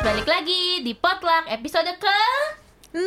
balik 0.00 0.24
lagi 0.24 0.80
di 0.80 0.96
Potluck 0.96 1.44
episode 1.44 1.92
ke 2.00 2.20
16 2.96 3.04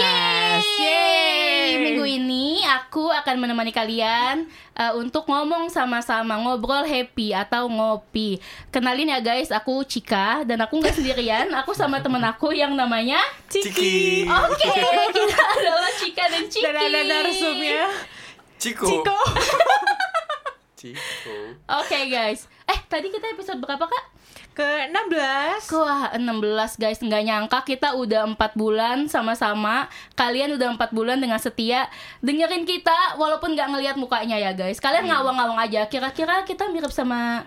Yeay! 0.00 1.76
Minggu 1.76 2.08
ini 2.08 2.64
aku 2.64 3.12
akan 3.12 3.36
menemani 3.36 3.68
kalian 3.68 4.48
uh, 4.80 4.96
untuk 4.96 5.28
ngomong 5.28 5.68
sama-sama 5.68 6.40
ngobrol 6.40 6.88
happy 6.88 7.36
atau 7.36 7.68
ngopi. 7.68 8.40
Kenalin 8.72 9.12
ya 9.12 9.20
guys, 9.20 9.52
aku 9.52 9.84
Cika 9.84 10.48
dan 10.48 10.64
aku 10.64 10.80
nggak 10.80 10.96
sendirian. 10.96 11.52
Aku 11.52 11.76
sama 11.76 12.00
temen 12.00 12.24
aku 12.24 12.56
yang 12.56 12.72
namanya 12.72 13.20
Ciki, 13.52 14.24
Oke, 14.24 14.72
kita 15.12 15.42
adalah 15.60 15.90
Cika 16.00 16.24
dan 16.32 16.44
Ciki. 16.48 16.64
Dan 16.64 16.80
ada 16.80 17.00
narsumnya 17.04 17.92
Ciko. 18.56 18.88
Ciko 18.88 19.18
Ciko. 20.80 21.36
Oke 21.76 22.08
guys. 22.08 22.48
Eh, 22.72 22.80
tadi 22.88 23.12
kita 23.12 23.36
episode 23.36 23.60
berapa 23.60 23.84
kak? 23.84 24.15
Ke 24.56 24.88
16 24.88 25.68
Wah 25.76 26.16
16 26.16 26.80
guys. 26.80 26.96
Nggak 27.04 27.22
nyangka 27.28 27.60
kita 27.68 27.92
udah 27.92 28.24
empat 28.24 28.56
bulan 28.56 29.04
sama-sama. 29.04 29.92
Kalian 30.16 30.56
udah 30.56 30.72
empat 30.72 30.96
bulan 30.96 31.20
dengan 31.20 31.36
setia. 31.36 31.92
Dengerin 32.24 32.64
kita 32.64 33.20
walaupun 33.20 33.52
nggak 33.52 33.68
ngelihat 33.76 33.96
mukanya 34.00 34.40
ya 34.40 34.56
guys. 34.56 34.80
Kalian 34.80 35.12
ngawang-ngawang 35.12 35.60
aja. 35.60 35.84
Kira-kira 35.92 36.40
kita 36.48 36.72
mirip 36.72 36.88
sama 36.88 37.44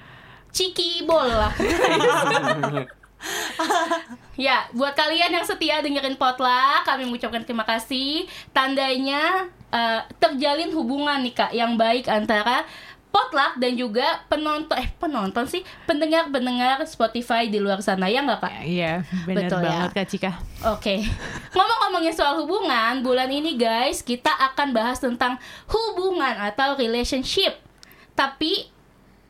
Ciki 0.54 1.10
Bol 1.10 1.34
lah. 1.34 1.54
Ya, 4.40 4.72
buat 4.72 4.96
kalian 4.96 5.36
yang 5.36 5.44
setia 5.44 5.84
dengerin 5.84 6.16
potluck, 6.16 6.88
kami 6.88 7.04
mengucapkan 7.04 7.44
terima 7.44 7.68
kasih. 7.68 8.24
Tandanya 8.56 9.52
eh, 9.68 10.02
terjalin 10.16 10.72
hubungan 10.72 11.20
nih 11.20 11.36
kak, 11.36 11.52
yang 11.52 11.76
baik 11.76 12.08
antara 12.08 12.64
potluck 13.10 13.58
dan 13.58 13.74
juga 13.74 14.22
penonton, 14.30 14.78
eh 14.78 14.90
penonton 15.02 15.46
sih, 15.50 15.66
pendengar-pendengar 15.90 16.86
Spotify 16.86 17.50
di 17.50 17.58
luar 17.58 17.82
sana 17.82 18.06
ya 18.06 18.22
nggak 18.22 18.40
kak? 18.42 18.54
Iya 18.62 19.02
benar 19.26 19.50
Betul 19.50 19.60
ya. 19.62 19.70
banget 19.70 19.90
Kak 19.98 20.08
Cika 20.14 20.32
Oke, 20.70 20.96
ngomong-ngomongin 21.58 22.14
soal 22.14 22.38
hubungan, 22.42 23.02
bulan 23.02 23.30
ini 23.34 23.58
guys 23.58 24.06
kita 24.06 24.30
akan 24.54 24.78
bahas 24.78 25.02
tentang 25.02 25.42
hubungan 25.70 26.38
atau 26.38 26.78
relationship. 26.78 27.58
Tapi 28.14 28.70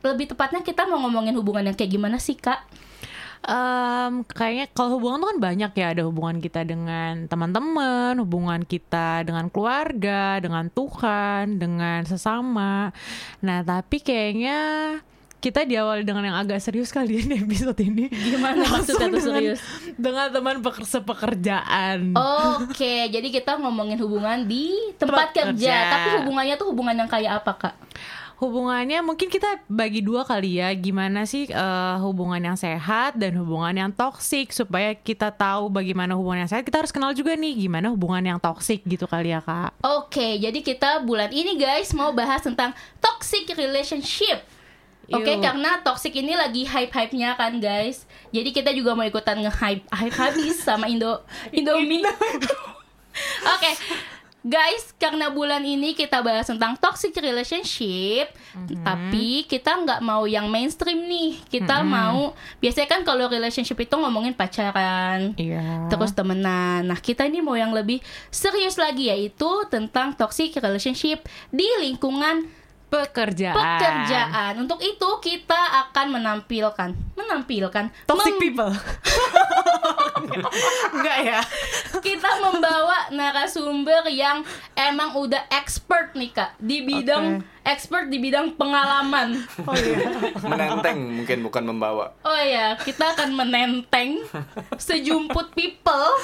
lebih 0.00 0.32
tepatnya 0.32 0.60
kita 0.64 0.84
mau 0.88 1.00
ngomongin 1.00 1.36
hubungan 1.36 1.72
yang 1.72 1.76
kayak 1.76 1.92
gimana 1.92 2.16
sih 2.20 2.36
kak? 2.36 2.64
Em, 3.40 4.20
kayaknya 4.26 4.68
kalau 4.70 5.00
hubungan 5.00 5.18
tuh 5.18 5.28
kan 5.30 5.40
banyak 5.42 5.72
ya 5.72 5.86
ada 5.90 6.02
hubungan 6.04 6.38
kita 6.38 6.60
dengan 6.60 7.24
teman-teman, 7.24 8.20
hubungan 8.20 8.60
kita 8.62 9.24
dengan 9.24 9.48
keluarga, 9.48 10.36
dengan 10.38 10.68
Tuhan, 10.68 11.56
dengan 11.56 12.04
sesama. 12.04 12.92
Nah 13.40 13.58
tapi 13.60 13.98
kayaknya 13.98 14.58
kita 15.40 15.64
diawali 15.64 16.04
dengan 16.04 16.20
yang 16.22 16.36
agak 16.36 16.60
serius 16.60 16.92
kali 16.92 17.16
ya 17.16 17.24
di 17.24 17.36
episode 17.40 17.80
ini. 17.80 18.12
Gimana 18.12 18.60
maksudnya 18.60 19.08
tuh 19.08 19.24
serius? 19.24 19.60
Dengan 19.96 20.28
teman 20.28 20.60
peker- 20.60 20.84
sepekerjaan. 20.84 22.12
Oke, 22.60 23.08
jadi 23.08 23.24
kita 23.24 23.56
ngomongin 23.56 23.96
hubungan 23.98 24.44
di 24.44 24.68
tempat 25.00 25.32
Tempat 25.32 25.48
kerja. 25.48 25.48
kerja. 25.56 25.76
Tapi 25.88 26.08
hubungannya 26.20 26.54
tuh 26.54 26.68
hubungan 26.68 26.92
yang 26.94 27.08
kayak 27.08 27.40
apa 27.40 27.52
kak? 27.56 27.74
Hubungannya 28.40 29.04
mungkin 29.04 29.28
kita 29.28 29.68
bagi 29.68 30.00
dua 30.00 30.24
kali 30.24 30.64
ya 30.64 30.72
gimana 30.72 31.28
sih 31.28 31.44
eh, 31.52 31.96
hubungan 32.00 32.40
yang 32.40 32.56
sehat 32.56 33.20
dan 33.20 33.36
hubungan 33.36 33.76
yang 33.76 33.90
toksik 33.92 34.48
supaya 34.56 34.96
kita 34.96 35.28
tahu 35.28 35.68
bagaimana 35.68 36.16
hubungan 36.16 36.48
yang 36.48 36.50
sehat 36.50 36.64
kita 36.64 36.80
harus 36.80 36.88
kenal 36.88 37.12
juga 37.12 37.36
nih 37.36 37.68
gimana 37.68 37.92
hubungan 37.92 38.24
yang 38.24 38.40
toksik 38.40 38.80
gitu 38.88 39.04
kali 39.04 39.36
ya 39.36 39.44
kak. 39.44 39.76
Oke, 39.84 40.40
jadi 40.40 40.56
kita 40.64 41.04
bulan 41.04 41.28
ini 41.36 41.60
guys 41.60 41.92
mau 41.92 42.16
bahas 42.16 42.40
tentang 42.40 42.72
toxic 42.96 43.44
relationship. 43.52 44.40
Oke, 45.10 45.36
Yuk. 45.36 45.42
karena 45.42 45.82
toxic 45.82 46.14
ini 46.14 46.38
lagi 46.38 46.62
hype-hype-nya 46.64 47.34
kan 47.34 47.58
guys. 47.58 48.06
Jadi 48.30 48.54
kita 48.54 48.70
juga 48.70 48.94
mau 48.94 49.02
ikutan 49.02 49.42
nge-hype 49.42 49.84
hype 49.90 50.16
habis 50.16 50.56
sama 50.62 50.86
Indo 50.86 51.20
Indomie. 51.52 52.06
Oke. 53.52 53.70
Guys, 54.40 54.96
karena 54.96 55.28
bulan 55.28 55.60
ini 55.60 55.92
kita 55.92 56.24
bahas 56.24 56.48
tentang 56.48 56.72
toxic 56.80 57.12
relationship, 57.20 58.32
Mhm. 58.56 58.80
tapi 58.80 59.44
kita 59.44 59.84
nggak 59.84 60.00
mau 60.00 60.24
yang 60.24 60.48
mainstream 60.48 61.04
nih. 61.04 61.36
Kita 61.44 61.84
mau 61.84 62.32
biasanya 62.56 62.88
kan 62.88 63.00
kalau 63.04 63.28
relationship 63.28 63.76
itu 63.76 63.92
ngomongin 63.92 64.32
pacaran, 64.32 65.36
Iya. 65.36 65.92
terus 65.92 66.16
temenan. 66.16 66.88
Nah, 66.88 66.96
kita 66.96 67.28
ini 67.28 67.44
mau 67.44 67.52
yang 67.52 67.76
lebih 67.76 68.00
serius 68.32 68.80
lagi 68.80 69.12
yaitu 69.12 69.68
tentang 69.68 70.16
toxic 70.16 70.56
relationship 70.56 71.20
di 71.52 71.68
lingkungan 71.84 72.48
pekerjaan. 72.90 73.56
pekerjaan. 73.56 74.52
Untuk 74.58 74.82
itu 74.82 75.08
kita 75.22 75.88
akan 75.88 76.20
menampilkan 76.20 76.90
menampilkan 77.14 77.94
Toxic 78.04 78.34
mem- 78.36 78.42
people. 78.42 78.70
Enggak 80.94 81.18
ya? 81.24 81.40
kita 82.00 82.30
membawa 82.42 83.08
narasumber 83.14 84.08
yang 84.10 84.42
emang 84.74 85.14
udah 85.16 85.46
expert 85.52 86.12
nih 86.16 86.32
Kak 86.34 86.56
di 86.58 86.82
bidang 86.84 87.40
expert 87.62 88.10
di 88.10 88.18
bidang 88.18 88.56
pengalaman. 88.58 89.38
Oh 89.64 89.76
iya. 89.76 90.10
Menenteng 90.42 90.98
mungkin 91.22 91.38
bukan 91.46 91.64
membawa. 91.64 92.16
Oh 92.26 92.40
ya, 92.40 92.74
kita 92.80 93.14
akan 93.14 93.36
menenteng 93.36 94.24
sejumput 94.76 95.54
people 95.54 96.08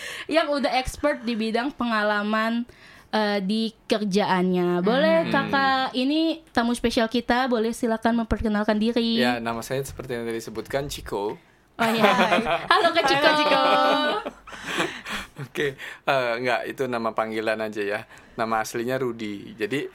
yang 0.34 0.50
udah 0.50 0.72
expert 0.76 1.22
di 1.22 1.34
bidang 1.36 1.72
pengalaman 1.74 2.64
eh, 3.12 3.38
di 3.44 3.70
kerjaannya. 3.86 4.80
Boleh 4.80 5.28
kakak, 5.28 5.92
ini 5.94 6.40
tamu 6.50 6.72
spesial 6.72 7.06
kita, 7.12 7.46
boleh 7.46 7.70
silakan 7.76 8.24
memperkenalkan 8.24 8.80
diri. 8.80 9.20
Ya, 9.20 9.38
nama 9.38 9.60
saya 9.60 9.84
seperti 9.84 10.16
yang 10.16 10.24
tadi 10.24 10.40
disebutkan 10.40 10.88
Ciko. 10.88 11.36
Oh 11.72 11.88
ya, 11.88 12.04
halo 12.72 12.88
Kak 12.92 13.04
Ciko. 13.08 13.64
Oke, 15.42 15.74
eh, 16.08 16.32
enggak 16.38 16.68
itu 16.68 16.84
nama 16.88 17.12
panggilan 17.16 17.60
aja 17.60 17.82
ya. 17.82 18.00
Nama 18.36 18.60
aslinya 18.64 19.00
Rudi. 19.00 19.56
Jadi, 19.56 19.88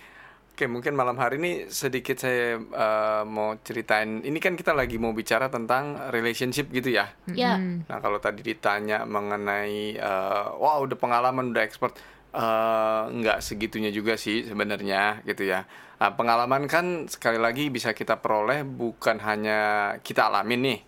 oke 0.58 0.66
mungkin 0.66 0.98
malam 0.98 1.14
hari 1.22 1.38
ini 1.38 1.52
sedikit 1.70 2.18
saya 2.18 2.58
eh, 2.58 3.24
mau 3.24 3.56
ceritain. 3.62 4.26
Ini 4.26 4.38
kan 4.42 4.58
kita 4.58 4.74
lagi 4.74 4.98
mau 4.98 5.14
bicara 5.14 5.48
tentang 5.54 6.10
relationship 6.10 6.74
gitu 6.74 6.90
ya. 6.98 7.14
Ya, 7.30 7.62
Nah 7.62 7.98
kalau 8.02 8.18
tadi 8.18 8.42
ditanya 8.42 9.06
mengenai 9.06 9.96
eh, 9.96 10.46
wah 10.58 10.82
udah 10.82 10.98
pengalaman 10.98 11.54
udah 11.54 11.62
expert 11.64 11.96
eh, 12.34 13.02
nggak 13.12 13.40
segitunya 13.44 13.90
juga 13.94 14.16
sih 14.20 14.44
sebenarnya 14.48 15.24
gitu 15.28 15.44
ya. 15.48 15.64
Nah, 15.98 16.14
pengalaman 16.14 16.70
kan 16.70 17.10
sekali 17.10 17.42
lagi 17.42 17.74
bisa 17.74 17.90
kita 17.98 18.22
peroleh 18.22 18.62
bukan 18.62 19.18
hanya 19.24 19.60
kita 20.06 20.30
alamin 20.30 20.62
nih, 20.62 20.80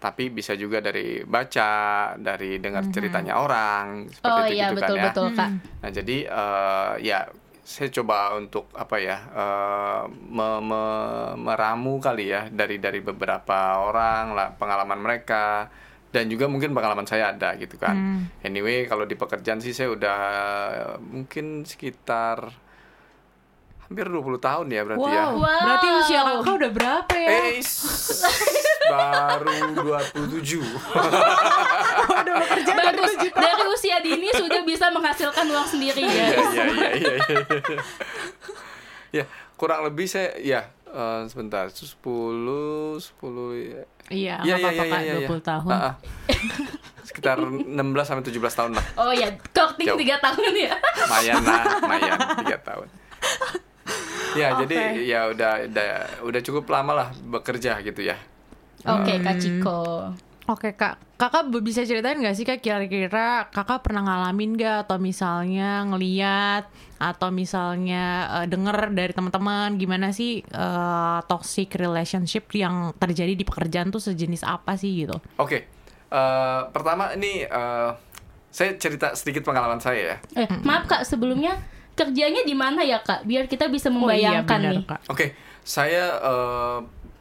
tapi 0.00 0.28
bisa 0.28 0.52
juga 0.56 0.84
dari 0.84 1.24
baca, 1.24 1.70
dari 2.20 2.60
dengar 2.60 2.84
ceritanya 2.92 3.40
orang 3.40 4.08
seperti 4.12 4.40
oh 4.40 4.44
itu 4.44 4.54
iya 4.56 4.66
gitu 4.68 4.74
betul 4.76 4.96
kan 4.96 5.00
ya. 5.00 5.04
betul 5.08 5.28
Kak. 5.32 5.50
Nah 5.80 5.90
jadi 5.90 6.16
eh, 6.28 6.92
ya 7.04 7.18
saya 7.64 7.88
coba 7.92 8.34
untuk 8.34 8.68
apa 8.74 8.96
ya 8.98 9.16
eh, 9.32 10.02
me- 10.10 10.62
me- 10.64 11.34
meramu 11.38 12.00
kali 12.02 12.28
ya 12.28 12.48
dari 12.50 12.76
dari 12.82 13.00
beberapa 13.00 13.80
orang 13.80 14.34
lah 14.36 14.48
pengalaman 14.60 15.00
mereka 15.00 15.70
dan 16.10 16.26
juga 16.26 16.44
mungkin 16.44 16.70
pengalaman 16.70 17.04
saya 17.04 17.30
ada 17.30 17.54
gitu 17.54 17.74
kan. 17.74 18.26
Anyway 18.40 18.84
kalau 18.84 19.04
di 19.04 19.14
pekerjaan 19.14 19.58
sih 19.58 19.70
saya 19.70 19.90
udah 19.90 20.18
mungkin 21.00 21.62
sekitar 21.62 22.50
hampir 23.80 24.06
20 24.06 24.22
tahun 24.38 24.66
ya 24.68 24.82
berarti 24.84 25.06
ya. 25.08 25.24
Wow. 25.28 25.34
Wow. 25.36 25.60
Berarti 25.60 25.86
usia 25.96 26.20
kakak 26.20 26.54
udah 26.56 26.70
berapa 26.72 27.14
ya? 27.16 27.28
Eh, 27.28 27.58
s- 27.58 28.22
baru 28.82 29.54
27. 29.72 30.62
Udah 32.10 32.34
bekerja 32.38 32.70
dari 32.72 32.86
Bagus, 32.92 33.12
dari 33.30 33.64
usia 33.66 33.96
dini 33.98 34.28
sudah 34.30 34.62
bisa 34.62 34.90
menghasilkan 34.90 35.42
uang 35.44 35.66
sendiri 35.68 36.00
Iya 36.00 36.26
guys. 36.28 36.50
iya 36.50 36.64
iya 36.66 36.90
iya. 36.90 37.12
iya. 37.20 37.78
Ya, 39.12 39.24
kurang 39.54 39.82
lebih 39.82 40.06
saya 40.06 40.38
ya 40.38 40.70
eh, 40.90 41.22
sebentar 41.26 41.66
10 41.70 41.94
10 42.98 43.54
ya. 43.56 43.82
Iya, 44.10 44.36
Iya, 44.42 44.54
apa-apa 44.58 44.82
iya, 44.84 44.90
kak, 44.90 45.00
iya, 45.06 45.14
iya. 45.22 45.28
20 45.30 45.40
tahun. 45.42 45.70
Ah, 45.70 45.82
ah. 45.86 45.94
Sekitar 47.06 47.36
16 47.42 48.06
sampai 48.06 48.24
17 48.26 48.58
tahun 48.58 48.72
lah. 48.74 48.84
Oh 48.98 49.12
ya, 49.14 49.28
courting 49.54 49.86
Jauh. 49.86 49.98
3 49.98 50.18
tahun 50.18 50.52
ya. 50.54 50.74
Lumayan 51.06 51.42
lah, 51.42 51.62
lumayan 51.82 52.18
3 52.42 52.58
tahun. 52.68 52.88
Ya, 54.38 54.54
Oke. 54.54 54.66
jadi 54.66 54.76
ya 55.02 55.20
udah 55.26 55.52
udah 55.66 55.90
udah 56.22 56.40
cukup 56.46 56.70
lama 56.70 56.92
lah 56.94 57.08
bekerja 57.18 57.82
gitu 57.82 58.06
ya. 58.06 58.14
Oke, 58.86 59.18
Kak 59.20 59.36
Ciko. 59.42 60.14
Oke 60.50 60.74
kak, 60.74 60.98
kakak 61.14 61.46
bisa 61.62 61.86
ceritain 61.86 62.18
nggak 62.18 62.34
sih 62.34 62.42
kak 62.42 62.58
kira-kira 62.58 63.46
kakak 63.54 63.86
pernah 63.86 64.02
ngalamin 64.02 64.58
nggak 64.58 64.90
atau 64.90 64.98
misalnya 64.98 65.86
ngeliat 65.86 66.66
atau 66.98 67.30
misalnya 67.30 68.26
eh, 68.42 68.46
denger 68.50 68.90
dari 68.90 69.14
teman-teman 69.14 69.78
gimana 69.78 70.10
sih 70.10 70.42
eh, 70.42 71.18
toxic 71.30 71.70
relationship 71.78 72.50
yang 72.50 72.90
terjadi 72.98 73.38
di 73.38 73.46
pekerjaan 73.46 73.94
tuh 73.94 74.02
sejenis 74.02 74.42
apa 74.42 74.74
sih 74.74 75.06
gitu? 75.06 75.14
Oke. 75.38 75.70
eh, 76.10 76.60
pertama 76.74 77.14
ini 77.14 77.46
eh, 77.46 77.90
saya 78.50 78.74
cerita 78.74 79.14
sedikit 79.14 79.46
pengalaman 79.46 79.78
saya 79.78 80.18
ya. 80.34 80.42
Eh, 80.42 80.50
maaf 80.66 80.90
Kak, 80.90 81.06
sebelumnya 81.06 81.62
kerjanya 81.94 82.42
di 82.42 82.58
mana 82.58 82.82
ya 82.82 82.98
Kak? 82.98 83.22
Biar 83.22 83.46
kita 83.46 83.70
bisa 83.70 83.86
Oh 83.86 84.10
iya, 84.10 84.42
membayangkan 84.42 84.58
benar, 84.58 84.72
nih. 84.74 84.84
Kak. 84.90 85.00
Oke, 85.06 85.26
saya 85.62 86.18
eh, 86.18 86.78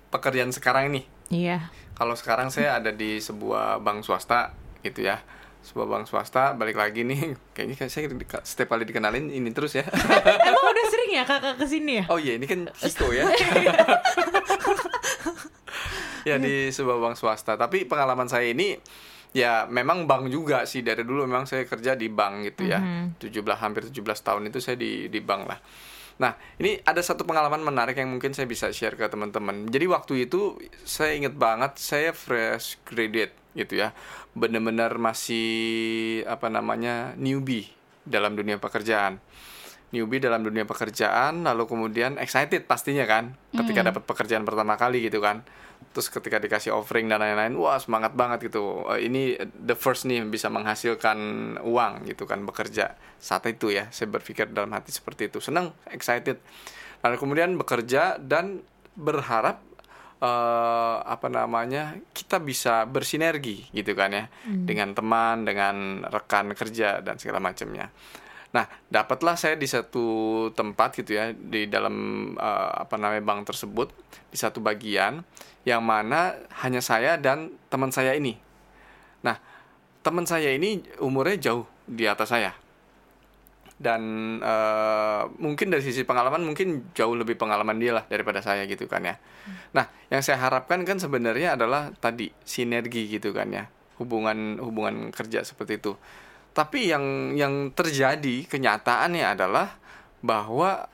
pekerjaan 0.09 0.49
sekarang 0.49 0.89
ini 0.89 1.05
Iya. 1.29 1.69
Kalau 1.99 2.15
sekarang 2.15 2.47
saya 2.47 2.79
ada 2.79 2.95
di 2.95 3.19
sebuah 3.19 3.83
bank 3.83 4.07
swasta 4.07 4.55
gitu 4.79 5.03
ya. 5.03 5.19
Sebuah 5.59 5.83
bank 5.91 6.07
swasta 6.07 6.55
balik 6.55 6.79
lagi 6.79 7.03
nih 7.03 7.35
kayaknya 7.55 7.91
saya 7.91 8.07
setiap 8.47 8.71
kali 8.71 8.87
dikenalin 8.87 9.27
ini 9.27 9.51
terus 9.51 9.75
ya. 9.75 9.83
Emang 10.47 10.63
udah 10.63 10.85
sering 10.95 11.11
ya 11.11 11.27
kakak 11.27 11.59
ke 11.59 11.65
sini 11.67 11.99
ya? 11.99 12.05
Oh 12.07 12.15
iya 12.15 12.39
ini 12.39 12.47
kan 12.47 12.71
Ciko 12.71 13.11
ya. 13.11 13.27
ya 16.23 16.39
di 16.39 16.71
sebuah 16.71 17.03
bank 17.03 17.15
swasta. 17.19 17.59
Tapi 17.59 17.83
pengalaman 17.83 18.31
saya 18.31 18.47
ini 18.47 18.79
ya 19.35 19.67
memang 19.67 20.07
bank 20.07 20.31
juga 20.31 20.63
sih 20.63 20.79
dari 20.79 21.03
dulu 21.03 21.27
memang 21.27 21.43
saya 21.51 21.67
kerja 21.67 21.99
di 21.99 22.07
bank 22.07 22.55
gitu 22.55 22.71
ya. 22.71 22.79
17 23.19 23.43
hampir 23.59 23.91
17 23.91 24.07
tahun 24.23 24.47
itu 24.47 24.63
saya 24.63 24.79
di 24.79 25.11
di 25.11 25.19
bank 25.19 25.43
lah. 25.51 25.59
Nah, 26.19 26.35
ini 26.59 26.75
ada 26.83 26.99
satu 26.99 27.23
pengalaman 27.23 27.63
menarik 27.63 27.95
yang 27.95 28.11
mungkin 28.11 28.35
saya 28.35 28.43
bisa 28.43 28.67
share 28.75 28.99
ke 28.99 29.07
teman-teman. 29.07 29.71
Jadi 29.71 29.87
waktu 29.87 30.27
itu 30.27 30.59
saya 30.83 31.15
inget 31.15 31.33
banget 31.39 31.79
saya 31.79 32.11
fresh 32.11 32.75
graduate 32.83 33.31
gitu 33.55 33.79
ya. 33.79 33.95
Bener-bener 34.35 34.99
masih 34.99 35.47
apa 36.27 36.51
namanya 36.51 37.15
newbie 37.15 37.71
dalam 38.03 38.35
dunia 38.35 38.59
pekerjaan 38.59 39.23
newbie 39.89 40.21
dalam 40.21 40.45
dunia 40.45 40.69
pekerjaan 40.69 41.41
lalu 41.41 41.65
kemudian 41.65 42.21
excited 42.21 42.65
pastinya 42.69 43.09
kan 43.09 43.33
ketika 43.53 43.81
dapat 43.81 44.05
pekerjaan 44.05 44.45
pertama 44.45 44.77
kali 44.77 45.01
gitu 45.09 45.17
kan 45.17 45.41
terus 45.89 46.07
ketika 46.13 46.37
dikasih 46.37 46.71
offering 46.73 47.09
dan 47.09 47.21
lain-lain 47.21 47.57
wah 47.57 47.77
semangat 47.81 48.13
banget 48.13 48.51
gitu. 48.51 48.85
Eh, 48.93 49.09
ini 49.09 49.35
the 49.53 49.73
first 49.73 50.05
nih 50.05 50.21
bisa 50.25 50.47
menghasilkan 50.47 51.17
uang 51.61 52.05
gitu 52.05 52.29
kan 52.29 52.45
bekerja 52.45 52.93
saat 53.17 53.45
itu 53.49 53.73
ya. 53.73 53.89
Saya 53.89 54.09
berpikir 54.13 54.53
dalam 54.53 54.69
hati 54.73 54.93
seperti 54.93 55.33
itu. 55.33 55.41
Senang 55.41 55.73
excited. 55.89 56.37
Lalu 57.01 57.15
kemudian 57.17 57.57
bekerja 57.57 58.21
dan 58.21 58.61
berharap 58.93 59.63
eh, 60.21 60.97
apa 61.03 61.27
namanya 61.27 61.97
kita 62.13 62.37
bisa 62.37 62.85
bersinergi 62.85 63.69
gitu 63.73 63.97
kan 63.97 64.13
ya. 64.13 64.25
Dengan 64.45 64.93
teman 64.93 65.43
dengan 65.43 66.05
rekan 66.05 66.53
kerja 66.53 67.01
dan 67.01 67.17
segala 67.17 67.41
macamnya 67.41 67.89
Nah, 68.49 68.65
dapatlah 68.89 69.37
saya 69.37 69.53
di 69.53 69.69
satu 69.69 70.49
tempat 70.57 70.97
gitu 70.97 71.13
ya 71.13 71.29
di 71.33 71.69
dalam 71.69 71.95
eh, 72.33 72.71
apa 72.81 72.97
namanya 72.97 73.21
bank 73.21 73.53
tersebut 73.53 73.93
di 74.33 74.37
satu 74.37 74.57
bagian 74.57 75.21
yang 75.69 75.85
mana 75.85 76.33
hanya 76.65 76.81
saya 76.81 77.21
dan 77.21 77.53
teman 77.69 77.93
saya 77.93 78.17
ini. 78.17 78.41
Nah, 79.21 79.37
teman 80.01 80.25
saya 80.25 80.49
ini 80.49 80.81
umurnya 80.97 81.51
jauh 81.51 81.65
di 81.85 82.09
atas 82.09 82.33
saya. 82.33 82.57
Dan 83.79 84.01
eh, 84.41 85.23
mungkin 85.37 85.69
dari 85.69 85.85
sisi 85.85 86.01
pengalaman 86.01 86.41
mungkin 86.41 86.89
jauh 86.97 87.13
lebih 87.13 87.37
pengalaman 87.37 87.77
dia 87.77 88.01
lah 88.01 88.05
daripada 88.09 88.41
saya 88.41 88.65
gitu 88.65 88.89
kan 88.89 89.05
ya. 89.05 89.21
Nah, 89.77 89.85
yang 90.09 90.25
saya 90.25 90.41
harapkan 90.41 90.81
kan 90.89 90.97
sebenarnya 90.97 91.53
adalah 91.53 91.93
tadi 92.01 92.33
sinergi 92.41 93.13
gitu 93.13 93.29
kan 93.29 93.53
ya. 93.53 93.69
Hubungan 94.01 94.57
hubungan 94.57 95.13
kerja 95.13 95.45
seperti 95.45 95.77
itu. 95.77 95.93
Tapi 96.49 96.91
yang 96.91 97.05
yang 97.33 97.71
terjadi 97.71 98.43
kenyataannya 98.45 99.25
adalah 99.25 99.77
bahwa 100.19 100.89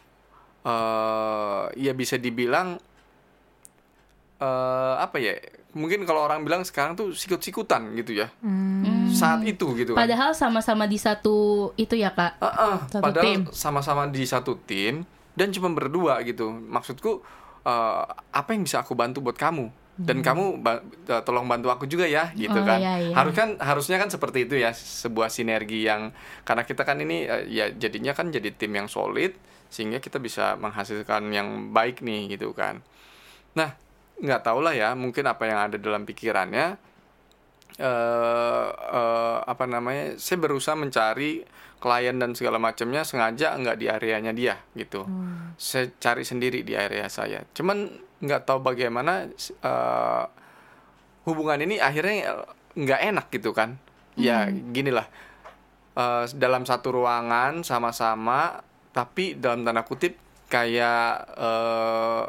eh 0.65 1.63
ya 1.77 1.93
bisa 1.93 2.17
dibilang 2.17 2.77
eh 4.41 4.95
apa 4.99 5.17
ya? 5.17 5.33
Mungkin 5.75 6.07
kalau 6.07 6.23
orang 6.23 6.47
bilang 6.47 6.63
sekarang 6.63 6.95
tuh 6.95 7.11
sikut-sikutan 7.11 7.91
gitu 7.99 8.15
ya. 8.15 8.31
Saat 9.11 9.43
itu 9.43 9.75
gitu 9.75 9.91
kan. 9.91 10.07
Padahal 10.07 10.31
sama-sama 10.31 10.87
di 10.87 10.95
satu 10.95 11.69
itu 11.75 11.99
ya 11.99 12.15
kak. 12.15 12.39
Heeh, 12.39 12.75
Satu 12.87 13.03
padahal 13.03 13.23
tim. 13.27 13.39
sama-sama 13.51 14.03
di 14.07 14.23
satu 14.23 14.55
tim 14.63 15.03
dan 15.35 15.51
cuma 15.51 15.67
berdua 15.75 16.23
gitu. 16.23 16.47
Maksudku 16.47 17.19
eh, 17.67 18.03
apa 18.31 18.49
yang 18.55 18.63
bisa 18.63 18.79
aku 18.83 18.95
bantu 18.95 19.19
buat 19.19 19.35
kamu 19.35 19.67
dan 19.95 20.19
kamu 20.19 20.59
ba- 20.59 20.83
eh, 20.83 21.23
tolong 21.23 21.47
bantu 21.47 21.71
aku 21.71 21.87
juga 21.87 22.03
ya 22.03 22.35
gitu 22.35 22.51
Hmm. 22.51 22.63
Oh, 22.63 22.67
kan. 22.67 22.79
iya, 22.83 22.93
iya. 22.99 23.15
Harus 23.15 23.31
kan 23.31 23.49
harusnya 23.57 23.95
kan 23.95 24.11
seperti 24.11 24.43
itu 24.43 24.59
ya 24.59 24.75
sebuah 24.75 25.31
sinergi 25.31 25.87
yang 25.87 26.11
karena 26.43 26.63
kita 26.63 26.83
kan 26.83 26.99
ini 26.99 27.23
eh, 27.23 27.43
ya 27.47 27.65
jadinya 27.71 28.11
kan 28.11 28.27
jadi 28.27 28.51
tim 28.51 28.75
yang 28.75 28.91
solid 28.91 29.31
sehingga 29.71 29.99
kita 29.99 30.19
bisa 30.19 30.55
menghasilkan 30.55 31.31
yang 31.31 31.71
baik 31.71 32.03
nih 32.03 32.35
gitu 32.35 32.51
kan. 32.51 32.83
Nah, 33.55 33.71
nggak 34.19 34.43
tahu 34.43 34.59
lah 34.59 34.71
ya 34.71 34.91
mungkin 34.95 35.23
apa 35.25 35.43
yang 35.43 35.59
ada 35.67 35.77
dalam 35.79 36.03
pikirannya 36.03 36.75
eh 37.75 38.69
eh, 38.71 39.37
apa 39.43 39.63
namanya 39.67 40.15
saya 40.15 40.39
berusaha 40.39 40.79
mencari 40.79 41.43
klien 41.75 42.15
dan 42.15 42.31
segala 42.31 42.55
macamnya 42.55 43.03
sengaja 43.03 43.51
nggak 43.51 43.75
di 43.75 43.85
areanya 43.91 44.31
dia 44.31 44.55
gitu 44.73 45.03
saya 45.55 45.91
cari 45.99 46.23
sendiri 46.23 46.63
di 46.63 46.71
area 46.71 47.11
saya 47.11 47.43
cuman 47.51 47.91
nggak 48.25 48.43
tahu 48.49 48.59
bagaimana 48.61 49.29
eh, 49.61 50.25
hubungan 51.29 51.61
ini 51.61 51.77
akhirnya 51.77 52.45
nggak 52.75 53.01
enak 53.13 53.25
gitu 53.31 53.53
kan. 53.53 53.77
Ya 54.17 54.49
gini 54.49 54.89
lah. 54.89 55.07
Eh, 55.95 56.25
dalam 56.35 56.65
satu 56.67 56.91
ruangan 56.91 57.61
sama-sama 57.61 58.59
tapi 58.95 59.35
dalam 59.35 59.63
tanda 59.63 59.85
kutip 59.85 60.17
kayak 60.49 61.09
eh, 61.37 62.23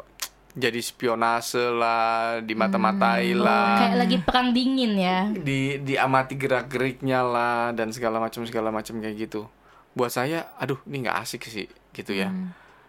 jadi 0.57 0.79
spionase 0.81 1.69
lah 1.69 2.41
dimata-matai 2.41 3.37
lah. 3.37 3.77
Kayak 3.77 3.97
lagi 4.01 4.17
perang 4.25 4.49
dingin 4.53 4.97
ya. 4.97 5.29
di 5.29 5.77
diamati 5.81 6.33
gerak 6.33 6.65
geriknya 6.65 7.21
lah 7.21 7.73
dan 7.77 7.93
segala 7.93 8.17
macam 8.17 8.41
segala 8.45 8.73
macam 8.73 8.97
kayak 8.97 9.29
gitu. 9.29 9.45
Buat 9.93 10.13
saya 10.13 10.53
aduh 10.61 10.77
ini 10.89 11.05
nggak 11.05 11.17
asik 11.21 11.45
sih 11.49 11.69
gitu 11.97 12.13
ya 12.13 12.29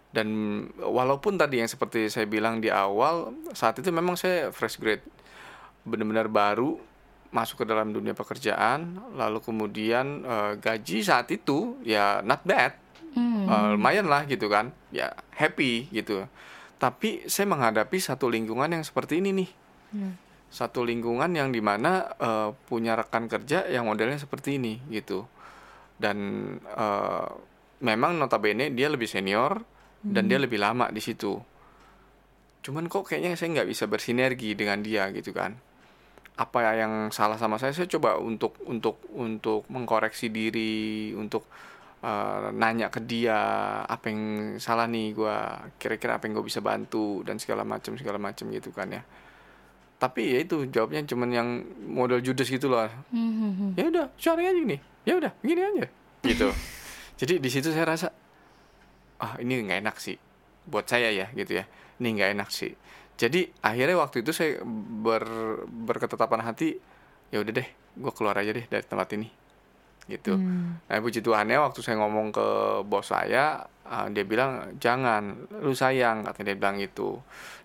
dan 0.09 0.27
walaupun 0.81 1.37
tadi 1.37 1.61
yang 1.61 1.69
seperti 1.69 2.09
saya 2.09 2.25
bilang 2.25 2.57
di 2.57 2.73
awal 2.73 3.29
saat 3.53 3.77
itu 3.77 3.93
memang 3.93 4.17
saya 4.17 4.49
fresh 4.49 4.81
grade. 4.81 5.05
Benar-benar 5.85 6.25
baru 6.29 6.81
masuk 7.29 7.61
ke 7.61 7.65
dalam 7.69 7.93
dunia 7.93 8.17
pekerjaan 8.17 8.97
lalu 9.13 9.37
kemudian 9.45 10.25
eh, 10.25 10.53
gaji 10.57 11.05
saat 11.05 11.29
itu 11.29 11.77
ya 11.85 12.25
not 12.25 12.41
bad. 12.41 12.73
Hmm. 13.13 13.45
Eh, 13.45 13.67
lumayan 13.77 14.09
lah 14.09 14.25
gitu 14.25 14.49
kan. 14.49 14.73
Ya 14.89 15.13
happy 15.37 15.93
gitu. 15.93 16.25
Tapi 16.81 17.29
saya 17.29 17.45
menghadapi 17.45 18.01
satu 18.01 18.25
lingkungan 18.33 18.73
yang 18.73 18.81
seperti 18.81 19.21
ini 19.21 19.45
nih. 19.45 19.49
Satu 20.49 20.81
lingkungan 20.81 21.29
yang 21.37 21.53
di 21.53 21.61
mana 21.61 22.09
eh, 22.17 22.49
punya 22.65 22.97
rekan 22.97 23.29
kerja 23.29 23.69
yang 23.69 23.85
modelnya 23.85 24.17
seperti 24.17 24.57
ini 24.57 24.81
gitu. 24.89 25.29
Dan 26.01 26.17
eh, 26.65 27.29
memang 27.85 28.17
notabene 28.17 28.73
dia 28.73 28.89
lebih 28.89 29.05
senior 29.05 29.61
dan 30.03 30.31
dia 30.31 30.39
lebih 30.39 30.59
lama 30.59 30.87
di 30.89 31.03
situ. 31.03 31.35
Cuman 32.63 32.87
kok 32.91 33.07
kayaknya 33.07 33.35
saya 33.35 33.59
nggak 33.59 33.69
bisa 33.69 33.87
bersinergi 33.87 34.55
dengan 34.55 34.79
dia 34.83 35.07
gitu 35.11 35.31
kan. 35.35 35.55
Apa 36.39 36.75
yang 36.75 37.11
salah 37.11 37.35
sama 37.35 37.59
saya? 37.59 37.75
Saya 37.75 37.87
coba 37.91 38.15
untuk 38.19 38.55
untuk 38.67 39.03
untuk 39.15 39.67
mengkoreksi 39.67 40.31
diri 40.31 41.11
untuk 41.15 41.47
eh, 42.03 42.47
nanya 42.55 42.87
ke 42.87 43.03
dia 43.03 43.39
apa 43.83 44.11
yang 44.11 44.23
salah 44.59 44.87
nih 44.87 45.15
gua 45.15 45.67
kira-kira 45.75 46.19
apa 46.19 46.27
yang 46.27 46.39
gue 46.39 46.47
bisa 46.47 46.63
bantu 46.63 47.23
dan 47.27 47.39
segala 47.39 47.67
macam 47.67 47.99
segala 47.99 48.19
macam 48.19 48.47
gitu 48.51 48.71
kan 48.71 48.87
ya. 48.91 49.03
Tapi 49.99 50.31
ya 50.31 50.39
itu 50.47 50.63
jawabnya 50.71 51.03
cuman 51.03 51.29
yang 51.31 51.47
model 51.91 52.23
judes 52.23 52.47
gitu 52.47 52.71
loh. 52.71 52.87
Hmm. 53.11 53.75
ya 53.75 53.91
udah 53.91 54.07
cari 54.15 54.47
aja 54.47 54.55
gini. 54.55 54.77
Ya 55.03 55.19
udah 55.19 55.31
gini 55.43 55.59
aja. 55.59 55.85
Gitu. 56.23 56.47
Jadi 57.19 57.43
di 57.43 57.49
situ 57.51 57.67
saya 57.75 57.83
rasa 57.83 58.07
ah 59.19 59.35
ini 59.43 59.67
nggak 59.67 59.79
enak 59.83 59.97
sih 59.99 60.17
buat 60.69 60.85
saya 60.87 61.11
ya 61.11 61.27
gitu 61.35 61.59
ya. 61.59 61.65
Ini 61.99 62.07
nggak 62.15 62.29
enak 62.39 62.49
sih. 62.49 62.71
Jadi 63.19 63.51
akhirnya 63.59 63.99
waktu 63.99 64.23
itu 64.23 64.31
saya 64.31 64.63
ber, 64.63 65.27
berketetapan 65.67 66.39
hati 66.47 66.79
ya 67.29 67.43
udah 67.43 67.51
deh 67.51 67.67
gue 67.99 68.11
keluar 68.15 68.39
aja 68.39 68.55
deh 68.55 68.63
dari 68.63 68.85
tempat 68.85 69.11
ini 69.19 69.27
gitu. 70.07 70.39
Nah 70.87 70.97
puji 71.03 71.19
Tuhannya 71.21 71.59
waktu 71.59 71.83
saya 71.83 71.99
ngomong 72.01 72.31
ke 72.33 72.47
bos 72.87 73.11
saya 73.11 73.61
ah, 73.85 74.07
dia 74.09 74.23
bilang 74.23 74.79
jangan 74.79 75.51
lu 75.61 75.75
sayang 75.75 76.23
katanya 76.25 76.55
dia 76.55 76.57
bilang 76.57 76.75
gitu. 76.79 77.19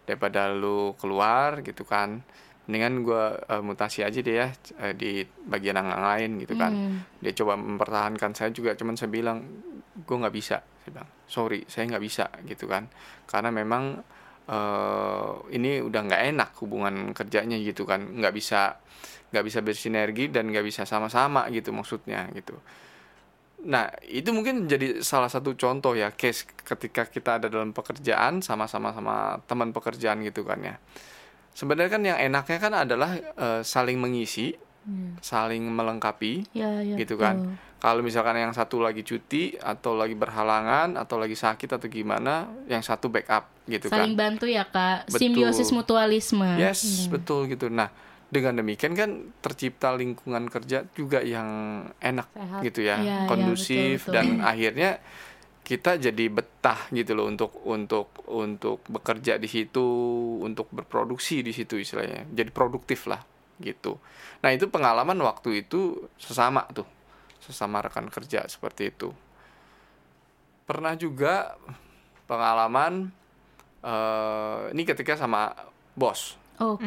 Daripada 0.05 0.51
lu 0.53 0.93
keluar 0.99 1.63
gitu 1.63 1.87
kan 1.87 2.21
mendingan 2.65 3.05
gue 3.05 3.25
mutasi 3.61 4.01
aja 4.01 4.25
deh 4.25 4.41
ya 4.41 4.49
eh, 4.81 4.97
di 4.97 5.21
bagian 5.45 5.77
yang 5.77 5.93
lain 5.93 6.41
gitu 6.41 6.57
kan. 6.57 6.73
Hmm. 6.73 6.99
dia 7.21 7.37
coba 7.37 7.61
mempertahankan 7.61 8.33
saya 8.33 8.51
juga 8.57 8.73
cuman 8.73 8.97
saya 8.97 9.13
bilang 9.13 9.45
gue 9.95 10.17
nggak 10.17 10.35
bisa 10.35 10.65
saya 10.85 11.01
bilang 11.01 11.11
sorry 11.25 11.65
saya 11.65 11.89
nggak 11.89 12.05
bisa 12.05 12.29
gitu 12.45 12.69
kan. 12.69 12.93
Karena 13.25 13.49
memang 13.49 14.05
eh, 14.45 15.33
ini 15.57 15.81
udah 15.81 16.01
nggak 16.05 16.23
enak 16.37 16.51
hubungan 16.61 17.17
kerjanya 17.17 17.57
gitu 17.57 17.89
kan. 17.89 18.05
Nggak 18.21 18.37
bisa 18.37 18.77
nggak 19.33 19.45
bisa 19.49 19.59
bersinergi 19.65 20.29
dan 20.29 20.53
nggak 20.53 20.63
bisa 20.63 20.85
sama-sama 20.85 21.49
gitu 21.49 21.73
maksudnya 21.73 22.29
gitu. 22.37 22.61
Nah 23.65 23.89
itu 24.05 24.29
mungkin 24.31 24.69
jadi 24.69 25.01
salah 25.01 25.33
satu 25.33 25.57
contoh 25.57 25.97
ya 25.97 26.13
case 26.13 26.45
ketika 26.45 27.09
kita 27.09 27.41
ada 27.41 27.49
dalam 27.49 27.73
pekerjaan 27.73 28.45
sama-sama 28.45 28.93
sama 28.93 29.41
teman 29.49 29.73
pekerjaan 29.73 30.21
gitu 30.21 30.45
kan 30.45 30.61
ya. 30.61 30.77
Sebenarnya 31.57 31.91
kan 31.91 32.03
yang 32.05 32.19
enaknya 32.21 32.59
kan 32.61 32.73
adalah 32.77 33.11
eh, 33.17 33.63
saling 33.65 33.97
mengisi 33.97 34.53
saling 35.21 35.65
melengkapi 35.65 36.45
Ya, 36.53 36.81
ya. 36.81 36.97
gitu 36.97 37.17
kan 37.17 37.41
betul. 37.41 37.55
kalau 37.81 38.01
misalkan 38.01 38.37
yang 38.37 38.53
satu 38.53 38.81
lagi 38.81 39.01
cuti 39.01 39.57
atau 39.57 39.97
lagi 39.97 40.13
berhalangan 40.13 40.97
atau 40.97 41.17
lagi 41.17 41.35
sakit 41.35 41.69
atau 41.69 41.89
gimana 41.89 42.49
yang 42.69 42.81
satu 42.81 43.09
backup 43.09 43.49
gitu 43.65 43.89
Saling 43.89 44.13
kan 44.13 44.21
bantu 44.37 44.45
ya 44.45 44.65
kak. 44.65 45.09
Betul. 45.09 45.19
Simbiosis 45.21 45.73
mutualisme. 45.73 46.61
yes 46.61 47.09
betul 47.09 47.49
gitu 47.49 47.69
nah 47.69 47.89
dengan 48.29 48.59
demikian 48.59 48.93
kan 48.93 49.11
tercipta 49.39 49.95
lingkungan 49.95 50.51
kerja 50.51 50.83
juga 50.93 51.23
yang 51.23 51.47
enak 52.03 52.27
Sehat. 52.35 52.61
gitu 52.67 52.81
ya 52.83 52.97
iya, 52.99 53.19
kondusif 53.31 54.05
betul, 54.05 54.11
betul. 54.11 54.15
dan 54.17 54.27
akhirnya 54.43 54.91
kita 55.65 55.97
jadi 55.97 56.29
betah 56.29 56.93
gitu 56.93 57.17
loh 57.17 57.25
untuk 57.25 57.57
untuk 57.65 58.13
untuk 58.29 58.85
bekerja 58.85 59.41
di 59.41 59.49
situ 59.49 59.87
untuk 60.45 60.69
berproduksi 60.69 61.41
di 61.41 61.57
situ 61.57 61.81
istilahnya 61.81 62.29
jadi 62.29 62.53
produktif 62.53 63.09
lah 63.09 63.23
gitu. 63.63 64.01
Nah 64.43 64.51
itu 64.51 64.67
pengalaman 64.71 65.17
waktu 65.23 65.67
itu 65.67 66.09
sesama 66.19 66.67
tuh 66.73 66.87
sesama 67.45 67.85
rekan 67.85 68.09
kerja 68.09 68.49
seperti 68.49 68.89
itu. 68.89 69.13
Pernah 70.65 70.97
juga 70.97 71.55
pengalaman 72.25 73.13
eh, 73.85 74.73
ini 74.73 74.83
ketika 74.89 75.15
sama 75.15 75.53
bos. 75.93 76.41
Oke. 76.55 76.87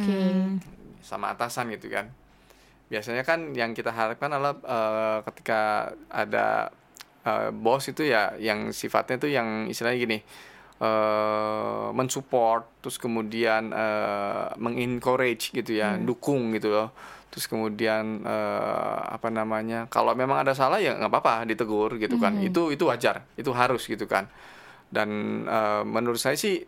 sama 1.04 1.32
atasan 1.32 1.72
gitu 1.72 1.88
kan. 1.88 2.12
Biasanya 2.92 3.24
kan 3.24 3.56
yang 3.56 3.72
kita 3.72 3.96
harapkan 3.96 4.32
adalah 4.32 4.56
eh, 4.60 5.20
ketika 5.32 5.94
ada 6.10 6.74
eh, 7.24 7.50
bos 7.54 7.86
itu 7.88 8.08
ya 8.08 8.36
yang 8.42 8.74
sifatnya 8.74 9.16
tuh 9.22 9.32
yang 9.32 9.70
istilahnya 9.70 10.00
gini 10.00 10.20
eh 10.78 11.88
mensupport 11.92 12.64
terus 12.82 13.02
kemudian 13.02 13.74
eh, 13.74 14.48
mengencourage 14.62 15.50
gitu 15.52 15.72
ya 15.74 15.98
dukung 15.98 16.54
gitu 16.54 16.70
loh. 16.70 16.90
Terus 17.34 17.50
kemudian 17.50 18.22
eh, 18.22 19.00
apa 19.10 19.28
namanya 19.30 19.90
kalau 19.90 20.14
memang 20.14 20.42
ada 20.46 20.54
salah 20.54 20.78
ya 20.78 20.94
nggak 20.96 21.10
apa-apa 21.10 21.46
ditegur 21.46 21.98
gitu 21.98 22.22
kan. 22.22 22.38
Itu 22.42 22.70
itu 22.70 22.86
wajar 22.86 23.26
itu 23.34 23.50
harus 23.52 23.84
gitu 23.86 24.06
kan. 24.06 24.30
Dan 24.88 25.10
eh, 25.50 25.84
menurut 25.84 26.22
saya 26.22 26.38
sih 26.38 26.62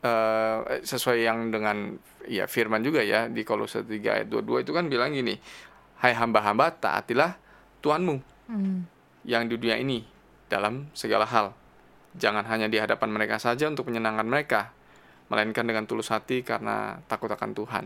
eh, 0.00 0.58
sesuai 0.80 1.18
yang 1.20 1.52
dengan 1.52 1.94
ya 2.24 2.44
firman 2.48 2.80
juga 2.80 3.00
ya 3.00 3.28
di 3.28 3.44
Kolose 3.44 3.84
3 3.84 4.24
ayat 4.24 4.28
22 4.28 4.64
itu 4.64 4.72
kan 4.76 4.88
bilang 4.88 5.12
gini 5.12 5.36
hai 6.00 6.12
hamba-hamba 6.16 6.72
taatilah 6.76 7.36
Tuhanmu 7.80 8.16
Hmm. 8.50 8.82
yang 9.22 9.46
di 9.46 9.54
dunia 9.54 9.78
ini 9.78 10.02
dalam 10.50 10.90
segala 10.90 11.22
hal 11.22 11.54
jangan 12.18 12.42
hanya 12.50 12.66
di 12.66 12.78
hadapan 12.80 13.10
mereka 13.14 13.38
saja 13.38 13.70
untuk 13.70 13.86
menyenangkan 13.90 14.26
mereka 14.26 14.60
melainkan 15.30 15.62
dengan 15.62 15.86
tulus 15.86 16.10
hati 16.10 16.42
karena 16.42 16.98
takut 17.06 17.30
akan 17.30 17.54
Tuhan. 17.54 17.84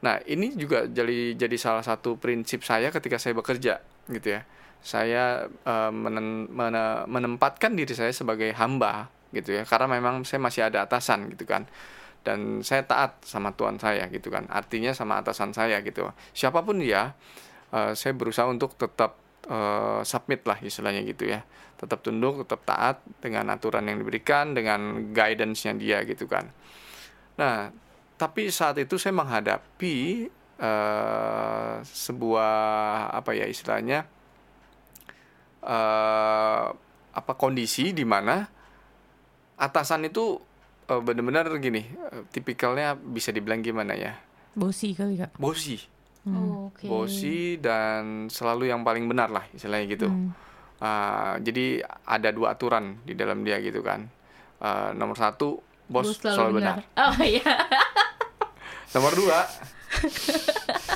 Nah 0.00 0.16
ini 0.24 0.56
juga 0.56 0.88
jadi 0.88 1.36
jadi 1.36 1.56
salah 1.60 1.84
satu 1.84 2.16
prinsip 2.16 2.64
saya 2.64 2.88
ketika 2.88 3.20
saya 3.20 3.36
bekerja 3.36 3.84
gitu 4.08 4.28
ya. 4.40 4.48
Saya 4.80 5.44
eh, 5.44 5.92
menen- 5.92 6.48
mene- 6.48 7.04
menempatkan 7.04 7.76
diri 7.76 7.92
saya 7.92 8.08
sebagai 8.16 8.48
hamba 8.56 9.12
gitu 9.30 9.54
ya 9.60 9.62
karena 9.68 9.86
memang 9.92 10.24
saya 10.24 10.40
masih 10.40 10.72
ada 10.72 10.88
atasan 10.88 11.28
gitu 11.36 11.44
kan. 11.44 11.68
Dan 12.24 12.64
saya 12.64 12.84
taat 12.84 13.20
sama 13.28 13.52
Tuhan 13.52 13.76
saya 13.76 14.08
gitu 14.08 14.32
kan. 14.32 14.48
Artinya 14.48 14.96
sama 14.96 15.20
atasan 15.20 15.52
saya 15.52 15.84
gitu. 15.84 16.08
Siapa 16.32 16.64
pun 16.64 16.80
dia 16.80 17.12
eh, 17.76 17.92
saya 17.92 18.16
berusaha 18.16 18.48
untuk 18.48 18.72
tetap 18.80 19.20
eh, 19.48 20.00
submit 20.04 20.44
lah 20.44 20.58
istilahnya 20.60 21.06
gitu 21.06 21.30
ya. 21.30 21.40
Tetap 21.80 22.04
tunduk 22.04 22.44
tetap 22.44 22.60
taat 22.68 22.96
dengan 23.24 23.48
aturan 23.54 23.88
yang 23.88 23.96
diberikan 23.96 24.52
dengan 24.52 25.12
guidance-nya 25.16 25.72
dia 25.80 26.04
gitu 26.04 26.28
kan. 26.28 26.50
Nah 27.40 27.72
tapi 28.20 28.52
saat 28.52 28.76
itu 28.76 29.00
saya 29.00 29.16
menghadapi 29.16 29.96
eh, 30.60 31.74
sebuah 31.80 32.56
apa 33.16 33.30
ya 33.32 33.48
istilahnya 33.48 34.04
eh, 35.64 36.66
apa 37.10 37.32
kondisi 37.34 37.96
di 37.96 38.04
mana 38.04 38.44
atasan 39.56 40.08
itu 40.08 40.36
eh, 40.88 41.00
benar-benar 41.00 41.48
gini 41.60 41.80
eh, 41.84 42.28
tipikalnya 42.28 42.92
bisa 42.96 43.32
dibilang 43.32 43.64
gimana 43.64 43.96
ya? 43.96 44.20
Bosi 44.52 44.92
kali 44.92 45.14
kak. 45.16 45.38
bosi 45.38 45.78
Oke. 46.22 46.84
bosi 46.84 47.56
dan 47.56 48.26
selalu 48.26 48.68
yang 48.68 48.80
paling 48.80 49.04
benar 49.04 49.28
lah 49.28 49.44
istilahnya 49.50 49.88
gitu 49.88 50.06
Hmm. 50.06 50.30
Ah, 50.76 51.36
jadi 51.36 51.80
ada 52.02 52.28
dua 52.28 52.54
aturan 52.54 53.00
di 53.02 53.12
dalam 53.12 53.40
dia 53.40 53.56
gitu 53.58 53.80
kan 53.80 54.08
Ah, 54.56 54.90
nomor 54.90 55.12
satu 55.14 55.60
bos, 55.86 56.12
selalu, 56.14 56.60
benar. 56.60 56.84
Oh 56.94 57.16
iya. 57.18 57.40
nomor 58.94 59.12
dua 59.12 59.44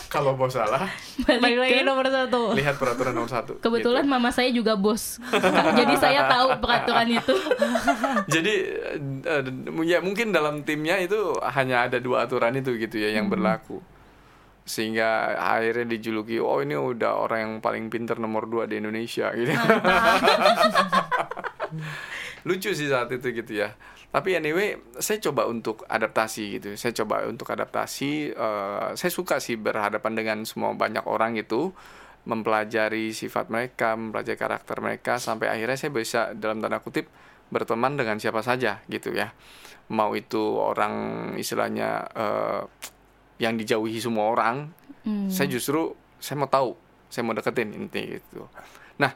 kalau 0.09 0.33
bos 0.35 0.50
salah 0.50 0.87
Balik 1.19 1.59
lagi 1.59 1.83
nomor 1.83 2.07
satu. 2.07 2.52
lihat 2.52 2.76
peraturan 2.76 3.12
nomor 3.12 3.26
satu 3.26 3.59
Kebetulan 3.59 4.02
gitu. 4.02 4.12
mama 4.12 4.31
saya 4.31 4.49
juga 4.49 4.73
bos. 4.75 5.19
Jadi 5.81 5.95
saya 5.97 6.28
tahu 6.28 6.49
peraturan 6.59 7.09
itu. 7.11 7.35
jadi 8.26 8.54
eh, 9.23 9.43
ya 9.83 9.99
mungkin 9.99 10.31
dalam 10.31 10.62
timnya 10.62 10.97
itu 10.99 11.16
hanya 11.45 11.85
ada 11.85 11.99
dua 11.99 12.25
aturan 12.25 12.54
itu 12.54 12.76
gitu 12.78 12.97
ya 12.97 13.12
yang 13.12 13.26
berlaku 13.26 13.83
sehingga 14.64 15.37
akhirnya 15.37 15.85
dijuluki 15.85 16.40
oh 16.40 16.64
ini 16.64 16.73
udah 16.73 17.21
orang 17.21 17.38
yang 17.44 17.54
paling 17.61 17.92
pinter 17.92 18.16
nomor 18.16 18.49
dua 18.49 18.64
di 18.64 18.80
Indonesia 18.80 19.28
gitu. 19.37 19.52
Lucu 22.49 22.73
sih 22.73 22.88
saat 22.88 23.12
itu 23.12 23.28
gitu 23.33 23.61
ya. 23.61 23.76
Tapi 24.09 24.40
anyway 24.40 24.80
saya 24.97 25.21
coba 25.21 25.44
untuk 25.44 25.85
adaptasi 25.85 26.61
gitu. 26.61 26.68
Saya 26.80 26.97
coba 26.97 27.28
untuk 27.28 27.52
adaptasi 27.52 28.33
eh, 28.33 28.88
saya 28.97 29.12
suka 29.12 29.37
sih 29.37 29.61
berhadapan 29.61 30.12
dengan 30.16 30.38
semua 30.49 30.73
banyak 30.73 31.04
orang 31.04 31.37
gitu. 31.37 31.76
Mempelajari 32.25 33.12
sifat 33.12 33.52
mereka 33.52 34.00
mempelajari 34.00 34.40
karakter 34.40 34.80
mereka 34.80 35.21
sampai 35.21 35.52
akhirnya 35.52 35.76
saya 35.76 35.92
bisa 35.92 36.33
dalam 36.33 36.64
tanda 36.64 36.80
kutip 36.80 37.04
berteman 37.52 38.00
dengan 38.00 38.16
siapa 38.16 38.40
saja 38.40 38.80
gitu 38.88 39.12
ya. 39.12 39.37
Mau 39.92 40.16
itu 40.16 40.40
orang 40.56 41.37
istilahnya 41.37 42.09
eh, 42.16 42.64
yang 43.37 43.55
dijauhi 43.55 43.99
semua 43.99 44.29
orang 44.29 44.71
Hmm. 45.05 45.29
saya 45.29 45.45
justru 45.47 45.93
saya 46.17 46.41
mau 46.41 46.49
tahu 46.49 46.73
saya 47.07 47.21
mau 47.23 47.33
deketin 47.33 47.76
inti 47.76 48.17
gitu 48.17 48.49
nah 48.97 49.12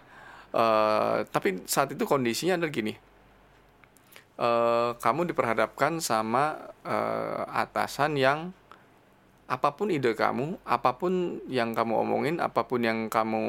eh, 0.51 1.25
tapi 1.25 1.65
saat 1.65 1.89
itu 1.89 2.05
kondisinya 2.05 2.55
adalah 2.55 2.69
gini 2.69 2.93
eh, 4.37 4.91
kamu 4.95 5.33
diperhadapkan 5.33 5.97
sama 5.99 6.61
eh, 6.83 7.43
atasan 7.57 8.15
yang 8.15 8.53
apa 9.49 9.73
pun 9.73 9.89
ide 9.89 10.13
kamu 10.13 10.61
apa 10.61 10.93
pun 10.93 11.41
yang 11.49 11.73
kamu 11.73 11.97
omongin 11.97 12.37
apa 12.37 12.69
pun 12.69 12.85
yang 12.85 13.09
kamu 13.09 13.43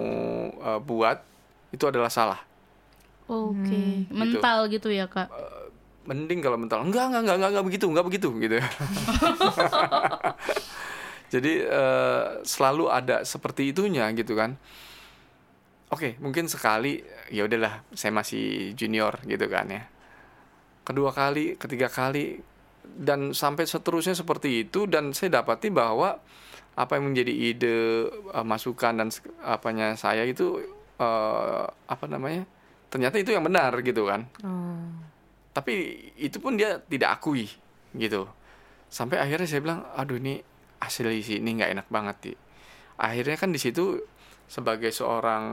eh, 0.56 0.80
buat 0.80 1.20
itu 1.70 1.84
adalah 1.86 2.08
salah 2.08 2.40
Oke. 3.28 4.10
Mental 4.10 4.66
gitu 4.70 4.90
ya 4.90 5.06
kak. 5.06 5.28
mending 6.08 6.42
kalau 6.42 6.58
mental 6.58 6.82
enggak 6.82 7.06
enggak 7.06 7.22
enggak 7.22 7.36
enggak, 7.38 7.50
enggak 7.54 7.66
begitu 7.68 7.86
enggak 7.86 8.06
begitu 8.08 8.28
gitu 8.40 8.56
jadi 11.30 11.54
eh, 11.70 12.26
selalu 12.42 12.90
ada 12.90 13.22
seperti 13.22 13.70
itunya 13.70 14.10
gitu 14.18 14.34
kan. 14.34 14.58
Oke 15.90 16.18
mungkin 16.22 16.46
sekali 16.46 17.02
ya 17.34 17.46
udahlah 17.50 17.82
saya 17.94 18.14
masih 18.14 18.74
junior 18.74 19.22
gitu 19.26 19.46
kan 19.46 19.70
ya. 19.70 19.86
Kedua 20.86 21.14
kali 21.14 21.54
ketiga 21.58 21.90
kali 21.90 22.42
dan 22.82 23.38
sampai 23.38 23.70
seterusnya 23.70 24.18
seperti 24.18 24.66
itu 24.66 24.90
dan 24.90 25.14
saya 25.14 25.42
dapati 25.42 25.70
bahwa 25.70 26.18
apa 26.74 26.96
yang 26.98 27.14
menjadi 27.14 27.34
ide 27.34 27.78
eh, 28.10 28.46
masukan 28.46 28.98
dan 28.98 29.10
apanya 29.46 29.94
saya 29.94 30.26
itu 30.26 30.62
eh, 30.98 31.66
apa 31.70 32.06
namanya 32.10 32.50
ternyata 32.90 33.22
itu 33.22 33.30
yang 33.30 33.46
benar 33.46 33.70
gitu 33.86 34.10
kan. 34.10 34.26
Oh. 34.42 34.82
tapi 35.50 35.98
itu 36.16 36.40
pun 36.40 36.56
dia 36.56 36.80
tidak 36.88 37.20
akui 37.20 37.50
gitu. 37.98 38.30
Sampai 38.90 39.22
akhirnya 39.22 39.46
saya 39.50 39.62
bilang 39.62 39.82
aduh 39.94 40.18
ini 40.18 40.42
hasil 40.80 41.12
isi 41.12 41.44
ini 41.44 41.60
nggak 41.60 41.72
enak 41.76 41.88
banget 41.92 42.18
di 42.24 42.34
akhirnya 43.00 43.38
kan 43.40 43.52
di 43.56 43.60
situ 43.60 44.00
sebagai 44.50 44.92
seorang 44.92 45.46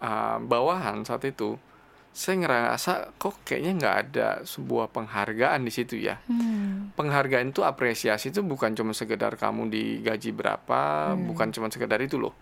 uh, 0.00 0.38
bawahan 0.40 1.04
saat 1.06 1.28
itu 1.28 1.54
saya 2.10 2.42
ngerasa 2.42 3.14
kok 3.22 3.46
kayaknya 3.46 3.72
nggak 3.78 3.96
ada 4.02 4.28
sebuah 4.42 4.90
penghargaan 4.90 5.62
di 5.62 5.70
situ 5.70 5.94
ya. 5.94 6.18
Hmm. 6.26 6.90
penghargaan 6.98 7.54
itu 7.54 7.62
apresiasi 7.62 8.34
itu 8.34 8.42
bukan 8.42 8.74
cuma 8.74 8.90
sekedar 8.90 9.38
kamu 9.38 9.70
digaji 9.70 10.34
berapa 10.34 11.14
bukan 11.14 11.54
cuma 11.54 11.70
sekedar 11.70 12.02
itu 12.02 12.18
loh. 12.18 12.34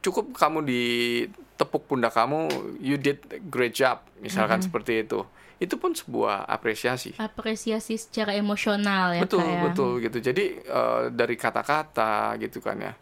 Cukup 0.00 0.32
kamu 0.32 0.64
ditepuk 0.64 1.84
pundak 1.84 2.16
kamu 2.16 2.48
you 2.80 2.96
did 2.96 3.20
great 3.52 3.76
job 3.76 4.00
misalkan 4.24 4.64
seperti 4.64 5.04
itu 5.04 5.20
itu 5.64 5.80
pun 5.80 5.96
sebuah 5.96 6.44
apresiasi. 6.44 7.16
Apresiasi 7.16 7.96
secara 7.96 8.36
emosional 8.36 9.16
ya 9.16 9.22
betul 9.24 9.40
kak 9.40 9.48
ya. 9.48 9.60
betul 9.64 9.90
gitu. 10.04 10.18
Jadi 10.20 10.44
eh, 10.60 11.02
dari 11.10 11.34
kata-kata 11.34 12.36
gitu 12.38 12.60
kan 12.60 12.76
ya. 12.78 12.92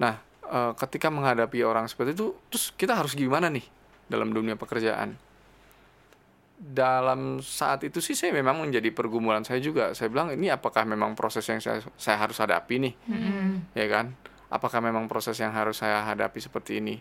Nah 0.00 0.14
eh, 0.48 0.72
ketika 0.74 1.12
menghadapi 1.12 1.60
orang 1.62 1.86
seperti 1.86 2.16
itu 2.16 2.32
terus 2.48 2.72
kita 2.72 2.96
harus 2.96 3.12
gimana 3.12 3.52
nih 3.52 3.64
dalam 4.08 4.32
dunia 4.32 4.56
pekerjaan? 4.56 5.14
Dalam 6.58 7.38
saat 7.38 7.86
itu 7.86 8.02
sih 8.02 8.18
saya 8.18 8.34
memang 8.34 8.58
menjadi 8.58 8.90
pergumulan 8.90 9.46
saya 9.46 9.62
juga. 9.62 9.94
Saya 9.94 10.10
bilang 10.10 10.34
ini 10.34 10.50
apakah 10.50 10.82
memang 10.82 11.14
proses 11.14 11.46
yang 11.46 11.62
saya 11.62 11.84
saya 11.94 12.18
harus 12.18 12.34
hadapi 12.42 12.82
nih? 12.82 12.94
Hmm. 13.06 13.62
ya 13.78 13.86
kan? 13.86 14.16
Apakah 14.48 14.80
memang 14.80 15.06
proses 15.06 15.38
yang 15.38 15.52
harus 15.54 15.78
saya 15.78 16.02
hadapi 16.02 16.40
seperti 16.40 16.80
ini? 16.82 16.98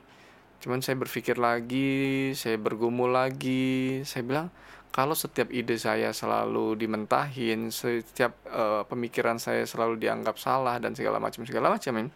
Cuman 0.61 0.81
saya 0.81 0.97
berpikir 0.97 1.37
lagi 1.37 2.33
saya 2.33 2.57
bergumul 2.57 3.13
lagi. 3.13 4.01
Saya 4.05 4.21
bilang 4.25 4.47
kalau 4.91 5.13
setiap 5.13 5.53
ide 5.53 5.77
saya 5.77 6.09
selalu 6.09 6.77
dimentahin 6.79 7.69
setiap 7.69 8.33
uh, 8.49 8.81
pemikiran 8.89 9.37
saya 9.37 9.63
selalu 9.67 10.01
dianggap 10.01 10.41
salah 10.41 10.81
dan 10.81 10.97
segala 10.97 11.21
macam 11.21 11.45
segala 11.45 11.73
macam 11.73 12.09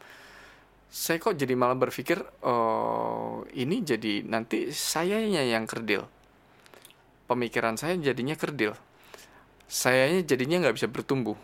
saya 0.92 1.24
kok 1.24 1.40
jadi 1.40 1.56
malah 1.56 1.80
berpikir 1.80 2.20
oh 2.44 3.48
ini 3.56 3.80
jadi 3.80 4.28
nanti 4.28 4.76
sayanya 4.76 5.40
yang 5.40 5.64
kerdil. 5.64 6.04
Pemikiran 7.32 7.80
saya 7.80 7.96
jadinya 7.96 8.36
kerdil. 8.36 8.76
Sayanya 9.72 10.28
jadinya 10.28 10.68
nggak 10.68 10.76
bisa 10.76 10.92
bertumbuh. 10.92 11.40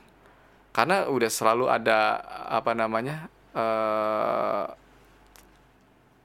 Karena 0.75 1.07
udah 1.07 1.31
selalu 1.31 1.71
ada 1.71 2.19
apa 2.51 2.75
namanya 2.75 3.31
uh, 3.55 4.67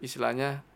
istilahnya 0.03 0.67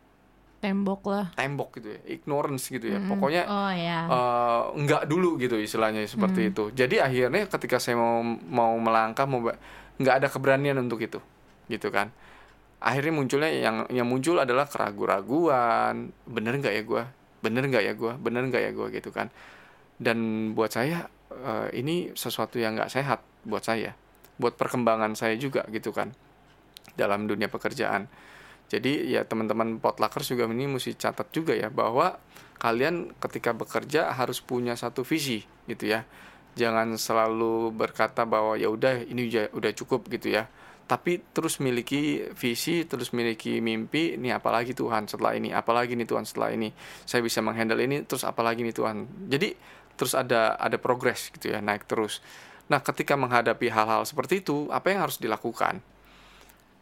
tembok 0.66 1.06
lah. 1.06 1.26
Tembok 1.38 1.78
gitu 1.78 1.94
ya 1.94 2.00
ignorance 2.11 2.66
gitu 2.66 2.90
ya. 2.90 2.99
Mm-mm. 2.99 3.11
pokoknya 3.14 3.42
Oh 3.46 3.70
ya. 3.70 3.99
uh, 4.11 4.62
nggak 4.75 5.06
dulu 5.06 5.38
gitu 5.38 5.54
istilahnya 5.54 6.02
seperti 6.04 6.42
Hmm. 6.42 6.50
itu. 6.50 6.64
Jadi 6.75 6.99
akhirnya 6.99 7.46
ketika 7.46 7.78
saya 7.78 7.94
mau 7.94 8.18
mau 8.50 8.75
melangkah 8.82 9.30
mau 9.30 9.46
nggak 9.96 10.14
ada 10.18 10.26
keberanian 10.26 10.75
untuk 10.82 10.99
itu 10.99 11.23
gitu 11.70 11.94
kan. 11.94 12.11
Akhirnya 12.82 13.14
munculnya 13.14 13.49
yang 13.49 13.87
yang 13.88 14.04
muncul 14.11 14.37
adalah 14.37 14.66
keraguan-raguan. 14.66 16.11
Bener 16.26 16.58
nggak 16.58 16.75
ya 16.75 16.82
gua? 16.82 17.02
Bener 17.40 17.62
nggak 17.64 17.85
ya 17.87 17.92
gua? 17.94 18.12
Bener 18.18 18.42
nggak 18.50 18.62
ya 18.66 18.70
gua? 18.75 18.90
Gitu 18.90 19.08
kan. 19.14 19.30
Dan 19.96 20.50
buat 20.52 20.75
saya 20.75 21.08
uh, 21.32 21.70
ini 21.73 22.12
sesuatu 22.12 22.58
yang 22.58 22.75
nggak 22.76 22.90
sehat 22.92 23.23
buat 23.46 23.64
saya. 23.64 23.94
Buat 24.37 24.61
perkembangan 24.61 25.16
saya 25.16 25.38
juga 25.40 25.64
gitu 25.73 25.94
kan 25.96 26.12
dalam 26.96 27.25
dunia 27.25 27.49
pekerjaan 27.49 28.08
jadi 28.66 29.06
ya 29.06 29.23
teman-teman 29.23 29.78
potluckers 29.78 30.26
juga 30.35 30.50
ini 30.50 30.66
mesti 30.66 30.99
catat 30.99 31.30
juga 31.30 31.54
ya 31.54 31.70
bahwa 31.70 32.18
kalian 32.58 33.14
ketika 33.23 33.54
bekerja 33.54 34.11
harus 34.11 34.42
punya 34.42 34.75
satu 34.75 35.06
visi 35.06 35.46
gitu 35.70 35.87
ya. 35.87 36.02
Jangan 36.56 36.96
selalu 36.96 37.70
berkata 37.70 38.25
bahwa 38.25 38.56
ya 38.56 38.73
udah 38.73 39.04
ini 39.06 39.28
udah, 39.28 39.73
cukup 39.76 40.08
gitu 40.08 40.35
ya. 40.35 40.49
Tapi 40.87 41.18
terus 41.35 41.58
miliki 41.58 42.30
visi, 42.32 42.87
terus 42.87 43.11
miliki 43.11 43.58
mimpi, 43.58 44.14
ini 44.16 44.30
apalagi 44.30 44.70
Tuhan 44.70 45.11
setelah 45.11 45.35
ini, 45.35 45.50
apalagi 45.50 45.99
nih 45.99 46.06
Tuhan 46.06 46.25
setelah 46.25 46.54
ini. 46.54 46.70
Saya 47.04 47.20
bisa 47.26 47.42
menghandle 47.42 47.82
ini, 47.82 48.06
terus 48.06 48.23
apalagi 48.23 48.62
nih 48.62 48.73
Tuhan. 48.73 49.04
Jadi 49.26 49.52
terus 49.99 50.14
ada 50.14 50.54
ada 50.56 50.78
progres 50.78 51.28
gitu 51.35 51.52
ya, 51.52 51.58
naik 51.58 51.85
terus. 51.90 52.23
Nah, 52.70 52.80
ketika 52.82 53.18
menghadapi 53.18 53.66
hal-hal 53.70 54.06
seperti 54.06 54.42
itu, 54.42 54.70
apa 54.70 54.90
yang 54.94 55.06
harus 55.06 55.18
dilakukan? 55.18 55.82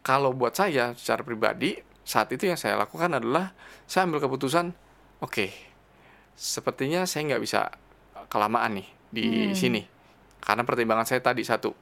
Kalau 0.05 0.31
buat 0.31 0.53
saya 0.53 0.93
secara 0.93 1.25
pribadi 1.25 1.73
saat 2.05 2.29
itu 2.29 2.45
yang 2.45 2.55
saya 2.55 2.77
lakukan 2.77 3.17
adalah 3.17 3.57
saya 3.89 4.05
ambil 4.05 4.21
keputusan 4.21 4.69
oke 5.19 5.49
sepertinya 6.37 7.09
saya 7.09 7.33
nggak 7.33 7.41
bisa 7.41 7.73
kelamaan 8.29 8.77
nih 8.77 8.87
di 9.09 9.25
Hmm. 9.49 9.57
sini 9.57 9.81
karena 10.45 10.61
pertimbangan 10.61 11.07
saya 11.07 11.25
tadi 11.25 11.41
satu 11.41 11.73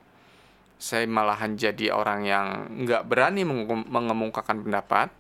saya 0.80 1.04
malahan 1.04 1.56
jadi 1.56 1.92
orang 1.92 2.24
yang 2.24 2.48
nggak 2.84 3.04
berani 3.04 3.44
mengemukakan 3.88 4.64
pendapat 4.64 5.12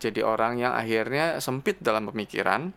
jadi 0.00 0.24
orang 0.24 0.58
yang 0.58 0.72
akhirnya 0.72 1.38
sempit 1.38 1.78
dalam 1.78 2.08
pemikiran 2.08 2.72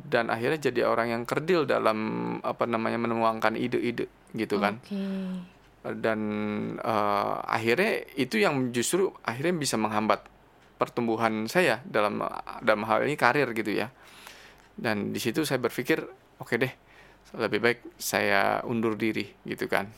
dan 0.00 0.32
akhirnya 0.32 0.72
jadi 0.72 0.88
orang 0.88 1.12
yang 1.12 1.22
kerdil 1.24 1.68
dalam 1.68 1.98
apa 2.40 2.64
namanya 2.64 2.96
menuangkan 2.96 3.56
ide-ide 3.56 4.08
gitu 4.32 4.56
kan 4.56 4.80
Oke. 4.80 4.96
Dan 5.80 6.20
eh, 6.76 7.36
akhirnya 7.48 8.04
itu 8.20 8.36
yang 8.36 8.68
justru 8.72 9.08
akhirnya 9.24 9.56
bisa 9.56 9.80
menghambat 9.80 10.28
pertumbuhan 10.76 11.44
saya 11.44 11.84
dalam 11.84 12.24
dalam 12.64 12.82
hal 12.88 13.04
ini 13.04 13.16
karir 13.16 13.48
gitu 13.52 13.72
ya. 13.72 13.88
Dan 14.76 15.12
di 15.12 15.20
situ 15.20 15.44
saya 15.44 15.60
berpikir 15.60 16.00
oke 16.40 16.54
deh 16.56 16.72
lebih 17.36 17.60
baik 17.60 17.80
saya 18.00 18.64
undur 18.64 18.96
diri 18.96 19.28
gitu 19.44 19.68
kan. 19.68 19.88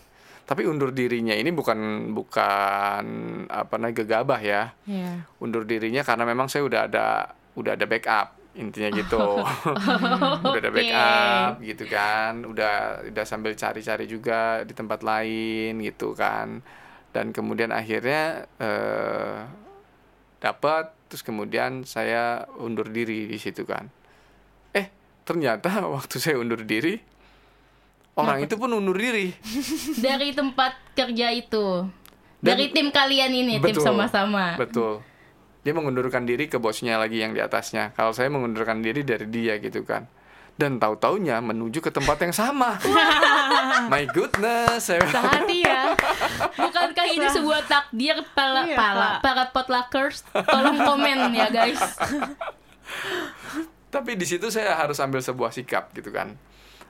Tapi 0.43 0.67
undur 0.67 0.91
dirinya 0.91 1.33
ini 1.39 1.55
bukan 1.55 2.11
bukan 2.11 3.05
apa 3.47 3.75
namanya 3.79 3.95
gegabah 4.03 4.41
ya. 4.43 4.63
Iya. 4.87 5.27
undur 5.39 5.63
dirinya 5.63 6.03
karena 6.03 6.27
memang 6.27 6.51
saya 6.51 6.67
udah 6.67 6.81
ada 6.91 7.07
udah 7.55 7.79
ada 7.79 7.87
backup 7.87 8.42
intinya 8.53 8.93
gitu 8.93 9.17
udah 10.45 10.61
ada 10.61 10.71
backup 10.73 11.53
gitu 11.65 11.85
kan 11.89 12.45
udah 12.45 13.07
udah 13.09 13.25
sambil 13.25 13.57
cari-cari 13.57 14.05
juga 14.05 14.61
di 14.69 14.77
tempat 14.77 15.01
lain 15.01 15.81
gitu 15.81 16.13
kan 16.13 16.61
dan 17.17 17.33
kemudian 17.33 17.73
akhirnya 17.73 18.45
eh, 18.61 19.49
dapat 20.41 20.93
terus 21.09 21.25
kemudian 21.25 21.89
saya 21.89 22.45
undur 22.61 22.89
diri 22.93 23.25
di 23.25 23.39
situ 23.41 23.65
kan 23.65 23.89
eh 24.77 24.93
ternyata 25.25 25.85
waktu 25.97 26.21
saya 26.21 26.37
undur 26.37 26.61
diri 26.61 27.01
orang 28.21 28.45
itu 28.45 28.61
pun 28.61 28.69
undur 28.77 28.97
diri 29.01 29.33
Dari 30.05 30.37
tempat 30.37 30.77
kerja 30.93 31.33
itu. 31.33 31.89
Dari 32.43 32.75
tim 32.75 32.91
kalian 32.91 33.31
ini, 33.31 33.55
tim 33.63 33.79
Betul. 33.79 33.87
sama-sama. 33.87 34.59
Betul. 34.59 34.99
Dia 35.63 35.73
mengundurkan 35.73 36.27
diri 36.27 36.51
ke 36.51 36.59
bosnya 36.59 36.99
lagi 36.99 37.23
yang 37.23 37.33
di 37.33 37.39
atasnya. 37.39 37.95
Kalau 37.95 38.11
saya 38.11 38.29
mengundurkan 38.29 38.83
diri 38.83 39.07
dari 39.07 39.31
dia 39.31 39.57
gitu 39.63 39.87
kan. 39.87 40.11
Dan 40.53 40.77
tahu-taunya 40.77 41.41
menuju 41.41 41.81
ke 41.81 41.89
tempat 41.89 42.19
yang 42.21 42.35
sama. 42.35 42.77
My 43.93 44.05
goodness, 44.05 44.85
saya 44.85 45.01
Sehati 45.07 45.65
ya. 45.65 45.97
Bukankah 46.59 47.07
ini 47.09 47.25
sebuah 47.25 47.65
takdir 47.65 48.21
para 48.37 48.69
Iya, 48.69 48.77
para, 48.77 49.01
Kak. 49.01 49.19
para 49.25 49.45
potluckers? 49.49 50.29
Tolong 50.29 50.77
komen 50.77 51.33
ya 51.33 51.49
guys. 51.49 51.79
Tapi 53.95 54.17
di 54.17 54.25
situ 54.25 54.49
saya 54.49 54.77
harus 54.77 54.97
ambil 55.01 55.21
sebuah 55.21 55.53
sikap 55.53 55.93
gitu 55.93 56.13
kan. 56.13 56.37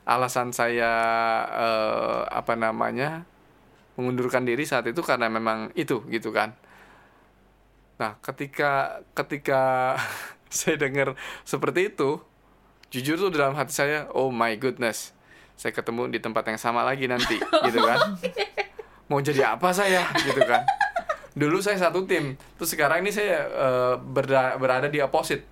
Alasan 0.03 0.51
saya 0.51 0.91
eh, 1.47 2.21
apa 2.31 2.59
namanya 2.59 3.23
mengundurkan 3.95 4.43
diri 4.43 4.67
saat 4.67 4.87
itu 4.91 4.99
karena 5.03 5.31
memang 5.31 5.71
itu 5.79 6.03
gitu 6.11 6.35
kan. 6.35 6.55
Nah, 8.03 8.19
ketika 8.19 8.99
ketika 9.15 9.95
saya 10.51 10.75
dengar 10.75 11.15
seperti 11.43 11.87
itu, 11.87 12.19
jujur 12.91 13.15
tuh 13.17 13.31
dalam 13.31 13.55
hati 13.55 13.71
saya, 13.71 14.11
oh 14.11 14.29
my 14.29 14.59
goodness, 14.59 15.15
saya 15.55 15.71
ketemu 15.71 16.11
di 16.11 16.19
tempat 16.19 16.43
yang 16.45 16.59
sama 16.59 16.83
lagi 16.83 17.07
nanti, 17.07 17.39
gitu 17.67 17.79
kan. 17.79 18.19
Mau 19.07 19.23
jadi 19.23 19.55
apa 19.55 19.71
saya, 19.71 20.11
gitu 20.19 20.43
kan. 20.43 20.67
Dulu 21.33 21.63
saya 21.63 21.79
satu 21.79 22.03
tim, 22.05 22.35
terus 22.59 22.75
sekarang 22.75 23.01
ini 23.01 23.15
saya 23.15 23.47
eh, 23.47 23.95
berda- 23.97 24.59
berada 24.59 24.91
di 24.91 24.99
opposite 24.99 25.47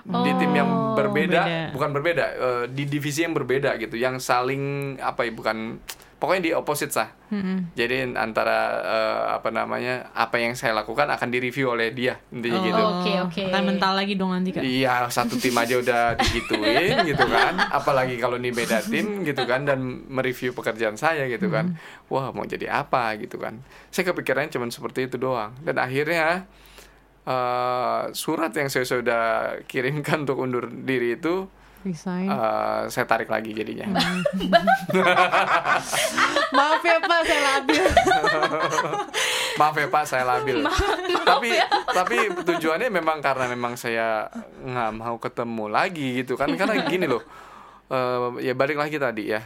di 0.00 0.32
tim 0.32 0.52
yang 0.54 0.70
Oh, 0.70 0.96
berbeda, 0.96 1.42
beda. 1.44 1.70
bukan 1.70 1.90
berbeda, 1.92 2.24
eh, 2.32 2.64
di 2.70 2.86
divisi 2.86 3.20
yang 3.20 3.34
berbeda 3.34 3.76
gitu, 3.76 3.94
yang 3.94 4.16
saling 4.16 4.94
apa 4.96 5.26
ya, 5.26 5.30
bukan 5.30 5.76
pokoknya 6.20 6.42
di 6.44 6.52
opposite 6.52 6.92
sah. 6.92 7.08
Mm-mm. 7.32 7.72
Jadi 7.72 8.12
antara 8.12 8.58
eh, 8.84 9.24
apa 9.40 9.48
namanya 9.48 10.12
apa 10.12 10.36
yang 10.36 10.52
saya 10.52 10.76
lakukan 10.76 11.08
akan 11.08 11.32
direview 11.32 11.72
oleh 11.72 11.96
dia 11.96 12.20
intinya 12.28 12.60
Oh, 12.60 12.66
gitu. 12.68 12.82
Oke, 12.84 13.12
oke. 13.24 13.42
Akan 13.48 13.64
mental 13.64 13.92
lagi 13.96 14.14
dong 14.20 14.36
nanti 14.36 14.52
kak. 14.52 14.60
Iya 14.60 15.08
satu 15.08 15.40
tim 15.40 15.56
aja 15.56 15.80
udah 15.80 16.02
digituin 16.20 17.08
gitu 17.08 17.24
kan, 17.24 17.56
apalagi 17.72 18.20
kalau 18.20 18.36
ini 18.36 18.52
beda 18.52 18.84
tim 18.84 19.24
gitu 19.24 19.48
kan 19.48 19.64
dan 19.64 19.80
mereview 20.12 20.52
pekerjaan 20.52 21.00
saya 21.00 21.24
gitu 21.26 21.48
kan, 21.48 21.80
wah 22.06 22.28
mau 22.30 22.44
jadi 22.44 22.68
apa 22.68 23.16
gitu 23.16 23.40
kan. 23.40 23.64
Saya 23.88 24.12
kepikirannya 24.12 24.52
cuma 24.52 24.68
seperti 24.68 25.08
itu 25.08 25.16
doang 25.16 25.56
dan 25.64 25.80
akhirnya 25.80 26.44
eh, 27.24 28.02
surat 28.12 28.52
yang 28.52 28.68
saya 28.68 28.84
sudah 28.84 29.24
kirimkan 29.64 30.28
untuk 30.28 30.40
undur 30.40 30.68
diri 30.68 31.16
itu 31.16 31.48
Resign. 31.80 32.28
eh, 32.28 32.80
saya 32.92 33.06
tarik 33.08 33.32
lagi 33.32 33.56
jadinya. 33.56 33.88
Maaf 36.56 36.82
ya 36.84 36.96
pak, 37.00 37.20
saya 37.24 37.40
labil. 37.56 37.84
Maaf 39.56 39.76
ya 39.76 39.86
Pak, 39.88 40.04
saya 40.08 40.24
labil. 40.24 40.58
tapi 41.24 41.50
tapi 41.90 42.16
tujuannya 42.44 42.88
memang 42.88 43.20
karena 43.20 43.44
memang 43.48 43.76
saya 43.76 44.28
nggak 44.64 44.90
mau 44.96 45.16
ketemu 45.16 45.64
lagi 45.68 46.06
gitu 46.20 46.36
kan. 46.36 46.52
Karena 46.52 46.84
gini 46.84 47.06
loh, 47.08 47.22
eh, 47.88 48.44
ya 48.44 48.52
balik 48.52 48.76
lagi 48.76 48.96
tadi 49.00 49.32
ya. 49.32 49.40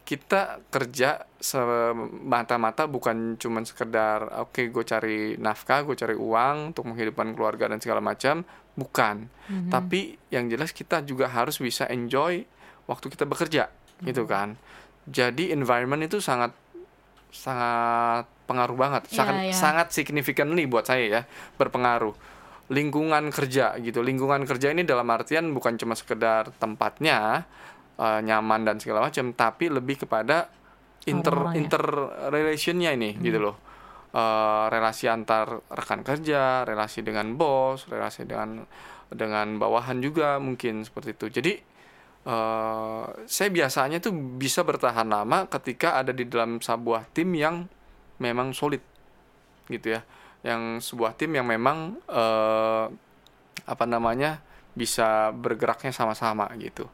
Kita 0.00 0.58
kerja 0.74 1.22
semata-mata 1.38 2.90
bukan 2.90 3.38
cuman 3.38 3.62
sekedar 3.62 4.42
oke 4.42 4.74
gue 4.74 4.82
cari 4.82 5.38
nafkah, 5.38 5.86
gue 5.86 5.94
cari 5.94 6.18
uang 6.18 6.74
untuk 6.74 6.90
menghidupkan 6.90 7.30
keluarga 7.38 7.70
dan 7.70 7.78
segala 7.78 8.02
macam, 8.02 8.42
bukan. 8.80 9.28
Tapi 9.68 10.16
yang 10.32 10.48
jelas 10.48 10.72
kita 10.72 11.04
juga 11.04 11.28
harus 11.28 11.60
bisa 11.60 11.84
enjoy 11.86 12.46
waktu 12.86 13.06
kita 13.06 13.28
bekerja, 13.28 13.68
gitu 14.00 14.24
kan. 14.24 14.56
Jadi 15.04 15.50
environment 15.50 16.00
itu 16.00 16.18
sangat 16.18 16.54
sangat 17.28 18.26
pengaruh 18.46 18.74
banget, 18.74 19.02
Iya, 19.06 19.14
sangat 19.14 19.34
iya. 19.46 19.54
sangat 19.54 19.86
significantly 19.92 20.66
buat 20.66 20.86
saya 20.86 21.04
ya 21.06 21.22
berpengaruh. 21.54 22.14
Lingkungan 22.70 23.30
kerja 23.30 23.74
gitu, 23.82 24.02
lingkungan 24.02 24.46
kerja 24.46 24.70
ini 24.70 24.86
dalam 24.86 25.06
artian 25.10 25.50
bukan 25.50 25.74
cuma 25.74 25.94
sekedar 25.94 26.54
tempatnya 26.58 27.46
eh, 27.98 28.20
nyaman 28.22 28.64
dan 28.64 28.76
segala 28.78 29.06
macam, 29.06 29.34
tapi 29.34 29.68
lebih 29.68 30.06
kepada 30.06 30.48
inter 31.04 31.34
Orang-orangnya. 31.34 31.58
inter 31.58 31.84
relationnya 32.30 32.90
ini 32.94 33.10
gitu 33.18 33.38
loh. 33.38 33.56
Eh, 34.14 34.64
relasi 34.70 35.06
antar 35.10 35.62
rekan 35.70 36.02
kerja, 36.06 36.66
relasi 36.66 37.02
dengan 37.06 37.34
bos, 37.34 37.86
relasi 37.90 38.26
dengan 38.26 38.64
dengan 39.10 39.58
bawahan 39.58 39.98
juga 39.98 40.38
mungkin 40.38 40.86
seperti 40.86 41.18
itu. 41.18 41.26
Jadi 41.30 41.52
eh, 42.26 43.04
saya 43.26 43.48
biasanya 43.50 43.98
tuh 44.02 44.14
bisa 44.14 44.62
bertahan 44.62 45.08
lama 45.10 45.46
ketika 45.50 45.98
ada 45.98 46.14
di 46.14 46.26
dalam 46.26 46.62
sebuah 46.62 47.10
tim 47.14 47.34
yang 47.34 47.66
memang 48.22 48.52
solid 48.54 48.82
gitu 49.70 49.96
ya, 49.98 50.02
yang 50.42 50.82
sebuah 50.82 51.14
tim 51.18 51.34
yang 51.34 51.46
memang 51.46 51.98
eh, 52.10 52.86
apa 53.66 53.84
namanya 53.86 54.42
bisa 54.74 55.34
bergeraknya 55.34 55.90
sama-sama 55.90 56.46
gitu. 56.58 56.86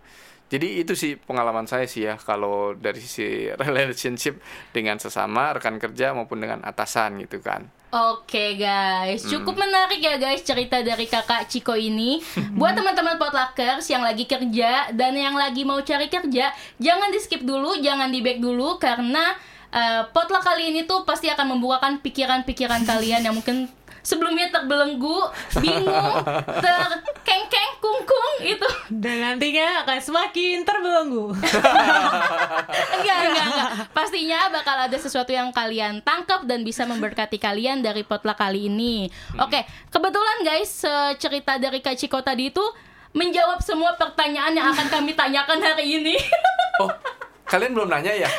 Jadi 0.47 0.79
itu 0.79 0.95
sih 0.95 1.19
pengalaman 1.19 1.67
saya 1.67 1.91
sih 1.91 2.07
ya 2.07 2.15
kalau 2.15 2.79
dari 2.79 3.03
sisi 3.03 3.51
relationship 3.65 4.39
dengan 4.71 4.99
sesama 5.03 5.59
rekan 5.59 5.83
kerja 5.83 6.15
maupun 6.15 6.39
dengan 6.39 6.63
atasan 6.63 7.19
gitu 7.23 7.43
kan. 7.43 7.67
Oke 7.97 8.59
guys, 8.59 9.25
cukup 9.25 9.57
menarik 9.57 10.03
ya 10.03 10.19
guys 10.19 10.43
cerita 10.43 10.83
dari 10.83 11.07
kakak 11.07 11.47
Ciko 11.49 11.79
ini. 11.79 12.19
Buat 12.59 12.77
teman-teman 12.77 13.17
potluckers 13.17 13.87
yang 13.89 14.03
lagi 14.03 14.27
kerja 14.27 14.91
dan 14.91 15.15
yang 15.15 15.39
lagi 15.39 15.63
mau 15.63 15.79
cari 15.81 16.11
kerja, 16.11 16.51
jangan 16.83 17.09
di 17.15 17.19
skip 17.23 17.47
dulu, 17.47 17.79
jangan 17.79 18.11
di 18.11 18.21
back 18.21 18.43
dulu 18.43 18.77
karena 18.83 19.39
uh, 19.71 20.03
potluck 20.11 20.43
kali 20.45 20.75
ini 20.75 20.85
tuh 20.85 21.07
pasti 21.07 21.31
akan 21.31 21.57
membukakan 21.57 22.03
pikiran-pikiran 22.03 22.83
kalian 22.85 23.23
yang 23.23 23.35
mungkin 23.39 23.71
sebelumnya 24.07 24.47
terbelenggu, 24.55 25.19
bingung, 25.59 26.15
terkengkeng, 26.65 27.73
kungkung 27.83 28.35
itu. 28.47 28.69
Dan 28.95 29.19
nantinya 29.19 29.83
akan 29.83 29.99
semakin 29.99 30.63
terbelenggu. 30.63 31.35
enggak, 33.03 33.19
enggak, 33.27 33.47
enggak. 33.51 33.71
Pastinya 33.91 34.47
bakal 34.55 34.87
ada 34.87 34.95
sesuatu 34.95 35.35
yang 35.35 35.51
kalian 35.51 35.99
tangkap 36.07 36.47
dan 36.47 36.63
bisa 36.63 36.87
memberkati 36.87 37.43
kalian 37.43 37.83
dari 37.83 38.07
potluck 38.07 38.39
kali 38.39 38.71
ini. 38.71 39.11
Oke, 39.43 39.67
kebetulan 39.91 40.47
guys, 40.47 40.87
cerita 41.19 41.59
dari 41.59 41.83
Kak 41.83 41.99
Ciko 41.99 42.23
tadi 42.23 42.55
itu 42.55 42.63
menjawab 43.11 43.59
semua 43.65 43.99
pertanyaan 43.99 44.55
yang 44.55 44.71
akan 44.71 44.87
kami 44.87 45.17
tanyakan 45.19 45.59
hari 45.59 45.99
ini. 45.99 46.15
Oh, 46.77 46.93
kalian 47.47 47.73
belum 47.73 47.89
nanya 47.89 48.13
ya? 48.13 48.31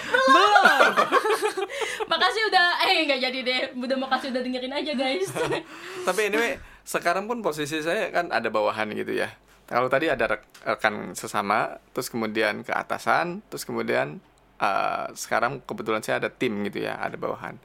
makasih 2.08 2.43
udah 2.50 2.65
eh 2.84 3.08
nggak 3.08 3.20
jadi 3.22 3.39
deh. 3.41 3.62
Udah 3.76 3.98
makasih 3.98 4.32
udah 4.32 4.41
dengerin 4.41 4.74
aja 4.74 4.93
guys. 4.93 5.30
Tapi 6.08 6.22
anyway, 6.28 6.56
sekarang 6.84 7.26
pun 7.26 7.39
posisi 7.39 7.80
saya 7.80 8.10
kan 8.10 8.30
ada 8.30 8.48
bawahan 8.48 8.91
gitu 8.93 9.15
ya. 9.15 9.32
Kalau 9.67 9.91
tadi 9.91 10.08
ada 10.08 10.32
rek- 10.32 10.48
rekan 10.63 11.12
sesama, 11.12 11.76
terus 11.91 12.08
kemudian 12.08 12.63
ke 12.63 12.72
atasan, 12.72 13.43
terus 13.52 13.67
kemudian 13.67 14.24
eh, 14.58 15.06
sekarang 15.12 15.60
kebetulan 15.62 16.00
saya 16.00 16.24
ada 16.24 16.30
tim 16.32 16.63
gitu 16.63 16.88
ya, 16.88 16.96
ada 16.96 17.20
bawahan. 17.20 17.60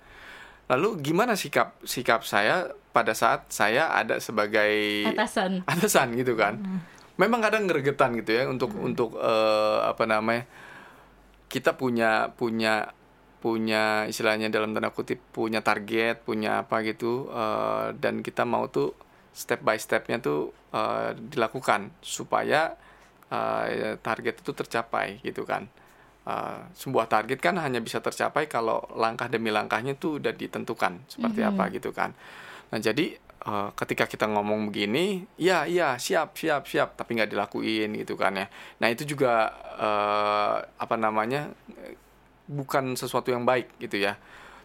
Lalu 0.66 0.98
gimana 1.04 1.38
sikap 1.38 1.78
sikap 1.84 2.22
saya 2.22 2.70
pada 2.90 3.14
saat 3.14 3.46
saya 3.50 3.92
ada 3.92 4.18
sebagai 4.18 5.04
Atasan. 5.06 5.62
atasan 5.64 6.14
gitu 6.18 6.34
kan? 6.34 6.58
Memang 7.20 7.44
kadang 7.44 7.68
gregetan 7.68 8.16
gitu 8.18 8.34
ya 8.34 8.48
untuk 8.48 8.74
untuk 8.74 9.14
eh, 9.14 9.78
apa 9.84 10.02
namanya? 10.02 10.42
Kita 11.52 11.76
punya 11.76 12.32
punya 12.32 12.88
punya 13.42 14.06
istilahnya 14.06 14.48
dalam 14.48 14.72
tanda 14.72 14.94
kutip 14.94 15.18
punya 15.34 15.60
target, 15.60 16.22
punya 16.22 16.62
apa 16.64 16.80
gitu 16.86 17.28
eh, 17.28 17.92
dan 17.98 18.22
kita 18.24 18.46
mau 18.46 18.70
tuh 18.70 18.94
step 19.34 19.60
by 19.66 19.76
stepnya 19.76 20.22
tuh 20.22 20.54
eh, 20.72 21.12
dilakukan 21.18 21.92
supaya 22.00 22.72
eh, 23.28 23.98
target 23.98 24.40
itu 24.40 24.52
tercapai 24.54 25.20
gitu 25.26 25.42
kan. 25.44 25.66
Eh, 26.22 26.60
sebuah 26.78 27.10
target 27.10 27.42
kan 27.42 27.58
hanya 27.58 27.82
bisa 27.82 27.98
tercapai 27.98 28.46
kalau 28.46 28.78
langkah 28.94 29.26
demi 29.26 29.50
langkahnya 29.50 29.98
tuh 29.98 30.22
udah 30.22 30.30
ditentukan 30.30 31.10
seperti 31.10 31.42
apa 31.42 31.66
gitu 31.74 31.90
kan. 31.90 32.14
Nah 32.70 32.78
jadi 32.78 33.18
eh, 33.42 33.68
ketika 33.74 34.04
kita 34.06 34.26
ngomong 34.30 34.70
begini, 34.70 35.26
ya 35.38 35.66
iya 35.66 35.98
siap 35.98 36.38
siap 36.38 36.66
siap, 36.70 36.94
tapi 36.98 37.18
nggak 37.18 37.30
dilakuin 37.34 37.94
gitu 37.98 38.14
kan 38.14 38.38
ya. 38.38 38.46
Nah 38.80 38.88
itu 38.90 39.02
juga 39.06 39.50
eh, 39.78 40.56
apa 40.66 40.96
namanya 40.98 41.50
bukan 42.46 42.94
sesuatu 42.98 43.30
yang 43.34 43.42
baik 43.46 43.78
gitu 43.82 43.98
ya. 44.02 44.18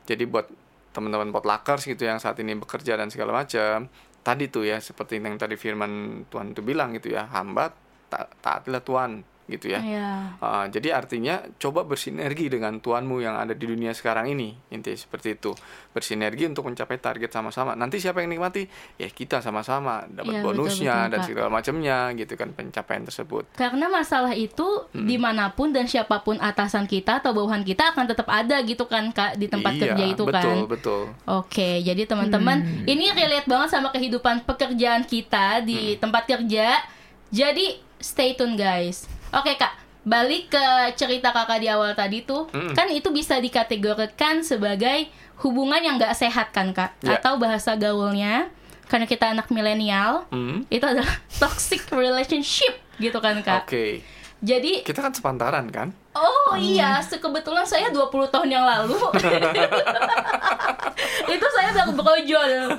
Jadi 0.08 0.24
buat 0.26 0.48
teman-teman 0.96 1.30
potluckers 1.30 1.86
gitu 1.86 2.10
yang 2.10 2.18
saat 2.18 2.40
ini 2.42 2.58
bekerja 2.58 2.98
dan 2.98 3.13
segala 3.13 3.44
macam, 3.44 3.86
tadi 4.26 4.50
tuh 4.50 4.66
ya 4.66 4.82
seperti 4.82 5.22
yang 5.22 5.38
tadi 5.38 5.54
firman 5.54 6.24
Tuhan 6.32 6.58
itu 6.58 6.62
bilang 6.66 6.96
gitu 6.98 7.13
ya, 7.13 7.30
hamba 7.30 7.70
ta 8.10 8.26
taatilah 8.42 8.82
Tuhan 8.82 9.12
gitu 9.48 9.68
ya. 9.68 9.80
Iya. 9.80 10.10
Uh, 10.38 10.66
jadi 10.68 10.92
artinya 10.94 11.40
coba 11.56 11.82
bersinergi 11.82 12.48
dengan 12.48 12.78
tuanmu 12.78 13.18
yang 13.18 13.34
ada 13.34 13.52
di 13.52 13.64
dunia 13.64 13.92
sekarang 13.92 14.28
ini 14.30 14.52
intinya 14.70 14.94
seperti 14.94 15.34
itu 15.34 15.56
bersinergi 15.90 16.46
untuk 16.46 16.64
mencapai 16.64 16.96
target 16.96 17.30
sama-sama 17.30 17.72
nanti 17.74 17.98
siapa 17.98 18.20
yang 18.20 18.30
nikmati 18.30 18.68
ya 18.96 19.08
kita 19.08 19.40
sama-sama 19.40 20.04
dapat 20.06 20.28
Iya, 20.30 20.42
betul, 20.42 20.48
bonusnya 20.54 20.96
betul, 20.98 21.08
dan 21.08 21.18
Kak. 21.18 21.26
segala 21.26 21.48
macamnya 21.50 21.98
gitu 22.14 22.34
kan 22.34 22.50
pencapaian 22.52 23.04
tersebut 23.04 23.44
Karena 23.54 23.86
masalah 23.88 24.34
itu 24.34 24.68
Hmm. 24.88 25.04
di 25.04 25.16
mana 25.16 25.50
pun 25.50 25.72
dan 25.72 25.88
siapa 25.88 26.20
pun 26.20 26.38
atasan 26.38 26.84
kita 26.84 27.18
atau 27.18 27.32
bawahan 27.32 27.64
kita 27.64 27.92
akan 27.92 28.06
tetap 28.06 28.28
ada 28.28 28.60
gitu 28.62 28.84
kan 28.84 29.10
kak 29.10 29.36
di 29.36 29.48
tempat 29.48 29.74
iya 29.74 29.82
kerja 29.88 30.04
itu 30.06 30.24
betul 30.24 30.44
kan. 30.44 30.58
betul 30.68 31.04
Oke, 31.26 31.82
jadi 31.82 32.04
teman-teman 32.04 32.58
ini 32.86 33.10
relate 33.10 33.46
banget 33.46 33.70
sama 33.70 33.90
kehidupan 33.90 34.44
pekerjaan 34.44 35.02
kita 35.02 35.62
di 35.62 35.96
Hmm. 35.96 36.00
tempat 36.02 36.24
kerja. 36.26 36.84
Jadi 37.28 37.66
stay 37.98 38.34
tune 38.34 38.54
guys. 38.54 39.08
Oke 39.30 39.56
kak, 39.56 39.74
balik 40.02 40.50
ke 40.50 40.66
cerita 40.96 41.30
kakak 41.30 41.60
di 41.60 41.68
awal 41.68 41.92
tadi 41.94 42.24
tuh, 42.24 42.48
Mm. 42.50 42.74
kan 42.74 42.88
itu 42.88 43.10
bisa 43.10 43.38
dikategorikan 43.38 44.40
sebagai 44.42 45.08
hubungan 45.38 45.80
yang 45.80 45.96
nggak 45.96 46.13
sehat 46.13 46.50
kan 46.50 46.72
kak? 46.72 46.96
Ya. 47.02 47.20
Atau 47.20 47.36
bahasa 47.38 47.76
gaulnya, 47.76 48.48
karena 48.86 49.04
kita 49.04 49.30
anak 49.30 49.48
milenial, 49.50 50.24
Hmm, 50.30 50.63
itu 50.68 50.82
adalah 50.82 51.12
toxic 51.42 51.84
relationship 51.92 52.72
gitu 52.98 53.20
kan 53.20 53.40
kak? 53.42 53.68
oke. 53.68 54.00
Jadi 54.38 54.86
kita 54.86 55.02
kan 55.02 55.10
sepantaran 55.10 55.66
kan? 55.68 55.90
Oh 56.13 56.54
iya, 56.54 57.02
kebetulan 57.02 57.66
saya 57.66 57.90
20 57.90 58.06
tahun 58.30 58.46
yang 58.48 58.62
lalu. 58.62 58.94
Itu 61.28 61.48
saya 61.52 61.74
baru 61.74 61.94
brojol. 61.94 62.52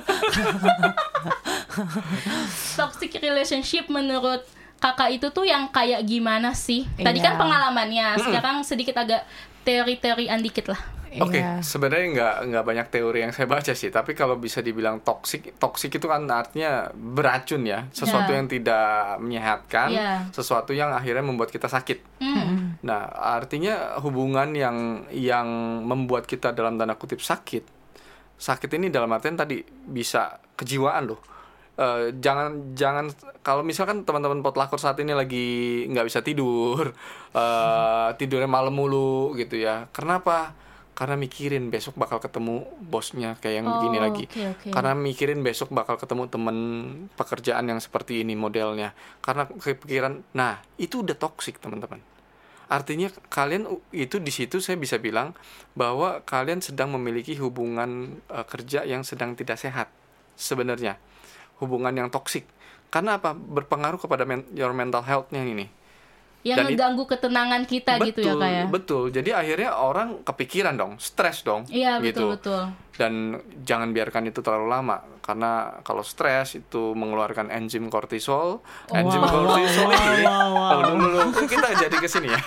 Toxic 2.75 3.11
relationship 3.17 3.87
menurut 3.87 4.43
kakak 4.79 5.11
itu 5.11 5.27
tuh 5.29 5.43
yang 5.43 5.67
kayak 5.69 6.01
gimana 6.07 6.55
sih? 6.55 6.87
Tadi 6.95 7.19
kan 7.19 7.35
Iya. 7.35 7.39
pengalamannya, 7.39 8.07
sekarang 8.17 8.63
sedikit 8.63 8.95
agak 8.97 9.27
teori-teorian 9.63 10.39
dikit 10.39 10.71
lah 10.71 10.81
Oke, 11.17 11.41
Iya. 11.41 11.65
sebenarnya 11.65 12.05
nggak 12.13 12.35
nggak 12.53 12.65
banyak 12.69 12.87
teori 12.93 13.25
yang 13.25 13.33
saya 13.33 13.49
baca 13.49 13.73
sih, 13.73 13.89
tapi 13.89 14.13
kalau 14.13 14.37
bisa 14.37 14.61
dibilang 14.61 15.01
toksik, 15.01 15.57
toksik 15.57 15.97
itu 15.97 16.05
kan 16.05 16.21
artinya 16.29 16.85
beracun 16.93 17.65
ya, 17.65 17.89
sesuatu 17.89 18.29
Ya. 18.29 18.37
yang 18.37 18.45
tidak 18.45 19.17
menyehatkan, 19.17 19.89
Ya. 19.89 20.29
sesuatu 20.29 20.69
yang 20.69 20.93
akhirnya 20.93 21.25
membuat 21.25 21.49
kita 21.49 21.65
sakit. 21.65 22.21
Hmm. 22.21 22.77
Nah, 22.85 23.09
artinya 23.09 23.97
hubungan 24.05 24.53
yang 24.53 25.09
yang 25.09 25.49
membuat 25.81 26.29
kita 26.29 26.53
dalam 26.53 26.77
tanda 26.77 26.93
kutip 26.93 27.25
sakit, 27.25 27.65
sakit 28.37 28.69
ini 28.77 28.93
dalam 28.93 29.09
artian 29.09 29.33
tadi 29.33 29.65
bisa 29.65 30.37
kejiwaan 30.53 31.09
loh. 31.09 31.17
Eh, 31.79 32.11
jangan 32.19 32.75
jangan 32.75 33.07
kalau 33.39 33.63
misalkan 33.63 34.03
teman-teman 34.03 34.43
potlucker 34.43 34.75
saat 34.75 34.99
ini 34.99 35.15
lagi 35.15 35.47
nggak 35.87 36.11
bisa 36.11 36.19
tidur, 36.19 36.91
eh, 37.31 38.07
tidurnya 38.19 38.51
malam 38.51 38.75
mulu 38.75 39.31
gitu 39.39 39.55
ya. 39.55 39.87
Kenapa? 39.95 40.51
Karena 40.91 41.15
mikirin 41.15 41.71
besok 41.71 41.95
bakal 41.95 42.19
ketemu 42.19 42.67
bosnya 42.83 43.39
kayak 43.39 43.63
yang 43.63 43.67
begini 43.71 43.97
Oh, 43.97 44.03
lagi. 44.03 44.23
oke, 44.27 44.41
oke. 44.59 44.67
Karena 44.75 44.91
mikirin 44.91 45.39
besok 45.39 45.71
bakal 45.71 45.95
ketemu 45.95 46.27
temen 46.27 46.57
pekerjaan 47.15 47.63
yang 47.63 47.79
seperti 47.79 48.27
ini 48.27 48.35
modelnya. 48.35 48.91
Karena 49.23 49.47
kepikiran, 49.47 50.35
nah 50.35 50.59
itu 50.75 50.99
udah 50.99 51.15
toksik 51.15 51.63
teman-teman. 51.63 52.03
Artinya 52.67 53.07
kalian 53.31 53.71
itu 53.95 54.19
di 54.19 54.35
situ 54.35 54.59
saya 54.59 54.75
bisa 54.75 54.99
bilang 54.99 55.31
bahwa 55.79 56.19
kalian 56.27 56.59
sedang 56.59 56.91
memiliki 56.91 57.39
hubungan 57.39 58.19
eh, 58.27 58.43
kerja 58.43 58.83
yang 58.83 59.07
sedang 59.07 59.39
tidak 59.39 59.55
sehat 59.55 59.87
sebenarnya. 60.35 60.99
Hubungan 61.59 61.93
yang 61.93 62.09
toksik. 62.09 62.47
Karena 62.89 63.21
apa? 63.21 63.35
Berpengaruh 63.35 64.01
kepada 64.01 64.25
men- 64.25 64.47
your 64.55 64.73
mental 64.73 65.03
health-nya 65.05 65.45
ini. 65.45 65.67
Yang 66.41 66.57
Dan 66.57 66.65
it- 66.65 66.69
ngeganggu 66.73 67.03
ketenangan 67.03 67.61
kita 67.67 67.91
gitu 67.99 68.19
ya 68.23 68.33
kak 68.39 68.49
ya 68.49 68.63
Betul. 68.71 69.03
Jadi 69.11 69.29
akhirnya 69.35 69.75
orang 69.75 70.23
kepikiran 70.23 70.79
dong, 70.79 70.95
stres 70.97 71.43
dong. 71.43 71.67
Iya 71.67 71.99
gitu 71.99 72.31
betul-betul 72.31 72.89
dan 72.99 73.39
jangan 73.63 73.95
biarkan 73.95 74.27
itu 74.27 74.43
terlalu 74.43 74.67
lama 74.75 74.99
karena 75.23 75.79
kalau 75.87 76.03
stres 76.03 76.59
itu 76.59 76.91
mengeluarkan 76.91 77.47
enzim 77.47 77.87
kortisol 77.87 78.59
enzim 78.91 79.23
kortisol 79.23 79.87
ini 79.87 80.27
oh, 80.27 80.83
dulu 80.83 81.07
dulu 81.07 81.47
kita 81.47 81.79
jadi 81.79 81.95
ke 81.95 82.09
sini 82.11 82.27
ya 82.27 82.41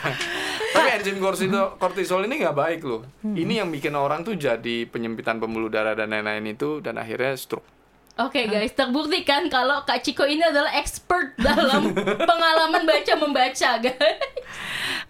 tapi 0.77 0.88
enzim 1.01 1.16
kortisol 1.16 1.81
kortisol 1.81 2.29
ini 2.29 2.44
nggak 2.44 2.53
baik 2.53 2.81
loh 2.85 3.01
ini 3.25 3.64
yang 3.64 3.72
bikin 3.72 3.96
orang 3.96 4.29
tuh 4.29 4.37
jadi 4.37 4.85
penyempitan 4.92 5.40
pembuluh 5.40 5.72
darah 5.72 5.96
dan 5.96 6.12
lain-lain 6.12 6.53
itu 6.53 6.85
dan 6.85 7.01
akhirnya 7.01 7.33
stroke 7.40 7.64
Oke 8.20 8.44
guys, 8.44 8.77
terbukti 8.77 9.25
kan 9.25 9.48
kalau 9.48 9.88
Kak 9.88 10.05
Ciko 10.05 10.29
ini 10.29 10.44
adalah 10.44 10.77
expert 10.77 11.33
dalam 11.40 11.96
pengalaman 11.96 12.85
baca 12.85 13.12
membaca 13.16 13.70
guys. 13.81 14.20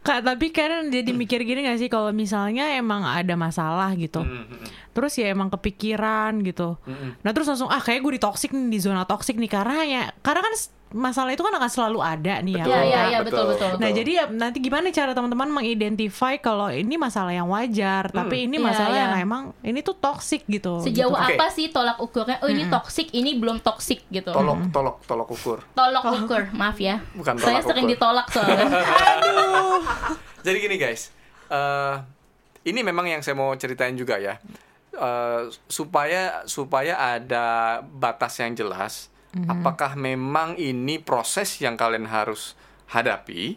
Kak, 0.06 0.22
tapi 0.22 0.54
kan 0.54 0.86
jadi 0.86 1.10
mikir 1.10 1.42
gini 1.42 1.66
gak 1.66 1.82
sih 1.82 1.90
kalau 1.90 2.14
misalnya 2.14 2.70
emang 2.78 3.02
ada 3.02 3.34
masalah 3.34 3.90
gitu. 3.98 4.22
Hmm, 4.22 4.46
hmm, 4.46 4.54
hmm. 4.54 4.66
Terus 4.94 5.12
ya 5.18 5.34
emang 5.34 5.50
kepikiran 5.50 6.46
gitu. 6.46 6.78
Nah 7.26 7.30
terus 7.34 7.50
langsung 7.50 7.70
ah 7.70 7.82
kayak 7.82 8.06
gue 8.06 8.22
ditoksik 8.22 8.54
nih 8.54 8.70
di 8.70 8.78
zona 8.78 9.02
toksik 9.02 9.34
nih 9.34 9.50
karena 9.50 9.82
ya 9.82 10.02
karena 10.22 10.40
kan 10.46 10.54
masalah 10.92 11.33
itu 11.33 11.40
kan 11.40 11.52
akan 11.52 11.66
selalu 11.66 11.98
ada 11.98 12.40
nih 12.40 12.55
ya. 12.57 12.64
Betul. 12.64 12.72
Iya, 12.72 12.78
kan, 12.78 12.87
iya, 12.87 13.00
iya, 13.02 13.18
betul, 13.20 13.44
betul. 13.50 13.70
Nah 13.76 13.90
jadi 13.90 14.11
ya 14.12 14.24
nanti 14.28 14.59
gimana 14.61 14.88
cara 14.88 15.12
teman-teman 15.12 15.48
mengidentify 15.50 16.37
kalau 16.38 16.68
ini 16.68 16.94
masalah 16.94 17.33
yang 17.33 17.48
wajar, 17.48 18.09
tapi 18.09 18.46
ini 18.46 18.57
Iya, 18.57 18.64
masalah 18.64 18.94
iya. 18.94 19.02
yang 19.09 19.12
emang 19.20 19.42
ini 19.61 19.81
tuh 19.81 19.96
toksik 19.96 20.44
gitu. 20.46 20.85
Sejauh 20.85 21.12
Oke. 21.12 21.35
apa 21.35 21.46
sih 21.48 21.68
tolak 21.68 21.98
ukurnya? 21.98 22.38
Oh 22.40 22.48
ini 22.48 22.68
toksik, 22.68 23.11
ini 23.11 23.37
belum 23.37 23.59
toksik 23.59 24.07
gitu. 24.09 24.31
Tolok, 24.31 24.70
tolok, 24.70 24.96
tolok 25.05 25.28
ukur. 25.33 25.59
Tolak 25.72 26.05
ukur, 26.05 26.42
maaf 26.52 26.76
ya. 26.76 27.00
Bukan 27.12 27.37
Saya 27.37 27.59
tolak 27.59 27.68
sering 27.68 27.85
ukur. 27.85 27.92
ditolak 27.96 28.26
soalnya. 28.28 28.66
Jadi 30.46 30.57
gini 30.59 30.76
guys, 30.76 31.11
eh, 31.48 31.94
ini 32.62 32.81
memang 32.83 33.07
yang 33.07 33.20
saya 33.22 33.35
mau 33.35 33.50
ceritain 33.57 33.94
juga 33.94 34.18
ya, 34.18 34.37
Eh, 34.92 35.42
supaya 35.66 36.44
supaya 36.44 37.16
ada 37.16 37.81
batas 37.81 38.37
yang 38.37 38.52
jelas. 38.52 39.09
Apakah 39.48 39.96
memang 39.96 40.60
ini 40.60 41.00
proses 41.00 41.56
yang 41.56 41.80
kalian 41.80 42.04
harus 42.04 42.52
hadapi, 42.92 43.56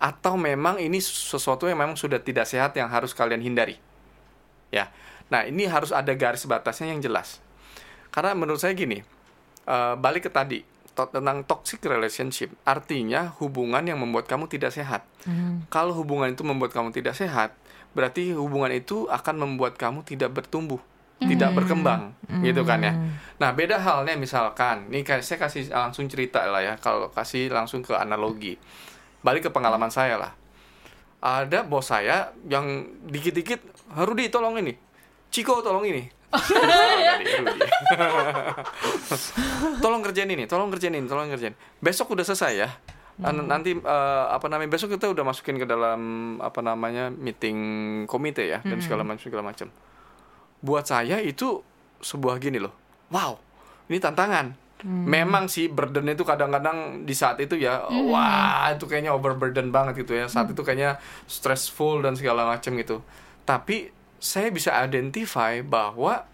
atau 0.00 0.40
memang 0.40 0.80
ini 0.80 0.96
sesuatu 0.96 1.68
yang 1.68 1.76
memang 1.76 1.96
sudah 2.00 2.16
tidak 2.16 2.48
sehat 2.48 2.72
yang 2.72 2.88
harus 2.88 3.12
kalian 3.12 3.44
hindari? 3.44 3.76
Ya, 4.72 4.88
nah 5.28 5.44
ini 5.44 5.68
harus 5.68 5.92
ada 5.92 6.08
garis 6.16 6.48
batasnya 6.48 6.88
yang 6.88 7.04
jelas. 7.04 7.44
Karena 8.08 8.32
menurut 8.32 8.64
saya 8.64 8.72
gini, 8.72 9.04
eh, 9.68 9.94
balik 10.00 10.26
ke 10.26 10.30
tadi 10.32 10.64
to- 10.96 11.10
tentang 11.12 11.44
toxic 11.44 11.84
relationship, 11.84 12.54
artinya 12.64 13.34
hubungan 13.42 13.84
yang 13.84 14.00
membuat 14.00 14.24
kamu 14.24 14.48
tidak 14.48 14.72
sehat. 14.72 15.04
Kalau 15.68 15.92
hubungan 15.92 16.32
itu 16.32 16.40
membuat 16.46 16.72
kamu 16.72 16.96
tidak 16.96 17.12
sehat, 17.18 17.52
berarti 17.92 18.32
hubungan 18.32 18.72
itu 18.72 19.04
akan 19.12 19.36
membuat 19.36 19.76
kamu 19.76 20.06
tidak 20.06 20.32
bertumbuh, 20.32 20.80
tidak 21.26 21.50
berkembang, 21.54 22.12
gitu 22.40 22.62
kan 22.62 22.80
ya. 22.80 22.92
Nah, 23.34 23.50
beda 23.50 23.76
halnya 23.76 24.14
misalkan, 24.14 24.86
nih 24.88 25.02
kayak 25.02 25.26
saya 25.26 25.38
kasih 25.42 25.66
langsung 25.68 26.06
cerita 26.06 26.44
lah 26.46 26.62
ya, 26.62 26.74
kalau 26.78 27.10
kasih 27.10 27.50
langsung 27.50 27.80
ke 27.80 27.92
analogi. 27.92 28.54
Balik 29.20 29.48
ke 29.48 29.50
pengalaman 29.50 29.88
saya 29.88 30.20
lah. 30.20 30.32
Ada 31.18 31.64
bos 31.64 31.88
saya 31.88 32.30
yang 32.44 32.84
dikit-dikit, 33.08 33.64
Rudi 33.96 34.28
tolong 34.28 34.60
ini, 34.60 34.76
Ciko 35.32 35.64
tolong 35.64 35.82
ini. 35.88 36.04
Tolong 39.78 40.02
kerjain 40.02 40.26
ini, 40.26 40.44
tolong 40.50 40.66
kerjain 40.66 40.94
ini, 40.94 41.06
tolong 41.06 41.30
kerjain. 41.30 41.54
Besok 41.78 42.18
udah 42.18 42.26
selesai 42.26 42.52
ya. 42.58 42.68
An- 43.22 43.46
Nanti 43.46 43.70
eh, 43.78 44.24
apa 44.26 44.50
namanya 44.50 44.74
besok 44.74 44.98
kita 44.98 45.06
udah 45.06 45.22
masukin 45.22 45.54
ke 45.54 45.66
dalam 45.66 46.00
apa 46.42 46.58
namanya 46.58 47.14
meeting 47.14 47.54
komite 48.10 48.42
ya 48.42 48.58
dan 48.66 48.82
segala 48.82 49.06
macam 49.06 49.22
segala 49.22 49.46
macam. 49.46 49.70
Buat 50.64 50.88
saya 50.88 51.20
itu 51.20 51.60
sebuah 52.00 52.40
gini 52.40 52.56
loh. 52.56 52.72
Wow, 53.12 53.36
ini 53.92 54.00
tantangan. 54.00 54.56
Memang 54.84 55.48
sih 55.48 55.72
burden 55.72 56.12
itu 56.12 56.28
kadang-kadang 56.28 57.08
di 57.08 57.16
saat 57.16 57.40
itu 57.40 57.56
ya, 57.56 57.88
wah 57.88 58.68
itu 58.68 58.84
kayaknya 58.84 59.16
overburden 59.16 59.72
banget 59.72 60.04
gitu 60.04 60.12
ya. 60.12 60.28
Saat 60.28 60.52
itu 60.52 60.60
kayaknya 60.60 61.00
stressful 61.24 62.04
dan 62.04 62.12
segala 62.20 62.44
macam 62.44 62.76
gitu. 62.76 63.00
Tapi 63.48 63.88
saya 64.20 64.52
bisa 64.52 64.76
identify 64.84 65.64
bahwa 65.64 66.28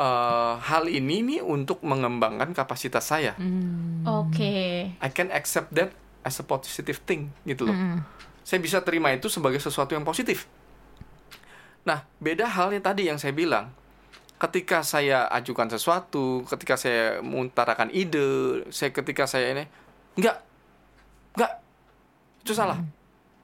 eh, 0.00 0.54
hal 0.56 0.88
ini 0.88 1.20
nih 1.20 1.40
untuk 1.44 1.84
mengembangkan 1.84 2.56
kapasitas 2.56 3.12
saya. 3.12 3.36
Oke. 4.08 4.88
I 4.96 5.08
can 5.12 5.28
accept 5.28 5.76
that 5.76 5.92
as 6.24 6.40
a 6.40 6.44
positive 6.48 6.96
thing 7.04 7.28
gitu 7.44 7.68
loh. 7.68 7.76
Saya 8.40 8.58
bisa 8.64 8.80
terima 8.80 9.12
itu 9.12 9.28
sebagai 9.28 9.60
sesuatu 9.60 9.92
yang 9.92 10.08
positif. 10.08 10.48
Nah, 11.82 12.06
beda 12.22 12.46
halnya 12.46 12.78
tadi 12.78 13.10
yang 13.10 13.18
saya 13.18 13.34
bilang. 13.34 13.74
Ketika 14.38 14.82
saya 14.82 15.30
ajukan 15.30 15.70
sesuatu, 15.70 16.42
ketika 16.50 16.74
saya 16.74 17.22
mengutarakan 17.22 17.94
ide, 17.94 18.66
saya 18.74 18.90
ketika 18.90 19.22
saya 19.22 19.54
ini 19.54 19.64
enggak 20.18 20.42
enggak 21.38 21.52
itu 22.42 22.50
salah. 22.50 22.74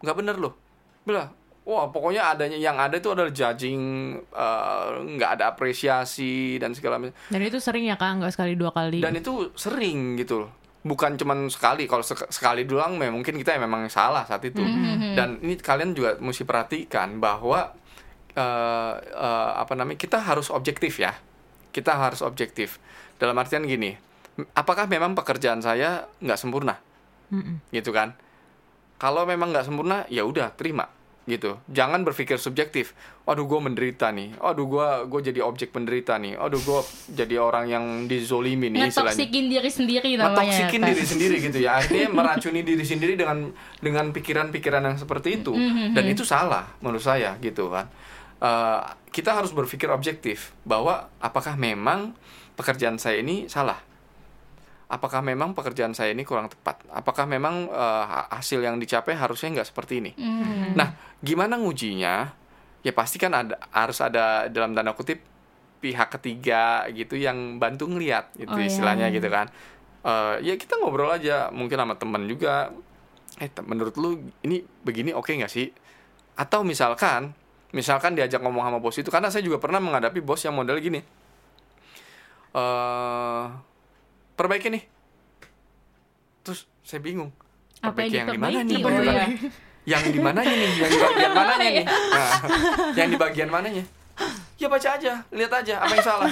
Enggak 0.03 0.17
bener 0.19 0.37
loh. 0.43 0.59
Bila 1.07 1.31
wah 1.63 1.87
pokoknya 1.95 2.35
adanya 2.35 2.59
yang 2.59 2.75
ada 2.83 2.99
itu 2.99 3.15
adalah 3.15 3.31
judging 3.31 3.79
eh, 4.19 4.89
nggak 5.15 5.31
ada 5.39 5.55
apresiasi 5.55 6.59
dan 6.59 6.75
segala 6.75 6.99
macam. 6.99 7.15
Dan 7.31 7.47
itu 7.47 7.63
sering 7.63 7.87
ya 7.87 7.95
kak, 7.95 8.19
nggak 8.19 8.35
sekali 8.35 8.59
dua 8.59 8.75
kali. 8.75 8.99
Dan 8.99 9.15
itu 9.23 9.55
sering 9.55 10.19
gitu 10.19 10.43
loh. 10.43 10.51
Bukan 10.83 11.15
cuman 11.15 11.47
sekali. 11.47 11.87
Kalau 11.87 12.03
sek- 12.03 12.35
sekali 12.35 12.67
doang 12.67 12.99
mungkin 12.99 13.39
kita 13.39 13.55
memang 13.55 13.87
salah 13.87 14.27
saat 14.27 14.43
itu. 14.43 14.67
Dan 15.15 15.39
ini 15.47 15.55
kalian 15.55 15.95
juga 15.95 16.19
mesti 16.19 16.43
perhatikan 16.43 17.23
bahwa 17.23 17.71
eh, 18.35 18.95
eh, 18.99 19.51
apa 19.57 19.73
namanya? 19.79 19.97
Kita 20.01 20.21
harus 20.21 20.53
objektif 20.53 21.01
ya. 21.01 21.17
Kita 21.73 21.97
harus 21.97 22.21
objektif. 22.25 22.83
Dalam 23.19 23.37
artian 23.39 23.65
gini, 23.67 23.95
apakah 24.55 24.91
memang 24.91 25.15
pekerjaan 25.15 25.63
saya 25.63 26.07
nggak 26.21 26.39
sempurna? 26.39 26.79
Gitu 27.71 27.93
kan? 27.93 28.17
Kalau 28.99 29.23
memang 29.29 29.55
nggak 29.55 29.67
sempurna, 29.69 30.03
ya 30.11 30.27
udah 30.27 30.51
terima 30.59 30.89
gitu. 31.29 31.61
Jangan 31.69 32.09
berpikir 32.09 32.41
subjektif. 32.41 32.97
Waduh, 33.29 33.45
gue 33.45 33.61
menderita 33.61 34.09
nih. 34.09 34.41
Waduh, 34.41 34.65
gue 34.65 34.89
gue 35.13 35.21
jadi 35.29 35.41
objek 35.45 35.77
penderita 35.77 36.17
nih. 36.17 36.41
Waduh, 36.41 36.57
gue 36.57 36.81
jadi 37.13 37.37
orang 37.37 37.69
yang 37.69 37.85
dizolimi 38.09 38.73
nih 38.73 38.89
istilahnya. 38.89 39.13
Ngetoksikin 39.13 39.45
diri 39.53 39.71
sendiri 39.71 40.11
namanya. 40.17 40.41
Ngetoksikin 40.41 40.81
diri 40.89 41.05
sendiri 41.05 41.37
gitu 41.45 41.59
ya. 41.61 41.71
Artinya 41.85 42.09
meracuni 42.17 42.65
diri 42.65 42.81
sendiri 42.81 43.15
dengan 43.21 43.53
dengan 43.85 44.09
pikiran-pikiran 44.09 44.83
yang 44.89 44.97
seperti 44.97 45.45
itu. 45.45 45.53
Dan 45.93 46.05
itu 46.09 46.25
salah 46.25 46.65
menurut 46.81 47.05
saya 47.05 47.37
gitu 47.45 47.69
kan. 47.69 47.93
Eh, 48.39 48.81
kita 49.11 49.35
harus 49.35 49.51
berpikir 49.51 49.91
objektif 49.91 50.55
bahwa 50.63 51.11
apakah 51.19 51.59
memang 51.59 52.15
pekerjaan 52.55 52.95
saya 52.95 53.19
ini 53.19 53.51
salah 53.51 53.79
apakah 54.89 55.21
memang 55.21 55.53
pekerjaan 55.53 55.93
saya 55.93 56.17
ini 56.17 56.25
kurang 56.25 56.49
tepat? 56.49 56.81
Apakah 56.89 57.29
memang 57.29 57.69
ha- 57.69 58.25
hasil 58.33 58.65
yang 58.65 58.81
dicapai 58.81 59.13
harusnya 59.13 59.61
nggak 59.61 59.69
seperti 59.69 60.01
ini? 60.01 60.11
Hmm. 60.17 60.73
Nah, 60.73 60.97
gimana 61.21 61.61
ngujinya? 61.61 62.33
Ya 62.81 62.93
pasti 62.97 63.21
kan 63.21 63.37
ada 63.37 63.61
harus 63.69 64.01
ada 64.01 64.49
dalam 64.49 64.73
tanda 64.73 64.97
kutip 64.97 65.21
pihak 65.85 66.09
ketiga 66.17 66.89
gitu 66.91 67.21
yang 67.21 67.61
bantu 67.61 67.85
ngeliat 67.85 68.33
gitu 68.35 68.49
Oh, 68.49 68.59
iya. 68.59 68.67
istilahnya 68.67 69.07
gitu 69.13 69.29
kan. 69.29 69.53
Eh, 70.09 70.35
ya 70.41 70.55
kita 70.57 70.81
ngobrol 70.81 71.13
aja 71.13 71.53
mungkin 71.53 71.77
sama 71.77 71.95
teman 72.01 72.25
juga. 72.25 72.73
Eh 73.37 73.51
menurut 73.69 73.93
lu 74.01 74.17
ini 74.41 74.65
begini 74.83 75.13
oke 75.13 75.29
nggak 75.29 75.53
sih? 75.53 75.69
Atau 76.33 76.65
misalkan 76.65 77.37
misalkan 77.73 78.17
diajak 78.17 78.41
ngomong 78.41 78.65
sama 78.65 78.79
bos 78.81 78.97
itu 78.97 79.11
karena 79.13 79.29
saya 79.29 79.45
juga 79.45 79.61
pernah 79.61 79.81
menghadapi 79.81 80.21
bos 80.25 80.41
yang 80.45 80.57
model 80.57 80.81
gini. 80.81 81.01
Eh 82.57 83.45
perbaiki 84.39 84.69
nih. 84.73 84.83
Terus 86.47 86.65
saya 86.81 87.01
bingung. 87.03 87.35
Apa 87.79 87.95
Perbaiki 87.95 88.17
yang 88.19 88.27
yang 88.27 88.35
di 88.35 88.41
mana 88.41 88.59
nih? 88.65 88.81
Oh, 88.83 88.91
kan. 88.91 89.03
iya. 89.05 89.27
Yang 89.89 90.05
di 90.11 90.21
mananya 90.27 90.55
nih? 90.55 90.71
Yang 90.79 90.91
di 90.91 90.99
bagian 90.99 91.33
mananya 91.33 91.69
nih? 91.71 91.85
Nah, 91.87 92.31
yang 92.95 93.09
di 93.09 93.19
bagian 93.19 93.49
mananya? 93.51 93.85
Ya 94.59 94.67
baca 94.67 94.89
aja, 94.99 95.13
lihat 95.31 95.53
aja 95.55 95.75
apa 95.79 95.93
yang 95.95 96.03
salah. 96.03 96.27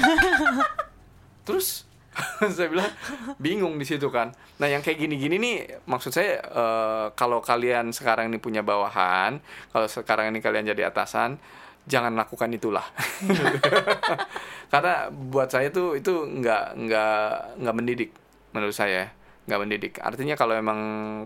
Terus 1.46 1.85
saya 2.56 2.68
bilang 2.72 2.90
bingung 3.36 3.76
di 3.76 3.84
situ 3.84 4.08
kan. 4.08 4.32
Nah 4.60 4.68
yang 4.68 4.80
kayak 4.80 4.98
gini-gini 5.00 5.36
nih 5.36 5.56
maksud 5.84 6.12
saya 6.12 6.40
eh, 6.40 7.06
kalau 7.12 7.44
kalian 7.44 7.92
sekarang 7.92 8.32
ini 8.32 8.40
punya 8.40 8.64
bawahan, 8.64 9.40
kalau 9.72 9.86
sekarang 9.88 10.32
ini 10.32 10.40
kalian 10.40 10.72
jadi 10.72 10.88
atasan, 10.88 11.36
jangan 11.84 12.16
lakukan 12.16 12.50
itulah. 12.52 12.84
Karena 14.72 15.08
buat 15.12 15.48
saya 15.52 15.70
tuh 15.70 15.94
itu 15.96 16.12
nggak 16.12 16.64
nggak 16.76 17.28
nggak 17.62 17.74
mendidik 17.76 18.10
menurut 18.56 18.74
saya 18.74 19.12
nggak 19.46 19.60
mendidik. 19.62 19.94
Artinya 20.02 20.34
kalau 20.34 20.58
emang 20.58 20.80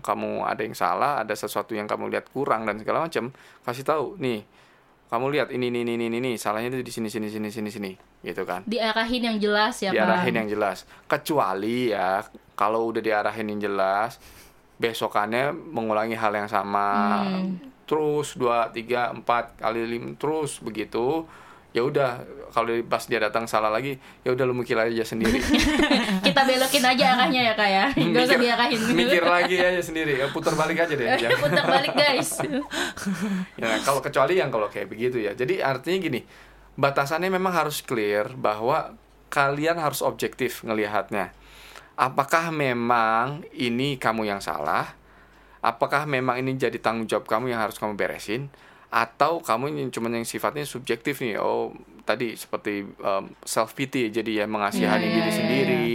kamu 0.05 0.45
ada 0.45 0.61
yang 0.61 0.77
salah, 0.77 1.25
ada 1.25 1.33
sesuatu 1.33 1.73
yang 1.73 1.89
kamu 1.89 2.13
lihat 2.13 2.29
kurang 2.29 2.69
dan 2.69 2.77
segala 2.77 3.09
macam, 3.09 3.33
kasih 3.65 3.85
tahu 3.85 4.05
nih. 4.21 4.45
Kamu 5.11 5.27
lihat 5.27 5.51
ini 5.51 5.67
ini 5.67 5.83
ini 5.83 6.07
ini 6.07 6.17
ini 6.23 6.31
salahnya 6.39 6.71
itu 6.71 6.87
di 6.87 6.93
sini 6.95 7.11
sini 7.11 7.27
sini 7.27 7.51
sini 7.51 7.67
sini 7.67 7.91
gitu 8.23 8.47
kan 8.47 8.63
Diarahin 8.63 9.27
yang 9.27 9.37
jelas 9.43 9.83
ya 9.83 9.91
diarahin 9.91 10.31
Kak. 10.31 10.39
yang 10.39 10.47
jelas. 10.47 10.77
Kecuali 11.03 11.91
ya 11.91 12.23
kalau 12.55 12.87
udah 12.95 13.03
diarahin 13.03 13.51
yang 13.51 13.59
jelas, 13.59 14.23
besokannya 14.79 15.51
mengulangi 15.51 16.15
hal 16.15 16.31
yang 16.31 16.47
sama 16.47 17.27
terus 17.83 18.39
dua 18.39 18.71
tiga 18.71 19.11
empat 19.11 19.59
kali 19.59 19.83
lima 19.83 20.15
terus 20.15 20.63
begitu. 20.63 21.27
Ya 21.71 21.87
udah 21.87 22.19
kalau 22.51 22.75
pas 22.83 22.99
dia 23.07 23.15
datang 23.23 23.47
salah 23.47 23.71
lagi, 23.71 23.95
ya 24.27 24.35
udah 24.35 24.43
lu 24.43 24.51
mikir 24.51 24.75
aja 24.75 25.07
sendiri. 25.07 25.39
Kita 26.27 26.43
belokin 26.43 26.83
aja 26.83 27.05
arahnya 27.15 27.41
ya 27.47 27.53
Kak 27.55 27.69
ya. 27.71 27.85
Gak 27.95 28.23
usah 28.27 28.39
diarahin. 28.39 28.79
mikir 28.91 29.23
lagi 29.39 29.55
aja 29.55 29.81
sendiri. 29.81 30.19
Ya, 30.19 30.27
putar 30.35 30.59
balik 30.59 30.83
aja 30.83 30.91
deh. 30.91 31.07
Ya. 31.07 31.31
Putar 31.35 31.65
balik 31.65 31.95
guys. 31.95 32.31
Ya, 33.61 33.77
kalau 33.85 34.01
kecuali 34.01 34.41
yang 34.41 34.49
kalau 34.51 34.67
kayak 34.67 34.91
begitu 34.91 35.21
ya. 35.21 35.31
Jadi 35.31 35.61
artinya 35.63 35.97
gini, 36.01 36.19
batasannya 36.75 37.29
memang 37.31 37.53
harus 37.53 37.79
clear 37.85 38.33
bahwa 38.35 38.97
kalian 39.31 39.79
harus 39.79 40.03
objektif 40.03 40.65
ngelihatnya. 40.65 41.31
Apakah 41.95 42.49
memang 42.49 43.45
ini 43.53 43.95
kamu 43.95 44.27
yang 44.27 44.41
salah 44.41 45.01
apakah 45.61 46.09
memang 46.09 46.41
ini 46.41 46.57
jadi 46.57 46.75
tanggung 46.81 47.05
jawab 47.05 47.29
kamu 47.29 47.53
yang 47.53 47.61
harus 47.61 47.77
kamu 47.77 47.93
beresin 47.93 48.49
atau 48.91 49.39
kamu 49.39 49.87
cuman 49.87 50.19
yang 50.19 50.27
sifatnya 50.27 50.67
subjektif 50.67 51.23
nih 51.23 51.39
oh 51.39 51.71
tadi 52.03 52.35
seperti 52.35 52.83
um, 52.99 53.31
self 53.39 53.71
pity 53.71 54.11
jadi 54.11 54.43
ya 54.43 54.45
mengasihani 54.51 55.07
Iya, 55.07 55.13
diri 55.15 55.23
iya, 55.23 55.31
sendiri. 55.31 55.87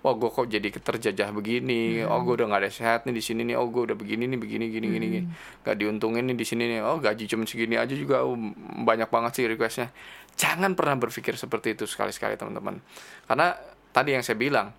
wah 0.00 0.16
gue 0.16 0.30
kok 0.32 0.46
jadi 0.48 0.68
terjajah 0.72 1.28
begini? 1.36 2.00
Oh 2.06 2.24
gue 2.24 2.40
udah 2.40 2.46
nggak 2.48 2.62
ada 2.64 2.72
sehat 2.72 3.04
nih 3.04 3.12
di 3.12 3.22
sini 3.22 3.44
nih. 3.44 3.60
Oh 3.60 3.68
gue 3.68 3.92
udah 3.92 3.96
begini 3.98 4.24
nih 4.24 4.40
begini 4.40 4.72
gini 4.72 4.86
gini 4.88 5.06
gini. 5.10 5.26
Nggak 5.66 5.76
diuntungin 5.76 6.24
nih 6.32 6.36
di 6.38 6.46
sini 6.48 6.64
nih. 6.70 6.80
Oh 6.80 6.96
gaji 6.96 7.28
cuma 7.28 7.44
segini 7.44 7.76
aja 7.76 7.92
juga. 7.92 8.24
Oh, 8.24 8.38
banyak 8.86 9.10
banget 9.12 9.32
sih 9.36 9.44
requestnya. 9.44 9.92
Jangan 10.38 10.72
pernah 10.72 10.96
berpikir 10.96 11.36
seperti 11.36 11.76
itu 11.76 11.84
sekali 11.84 12.14
sekali 12.14 12.40
teman-teman. 12.40 12.80
Karena 13.28 13.52
tadi 13.92 14.16
yang 14.16 14.24
saya 14.24 14.38
bilang 14.40 14.72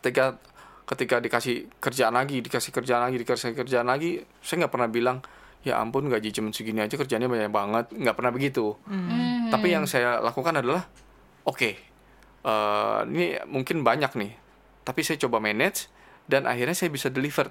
ketika 0.00 0.40
ketika 0.90 1.22
dikasih 1.22 1.70
kerjaan 1.78 2.18
lagi 2.18 2.42
dikasih 2.42 2.74
kerjaan 2.74 3.06
lagi 3.06 3.16
dikasih 3.22 3.54
kerjaan 3.54 3.86
lagi 3.86 4.26
saya 4.42 4.66
nggak 4.66 4.74
pernah 4.74 4.90
bilang 4.90 5.22
ya 5.60 5.76
ampun 5.76 6.08
gaji 6.08 6.32
cuma 6.32 6.48
segini 6.50 6.80
aja 6.80 6.96
kerjanya 6.96 7.28
banyak 7.28 7.52
banget. 7.52 7.84
Nggak 7.92 8.16
pernah 8.16 8.32
begitu. 8.32 8.76
Hmm. 8.88 9.50
tapi 9.50 9.74
yang 9.74 9.82
saya 9.90 10.22
lakukan 10.22 10.62
adalah 10.62 10.86
oke 11.42 11.70
eh, 12.46 12.98
ini 13.10 13.34
mungkin 13.50 13.82
banyak 13.82 14.14
nih 14.14 14.32
tapi 14.86 15.02
saya 15.02 15.18
coba 15.26 15.42
manage 15.42 15.90
dan 16.30 16.46
akhirnya 16.46 16.74
saya 16.74 16.90
bisa 16.90 17.10
deliver. 17.10 17.50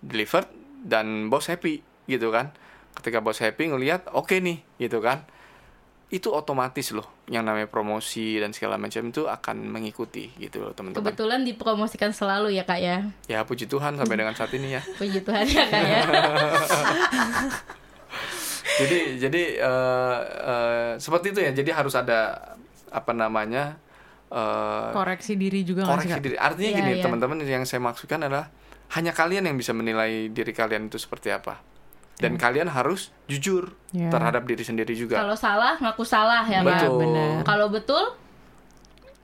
Deliver 0.00 0.46
dan 0.86 1.28
bos 1.28 1.50
happy 1.50 1.82
gitu 2.06 2.30
kan. 2.30 2.54
Ketika 2.96 3.20
bos 3.20 3.42
happy 3.42 3.68
ngelihat 3.68 4.08
oke 4.14 4.38
nih 4.38 4.62
gitu 4.80 5.02
kan 5.04 5.28
itu 6.06 6.30
otomatis 6.30 6.94
loh 6.94 7.02
yang 7.26 7.42
namanya 7.42 7.66
promosi 7.66 8.38
dan 8.38 8.54
segala 8.54 8.78
macam 8.78 9.10
itu 9.10 9.26
akan 9.26 9.66
mengikuti 9.66 10.30
gitu 10.38 10.62
loh 10.62 10.70
teman-teman. 10.70 11.02
Kebetulan 11.02 11.42
dipromosikan 11.42 12.14
selalu 12.14 12.54
ya 12.54 12.62
kak 12.62 12.78
ya? 12.78 12.96
Ya 13.26 13.42
puji 13.42 13.66
Tuhan 13.66 13.98
sampai 13.98 14.14
dengan 14.22 14.34
saat 14.38 14.54
ini 14.54 14.78
ya. 14.78 14.82
Puji 14.94 15.26
Tuhan 15.26 15.42
ya 15.50 15.64
kak 15.66 15.82
ya? 15.82 16.00
Jadi 18.76 19.16
jadi 19.16 19.42
eh, 19.56 20.18
eh, 20.28 20.90
seperti 21.00 21.32
itu 21.32 21.40
ya. 21.40 21.50
Jadi 21.56 21.70
harus 21.72 21.96
ada 21.96 22.54
apa 22.92 23.12
namanya 23.16 23.80
eh, 24.28 24.90
Koreksi 24.92 25.34
diri 25.34 25.64
juga 25.64 25.88
koreksi 25.88 26.20
diri. 26.20 26.36
Artinya 26.36 26.70
Iya, 26.70 26.78
gini 26.84 26.92
iya. 27.00 27.02
teman-teman 27.02 27.40
yang 27.42 27.64
saya 27.64 27.80
maksudkan 27.80 28.20
adalah 28.22 28.52
hanya 28.94 29.10
kalian 29.10 29.48
yang 29.48 29.56
bisa 29.58 29.72
menilai 29.74 30.30
diri 30.30 30.52
kalian 30.54 30.86
itu 30.86 31.00
seperti 31.00 31.34
apa 31.34 31.58
dan 32.16 32.32
kalian 32.36 32.66
harus 32.66 33.12
jujur 33.26 33.70
Iya. 33.92 34.08
terhadap 34.08 34.44
diri 34.44 34.60
sendiri 34.60 34.92
juga 34.92 35.20
Kalau 35.20 35.32
salah 35.32 35.76
ngaku 35.76 36.04
salah 36.04 36.44
ya 36.44 36.60
kak 36.60 36.68
betul 36.68 36.92
benar. 37.00 37.40
Kalau 37.44 37.66
betul 37.68 38.04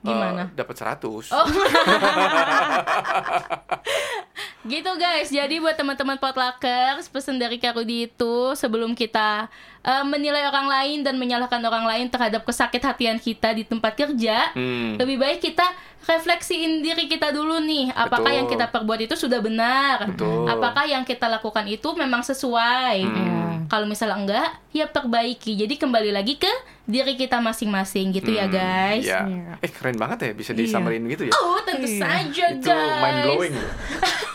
gimana? 0.01 0.49
Eh, 0.49 0.55
dapat 0.55 0.75
100 0.75 1.29
Oh. 1.31 1.45
Gitu 4.63 4.87
guys, 4.95 5.27
jadi 5.27 5.59
buat 5.59 5.75
teman-teman 5.75 6.15
potluckers, 6.15 7.05
pesan 7.05 7.35
dari 7.35 7.59
Kak 7.59 7.75
Rudi 7.75 8.07
itu 8.07 8.35
sebelum 8.53 8.95
kita 8.95 9.51
eh, 9.81 10.03
menilai 10.03 10.47
orang 10.47 10.63
lain 10.65 10.97
dan 11.01 11.19
menyalahkan 11.19 11.59
orang 11.59 11.83
lain 11.83 12.07
terhadap 12.07 12.41
kesakit 12.41 12.79
hatian 12.79 13.19
kita 13.19 13.51
di 13.51 13.61
tempat 13.61 13.91
kerja, 13.93 14.55
Hmm. 14.55 14.95
lebih 14.95 15.19
baik 15.19 15.43
kita 15.43 15.67
refleksiin 16.01 16.79
diri 16.79 17.05
kita 17.05 17.29
dulu 17.29 17.59
nih, 17.59 17.91
apakah 17.91 18.23
Betul. 18.25 18.39
yang 18.39 18.47
kita 18.47 18.65
perbuat 18.69 18.99
itu 19.01 19.15
sudah 19.17 19.39
benar, 19.39 20.07
Betul. 20.07 20.47
apakah 20.47 20.83
yang 20.85 21.03
kita 21.03 21.27
lakukan 21.27 21.67
itu 21.67 21.91
memang 21.93 22.23
sesuai. 22.23 22.97
Hmm. 23.03 23.67
Kalau 23.67 23.83
misalnya 23.83 24.15
enggak, 24.17 24.49
ya 24.69 24.85
perbaiki. 24.85 25.55
Jadi 25.57 25.75
kembali 25.75 26.11
lagi 26.11 26.35
ke 26.35 26.51
diri 26.83 27.15
kita 27.15 27.39
masing-masing 27.39 28.11
gitu 28.13 28.31
ya 28.31 28.43
Hmm, 28.43 28.53
guys. 28.53 29.03
ya. 29.03 29.19
Iya. 29.23 29.59
eh 29.59 29.67
keren 29.69 29.95
banget 29.95 30.17
ya 30.21 30.31
bisa 30.33 30.51
Iya. 30.51 30.59
disamarin 30.61 31.03
gitu 31.05 31.27
ya 31.27 31.33
Oh, 31.33 31.59
tentu 31.61 31.83
Iya. 31.85 31.99
saja 31.99 32.45
itu 32.49 32.71
mind 32.71 33.03
guys. 33.13 33.23
blowing 33.25 33.55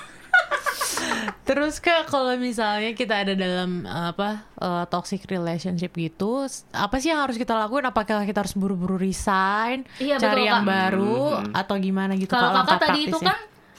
Terus 1.42 1.78
kak 1.78 2.06
kalau 2.06 2.36
misalnya 2.36 2.92
kita 2.92 3.24
ada 3.24 3.32
dalam 3.32 3.82
uh, 3.82 4.12
apa 4.12 4.44
uh, 4.56 4.84
toxic 4.86 5.24
relationship 5.24 5.92
gitu, 5.92 6.44
apa 6.70 6.96
sih 6.98 7.08
yang 7.08 7.24
harus 7.24 7.34
kita 7.34 7.52
lakuin? 7.52 7.84
Apakah 7.84 8.22
kita 8.22 8.44
harus 8.44 8.52
buru-buru 8.52 8.96
resign, 8.96 9.88
Iya, 9.96 10.20
cari 10.20 10.44
betul, 10.44 10.50
yang 10.50 10.62
Kak. 10.62 10.68
baru, 10.68 11.20
Hmm. 11.40 11.52
atau 11.52 11.74
gimana 11.76 12.12
gitu? 12.14 12.30
Kalau 12.30 12.52
Kak, 12.52 12.64
kakak 12.64 12.80
tadi 12.84 13.00
itu 13.06 13.18
kan 13.18 13.38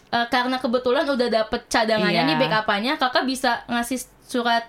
eh, 0.10 0.28
karena 0.28 0.58
kebetulan 0.58 1.06
udah 1.06 1.28
dapet 1.30 1.62
cadangannya 1.70 2.22
Iya. 2.26 2.30
nih 2.34 2.38
backupannya, 2.42 2.94
kakak 2.98 3.24
bisa 3.24 3.62
ngasih 3.70 4.00
surat 4.26 4.66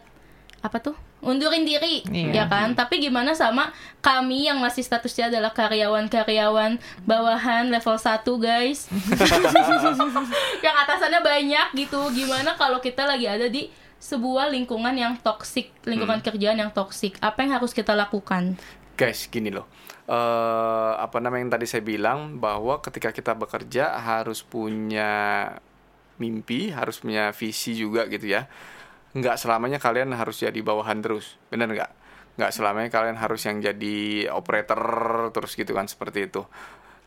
apa 0.60 0.76
tuh? 0.78 0.96
Undurin 1.20 1.68
diri, 1.68 2.00
Iya. 2.09 2.33
ya 2.33 2.44
kan? 2.48 2.72
Tapi 2.72 3.00
gimana 3.00 3.37
sama 3.37 3.72
kami 4.00 4.48
yang 4.48 4.56
masih 4.56 4.80
statusnya 4.80 5.28
adalah 5.28 5.52
karyawan-karyawan 5.52 6.80
bawahan 7.04 7.68
level 7.68 7.96
1 7.96 8.24
guys. 8.40 8.88
yang 10.64 10.76
atasannya 10.80 11.20
banyak 11.20 11.66
gitu. 11.76 12.00
Gimana 12.12 12.56
kalau 12.56 12.80
kita 12.80 13.04
lagi 13.04 13.28
ada 13.28 13.52
di 13.52 13.68
sebuah 14.00 14.48
lingkungan 14.48 14.96
yang 14.96 15.14
toksik, 15.20 15.76
lingkungan 15.85 16.24
kerjaan 16.24 16.56
yang 16.56 16.72
toksik? 16.72 17.20
Apa 17.20 17.44
yang 17.44 17.61
harus 17.61 17.76
kita 17.76 17.92
lakukan? 17.92 18.56
guys 19.00 19.33
gini 19.33 19.48
loh 19.48 19.64
eh 20.04 20.92
apa 21.00 21.24
namanya 21.24 21.48
yang 21.48 21.52
tadi 21.56 21.64
saya 21.64 21.80
bilang 21.80 22.37
bahwa 22.37 22.85
ketika 22.85 23.16
kita 23.16 23.33
bekerja 23.33 23.96
harus 23.96 24.44
punya 24.44 25.48
mimpi 26.20 26.68
harus 26.68 27.00
punya 27.00 27.33
visi 27.33 27.72
juga 27.72 28.04
gitu 28.12 28.28
ya 28.28 28.44
nggak 29.11 29.37
selamanya 29.42 29.83
kalian 29.83 30.14
harus 30.14 30.38
jadi 30.38 30.59
bawahan 30.62 31.03
terus 31.03 31.35
bener 31.51 31.70
nggak? 31.70 31.90
Nggak 32.38 32.53
selamanya 32.55 32.90
kalian 32.94 33.18
harus 33.18 33.42
yang 33.42 33.59
jadi 33.59 34.31
operator 34.31 34.83
terus 35.35 35.59
gitu 35.59 35.75
kan 35.75 35.90
seperti 35.90 36.31
itu. 36.31 36.46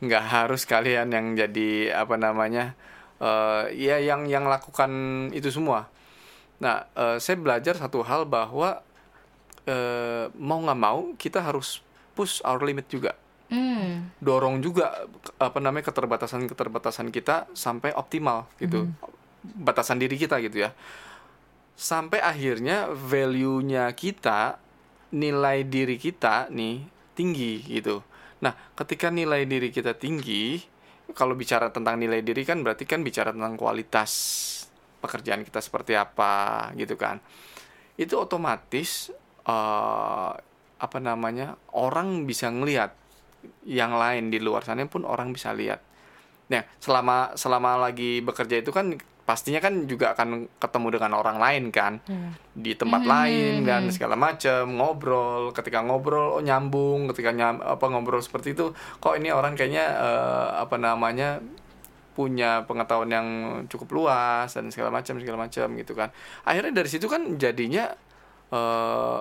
Nggak 0.03 0.23
harus 0.27 0.67
kalian 0.67 1.15
yang 1.15 1.25
jadi 1.39 1.95
apa 1.95 2.19
namanya 2.19 2.75
eh 3.23 3.71
ya 3.77 4.03
yang 4.03 4.27
yang 4.27 4.43
lakukan 4.43 4.91
itu 5.31 5.47
semua. 5.47 5.87
Nah 6.59 6.83
eh, 6.91 7.17
saya 7.23 7.39
belajar 7.39 7.79
satu 7.79 8.03
hal 8.03 8.27
bahwa 8.27 8.83
eh, 9.63 10.27
mau 10.35 10.59
nggak 10.59 10.79
mau 10.79 11.15
kita 11.15 11.39
harus 11.39 11.79
push 12.15 12.43
our 12.43 12.59
limit 12.63 12.87
juga. 12.91 13.15
Hmm. 13.53 14.09
dorong 14.17 14.65
juga 14.65 15.05
apa 15.37 15.61
namanya 15.61 15.93
keterbatasan 15.93 16.49
keterbatasan 16.49 17.13
kita 17.13 17.45
sampai 17.53 17.93
optimal 17.93 18.49
gitu. 18.57 18.89
Batasan 19.43 20.01
diri 20.01 20.17
kita 20.17 20.41
gitu 20.41 20.65
ya 20.65 20.73
sampai 21.73 22.21
akhirnya 22.21 22.89
value-nya 22.93 23.89
kita 23.97 24.61
nilai 25.13 25.65
diri 25.65 25.97
kita 25.97 26.49
nih 26.49 26.85
tinggi 27.13 27.61
gitu. 27.65 28.01
Nah 28.41 28.53
ketika 28.73 29.13
nilai 29.13 29.45
diri 29.45 29.69
kita 29.69 29.93
tinggi 29.93 30.61
kalau 31.13 31.37
bicara 31.37 31.69
tentang 31.69 32.01
nilai 32.01 32.25
diri 32.25 32.41
kan 32.47 32.63
berarti 32.65 32.87
kan 32.89 33.05
bicara 33.05 33.35
tentang 33.35 33.59
kualitas 33.59 34.11
pekerjaan 35.03 35.43
kita 35.43 35.59
seperti 35.59 35.93
apa 35.93 36.71
gitu 36.79 36.95
kan. 36.95 37.19
Itu 37.99 38.23
otomatis 38.23 39.13
eh, 39.45 40.31
apa 40.83 40.97
namanya 40.99 41.59
orang 41.75 42.23
bisa 42.23 42.49
ngelihat. 42.49 42.95
Yang 43.67 43.93
lain 43.99 44.23
di 44.31 44.39
luar 44.39 44.63
sana 44.63 44.87
pun 44.87 45.03
orang 45.03 45.35
bisa 45.35 45.51
lihat. 45.51 45.83
Nah, 46.47 46.63
selama 46.79 47.35
selama 47.35 47.75
lagi 47.75 48.23
bekerja 48.23 48.63
itu 48.63 48.71
kan 48.71 48.95
pastinya 49.33 49.57
kan 49.57 49.89
juga 49.89 50.13
akan 50.13 50.45
ketemu 50.61 50.87
dengan 50.93 51.17
orang 51.17 51.41
lain 51.41 51.63
kan 51.67 51.97
Iya. 52.05 52.29
di 52.53 52.71
tempat 52.77 53.01
Mhm, 53.01 53.09
lain 53.09 53.53
dan 53.65 53.81
mhm. 53.83 53.91
segala 53.91 54.13
macam 54.13 54.69
ngobrol 54.69 55.49
ketika 55.49 55.81
ngobrol 55.81 56.37
oh 56.37 56.43
nyambung 56.43 57.09
ketika 57.09 57.33
nyam, 57.33 57.57
apa 57.57 57.81
ngobrol 57.87 58.21
seperti 58.21 58.53
itu 58.53 58.69
kok 58.99 59.17
ini 59.17 59.33
orang 59.33 59.57
kayaknya 59.57 59.89
eh, 59.89 60.47
apa 60.61 60.77
namanya 60.77 61.41
punya 62.13 62.61
pengetahuan 62.63 63.09
yang 63.09 63.27
cukup 63.65 63.89
luas 63.91 64.53
dan 64.53 64.69
segala 64.69 64.93
macam 64.93 65.17
segala 65.17 65.49
macam 65.49 65.65
gitu 65.73 65.97
kan 65.97 66.13
akhirnya 66.45 66.69
dari 66.71 66.85
situ 66.85 67.09
kan 67.09 67.25
jadinya 67.35 67.89
eh 68.51 69.19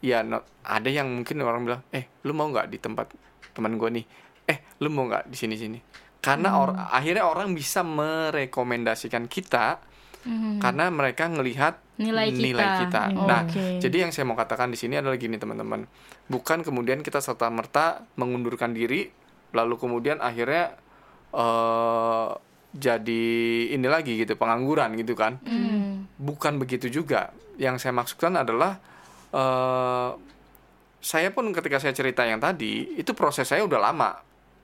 ya 0.00 0.24
no- 0.24 0.48
ada 0.64 0.88
yang 0.88 1.12
mungkin 1.12 1.36
orang 1.44 1.62
bilang 1.62 1.82
eh 1.92 2.08
lu 2.24 2.32
mau 2.32 2.48
nggak 2.48 2.72
di 2.72 2.80
tempat 2.80 3.12
teman 3.52 3.76
gue 3.76 3.88
nih 3.92 4.04
eh 4.46 4.64
lu 4.80 4.88
mau 4.88 5.04
nggak 5.04 5.28
di 5.28 5.36
sini 5.36 5.54
sini 5.54 5.78
karena 6.20 6.54
or- 6.54 6.76
akhirnya 6.76 7.24
orang 7.24 7.52
bisa 7.52 7.80
merekomendasikan 7.80 9.26
kita 9.26 9.80
Hmm. 10.20 10.60
karena 10.60 10.92
mereka 10.92 11.32
ngelihat 11.32 11.80
Nilai 11.96 12.28
kita. 12.32 13.12
Oh, 13.16 13.24
Nah, 13.24 13.48
Oke. 13.48 13.80
jadi 13.80 14.04
yang 14.04 14.12
saya 14.12 14.28
mau 14.28 14.36
katakan 14.36 14.68
di 14.68 14.76
sini 14.76 15.00
adalah 15.00 15.16
gini 15.16 15.36
teman-teman, 15.36 15.88
bukan 16.28 16.60
kemudian 16.60 17.00
kita 17.00 17.20
serta 17.20 17.48
merta 17.48 18.04
mengundurkan 18.16 18.72
diri, 18.72 19.08
lalu 19.52 19.74
kemudian 19.76 20.20
akhirnya 20.20 20.76
eh 21.30 22.28
jadi 22.70 23.24
ini 23.72 23.86
lagi 23.88 24.20
gitu 24.20 24.36
pengangguran 24.36 24.92
gitu 24.94 25.16
kan? 25.16 25.40
Hmm. 25.40 26.04
Bukan 26.20 26.60
begitu 26.60 26.92
juga. 26.92 27.32
Yang 27.56 27.84
saya 27.84 27.92
maksudkan 27.96 28.36
adalah 28.36 28.76
eh 29.32 30.10
saya 31.00 31.32
pun 31.32 31.48
ketika 31.50 31.80
saya 31.80 31.96
cerita 31.96 32.28
yang 32.28 32.44
tadi 32.44 32.92
itu 32.92 33.16
proses 33.16 33.48
saya 33.48 33.64
udah 33.64 33.80
lama, 33.80 34.20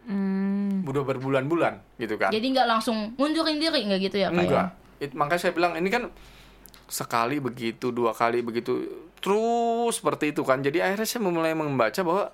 Hmm. 0.07 0.87
udah 0.87 1.03
berbulan-bulan 1.03 1.99
gitu 1.99 2.15
kan? 2.15 2.31
Jadi 2.31 2.47
nggak 2.55 2.69
langsung 2.71 3.19
mundurin 3.19 3.59
diri 3.59 3.91
nggak 3.91 4.01
gitu 4.07 4.17
ya 4.23 4.29
kak? 4.31 4.47
ya? 4.47 4.65
It- 5.03 5.19
makanya 5.19 5.41
saya 5.43 5.53
bilang 5.53 5.75
ini 5.75 5.91
kan 5.91 6.15
sekali 6.87 7.43
begitu, 7.43 7.91
dua 7.91 8.15
kali 8.15 8.39
begitu, 8.47 8.87
terus 9.19 9.99
seperti 9.99 10.31
itu 10.31 10.47
kan. 10.47 10.63
Jadi 10.63 10.79
akhirnya 10.79 11.07
saya 11.11 11.27
mulai 11.27 11.59
membaca 11.59 12.01
bahwa 12.07 12.31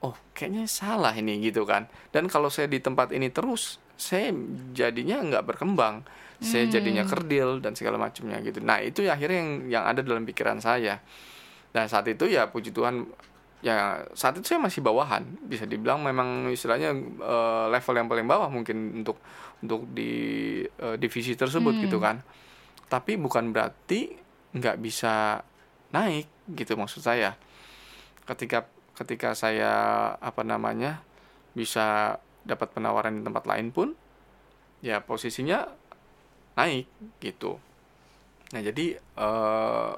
oh 0.00 0.16
kayaknya 0.32 0.64
salah 0.64 1.12
ini 1.12 1.44
gitu 1.44 1.68
kan. 1.68 1.84
Dan 2.08 2.32
kalau 2.32 2.48
saya 2.48 2.72
di 2.72 2.80
tempat 2.80 3.12
ini 3.12 3.28
terus, 3.28 3.76
saya 4.00 4.32
jadinya 4.72 5.20
nggak 5.20 5.44
berkembang. 5.44 6.02
saya 6.44 6.68
jadinya 6.68 7.08
kerdil 7.08 7.62
dan 7.64 7.72
segala 7.72 7.96
macamnya 7.96 8.36
gitu 8.44 8.60
nah 8.60 8.76
itu 8.76 9.00
ya 9.00 9.16
akhirnya 9.16 9.38
yang 9.40 9.52
yang 9.80 9.84
ada 9.88 10.04
dalam 10.04 10.28
pikiran 10.28 10.60
saya 10.60 11.00
dan 11.72 11.88
saat 11.88 12.04
itu 12.10 12.28
ya 12.28 12.52
puji 12.52 12.68
Tuhan 12.68 13.08
ya 13.64 14.04
saat 14.12 14.36
itu 14.36 14.44
saya 14.44 14.60
masih 14.60 14.84
bawahan 14.84 15.24
bisa 15.48 15.64
dibilang. 15.64 16.04
Memang 16.04 16.52
istilahnya 16.52 16.92
eh, 16.92 17.66
level 17.72 17.94
yang 17.96 18.08
paling 18.12 18.28
bawah 18.28 18.52
mungkin 18.52 19.00
untuk 19.00 19.16
untuk 19.64 19.88
di 19.88 20.12
eh, 20.68 20.96
divisi 21.00 21.32
tersebut 21.32 21.72
gitu 21.80 21.96
kan. 21.96 22.20
Tapi 22.92 23.16
bukan 23.16 23.56
berarti 23.56 24.12
nggak 24.52 24.76
bisa 24.84 25.40
naik 25.96 26.28
gitu 26.52 26.76
maksud 26.76 27.00
saya. 27.00 27.40
Ketika 28.28 28.68
ketika 28.94 29.32
saya 29.32 29.72
apa 30.20 30.44
namanya 30.44 31.00
bisa 31.56 32.20
dapat 32.44 32.68
penawaran 32.76 33.18
di 33.18 33.22
tempat 33.24 33.48
lain 33.48 33.72
pun 33.72 33.96
ya 34.84 35.00
posisinya 35.00 35.64
naik 36.60 36.84
gitu. 37.24 37.56
Nah 38.52 38.60
jadi 38.60 39.00
eh, 39.00 39.92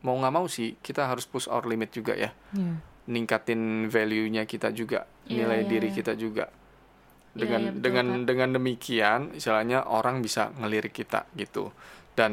mau 0.00 0.16
nggak 0.16 0.32
mau 0.32 0.46
sih 0.46 0.76
kita 0.80 1.06
harus 1.06 1.24
push 1.24 1.46
our 1.46 1.64
limit 1.64 1.92
juga 1.92 2.16
ya 2.16 2.32
Iya. 2.52 2.74
ningkatin 3.06 3.86
value-nya 3.88 4.44
kita 4.44 4.70
juga 4.70 5.04
Iya, 5.26 5.44
nilai 5.44 5.60
iya, 5.64 5.68
diri 5.68 5.88
iya. 5.90 5.96
kita 5.96 6.12
juga 6.14 6.46
Iya, 7.32 7.36
dengan 7.36 7.60
iya, 7.60 7.70
betul, 7.70 7.82
dengan 7.82 8.06
Kak. 8.06 8.24
dengan 8.26 8.48
demikian 8.56 9.20
istilahnya 9.34 9.78
orang 9.86 10.18
bisa 10.20 10.50
ngelirik 10.56 10.92
kita 10.92 11.28
gitu 11.34 11.70
dan 12.18 12.32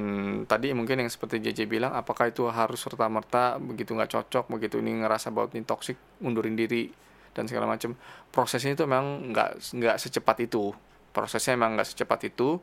tadi 0.50 0.74
mungkin 0.74 1.00
yang 1.00 1.08
seperti 1.08 1.38
JJ 1.40 1.70
bilang 1.70 1.94
apakah 1.94 2.34
itu 2.34 2.50
harus 2.50 2.82
serta 2.82 3.06
merta 3.08 3.62
begitu 3.62 3.94
nggak 3.94 4.10
cocok 4.10 4.50
begitu 4.50 4.82
ini 4.82 5.00
ngerasa 5.06 5.30
bahwa 5.30 5.54
ini 5.54 5.64
toxic 5.64 5.96
mundurin 6.20 6.58
diri 6.58 6.90
dan 7.32 7.46
segala 7.46 7.70
macam 7.70 7.94
prosesnya 8.34 8.74
itu 8.74 8.84
memang 8.90 9.32
nggak 9.32 9.50
nggak 9.78 9.96
secepat 10.02 10.50
itu 10.50 10.74
prosesnya 11.14 11.54
memang 11.56 11.78
nggak 11.78 11.90
secepat 11.94 12.20
itu 12.26 12.58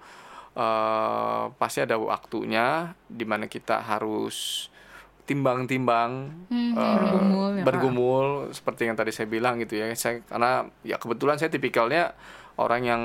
Eh, 0.55 1.44
pasti 1.59 1.82
ada 1.82 1.98
waktunya 1.98 2.94
di 3.11 3.26
mana 3.26 3.50
kita 3.50 3.82
harus 3.82 4.70
timbang-timbang 5.25 6.11
Hmm, 6.53 6.72
eh, 6.77 6.97
Bergumul 7.01 7.51
ya, 7.57 7.64
bergumul 7.64 8.27
seperti 8.53 8.87
yang 8.89 8.97
tadi 8.97 9.11
saya 9.11 9.27
bilang 9.27 9.57
gitu 9.61 9.81
ya. 9.81 9.89
Saya 9.97 10.20
karena 10.25 10.68
ya 10.85 11.01
kebetulan 11.01 11.41
saya 11.41 11.49
tipikalnya 11.49 12.12
orang 12.61 12.83
yang 12.87 13.03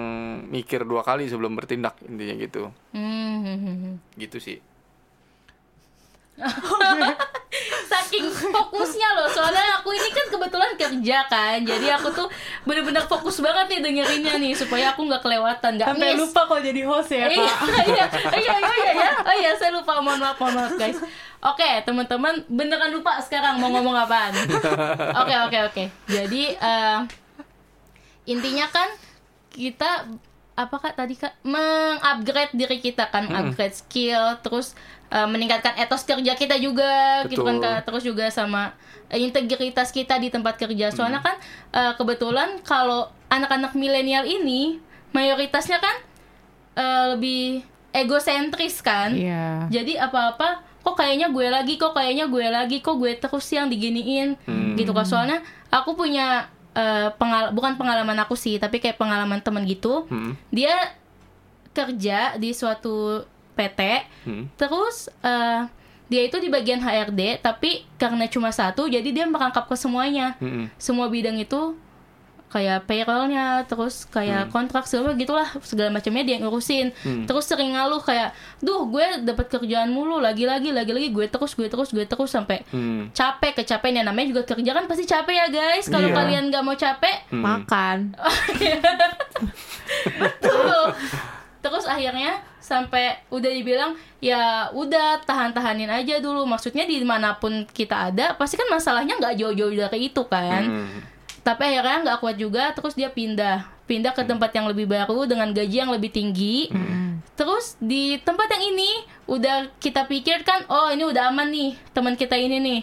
mikir 0.52 0.86
dua 0.86 1.02
kali 1.02 1.26
sebelum 1.26 1.56
bertindak 1.58 1.98
intinya 2.06 2.36
gitu. 2.38 2.70
Hmm. 2.94 3.98
gitu 4.20 4.38
sih 4.38 4.60
Saking 8.10 8.26
fokusnya 8.50 9.10
loh, 9.14 9.30
soalnya 9.30 9.78
aku 9.78 9.94
ini 9.94 10.10
kan 10.10 10.26
kebetulan 10.28 10.74
kerja 10.74 11.18
kan, 11.30 11.62
jadi 11.62 11.94
aku 11.94 12.10
tuh 12.10 12.26
bener-bener 12.66 13.06
fokus 13.06 13.38
banget 13.38 13.70
nih 13.70 13.80
dengerinnya 13.86 14.34
nih 14.42 14.58
supaya 14.58 14.90
aku 14.90 15.06
nggak 15.06 15.22
kelewatan, 15.22 15.78
nggak 15.78 15.94
Sampai 15.94 16.18
miss. 16.18 16.22
lupa 16.26 16.42
kalau 16.50 16.62
jadi 16.66 16.82
host 16.90 17.14
ya, 17.14 17.30
Iya, 17.30 17.46
Kak. 17.46 17.58
iya, 17.70 17.86
iya, 17.86 18.06
iya, 18.34 18.56
iya, 18.58 18.92
iya, 18.98 19.10
oh 19.22 19.36
iya, 19.38 19.52
saya 19.54 19.70
lupa, 19.70 20.02
mohon 20.02 20.18
maaf, 20.18 20.42
mohon 20.42 20.58
maaf 20.58 20.74
guys. 20.74 20.98
Oke, 21.40 21.70
teman-teman, 21.86 22.42
beneran 22.50 22.90
lupa 22.90 23.22
sekarang 23.22 23.62
mau 23.62 23.70
ngomong 23.70 23.94
apaan. 23.96 24.34
Oke, 25.22 25.36
oke, 25.46 25.58
oke. 25.70 25.84
Jadi 26.10 26.52
eh, 26.52 27.00
intinya 28.26 28.66
kan 28.68 28.90
kita 29.54 30.10
apa 30.54 30.76
kak 30.76 31.00
tadi 31.00 31.16
kak 31.16 31.40
mengupgrade 31.48 32.52
diri 32.52 32.84
kita 32.84 33.08
kan 33.08 33.32
upgrade 33.32 33.72
skill 33.72 34.36
terus 34.44 34.76
eh, 35.10 35.28
meningkatkan 35.28 35.76
etos 35.82 36.06
kerja 36.06 36.34
kita 36.38 36.56
juga 36.62 37.26
gitu 37.28 37.42
kan 37.42 37.58
Betul. 37.58 37.66
kak. 37.66 37.80
Terus 37.90 38.04
juga 38.06 38.26
sama 38.30 38.74
eh, 39.10 39.20
integritas 39.20 39.90
kita 39.90 40.18
di 40.22 40.30
tempat 40.30 40.56
kerja. 40.56 40.94
Soalnya 40.94 41.22
kan 41.22 41.36
eh, 41.74 41.94
kebetulan 41.98 42.62
kalau 42.62 43.10
anak-anak 43.30 43.74
milenial 43.74 44.26
ini 44.26 44.78
mayoritasnya 45.12 45.82
kan 45.82 45.96
eh, 46.78 47.06
lebih 47.18 47.66
egosentris 47.90 48.86
kan. 48.86 49.18
Iya. 49.18 49.66
jadi 49.74 50.06
apa-apa 50.06 50.62
kok 50.80 50.96
kayaknya 50.96 51.28
gue 51.34 51.48
lagi 51.50 51.76
kok 51.76 51.92
kayaknya 51.92 52.30
gue 52.30 52.46
lagi 52.48 52.78
kok 52.80 53.02
gue 53.02 53.18
terus 53.18 53.50
yang 53.50 53.68
diginiin 53.68 54.38
gitu 54.78 54.94
kan. 54.94 55.06
Soalnya 55.06 55.42
aku 55.74 55.98
punya 55.98 56.48
eh, 56.78 57.10
pengal 57.18 57.50
bukan 57.52 57.82
pengalaman 57.82 58.18
aku 58.22 58.38
sih 58.38 58.62
tapi 58.62 58.78
kayak 58.78 59.02
pengalaman 59.02 59.42
temen 59.42 59.66
gitu. 59.66 60.06
Hmm. 60.08 60.38
dia 60.54 60.94
kerja 61.74 62.36
di 62.38 62.50
suatu 62.54 63.24
PT 63.60 63.80
Hmm. 64.24 64.48
terus 64.56 65.12
eh, 65.20 65.68
dia 66.08 66.22
itu 66.24 66.36
di 66.36 66.48
bagian 66.48 66.80
HRD 66.80 67.40
tapi 67.40 67.84
karena 67.96 68.26
cuma 68.26 68.50
satu 68.50 68.86
jadi 68.86 69.06
dia 69.06 69.26
merangkap 69.26 69.64
ke 69.64 69.76
semuanya 69.76 70.34
Hmm. 70.38 70.68
semua 70.76 71.06
bidang 71.06 71.38
itu 71.38 71.74
kayak 72.50 72.84
payrollnya 72.84 73.64
terus 73.64 74.04
kayak 74.08 74.50
kontrak 74.50 74.84
segala 74.84 75.14
gitulah 75.14 75.46
segala 75.62 75.88
macamnya 75.92 76.26
dia 76.26 76.36
ngurusin 76.40 76.90
terus 77.30 77.46
sering 77.46 77.72
ngaluh 77.72 78.02
kayak 78.02 78.34
duh 78.58 78.84
gue 78.90 79.22
dapat 79.22 79.46
kerjaan 79.48 79.88
mulu 79.88 80.18
lagi 80.18 80.44
lagi 80.44 80.74
lagi 80.74 80.90
lagi 80.90 81.08
gue 81.14 81.30
terus 81.30 81.54
gue 81.54 81.70
terus 81.70 81.88
gue 81.92 82.04
terus 82.04 82.28
sampai 82.28 82.58
Hmm. 82.66 83.08
capek 83.14 83.54
kecapean 83.54 83.94
ya 83.94 84.02
namanya 84.02 84.34
juga 84.34 84.42
kerja 84.48 84.72
kan 84.74 84.84
pasti 84.84 85.04
capek 85.06 85.36
ya 85.36 85.46
guys 85.48 85.86
kalau 85.86 86.04
Iya. 86.04 86.16
kalian 86.16 86.44
nggak 86.50 86.64
mau 86.64 86.74
capek 86.74 87.16
Hmm. 87.30 87.42
Makan. 87.46 87.98
tuh 90.42 90.86
terus 91.60 91.84
akhirnya 91.84 92.40
sampai 92.64 93.20
udah 93.32 93.52
dibilang 93.52 93.92
ya 94.24 94.72
udah 94.72 95.24
tahan-tahanin 95.24 95.92
aja 95.92 96.20
dulu. 96.24 96.48
Maksudnya 96.48 96.88
di 96.88 97.00
mana 97.04 97.36
pun 97.36 97.68
kita 97.68 98.12
ada 98.12 98.36
pasti 98.36 98.56
kan 98.56 98.68
masalahnya 98.72 99.20
nggak 99.20 99.36
jauh-jauh 99.40 99.76
dari 99.76 100.12
itu 100.12 100.24
kan. 100.28 100.64
Hmm. 100.66 101.00
tapi 101.40 101.66
akhirnya 101.66 102.04
nggak 102.06 102.20
kuat 102.22 102.36
juga 102.38 102.64
terus 102.76 102.94
dia 102.94 103.10
pindah. 103.10 103.66
Pindah 103.90 104.14
ke 104.14 104.22
tempat 104.22 104.54
yang 104.54 104.70
lebih 104.70 104.86
baru 104.86 105.26
dengan 105.26 105.50
gaji 105.50 105.82
yang 105.82 105.90
lebih 105.90 106.14
tinggi. 106.14 106.70
Terus 107.34 107.80
di 107.80 108.20
tempat 108.20 108.52
yang 108.52 108.76
ini 108.76 108.92
udah 109.26 109.72
kita 109.80 110.06
pikirkan 110.06 110.68
oh 110.68 110.92
ini 110.92 111.08
udah 111.08 111.32
aman 111.32 111.48
nih 111.50 111.72
teman 111.96 112.14
kita 112.20 112.36
ini 112.36 112.60
nih. 112.60 112.82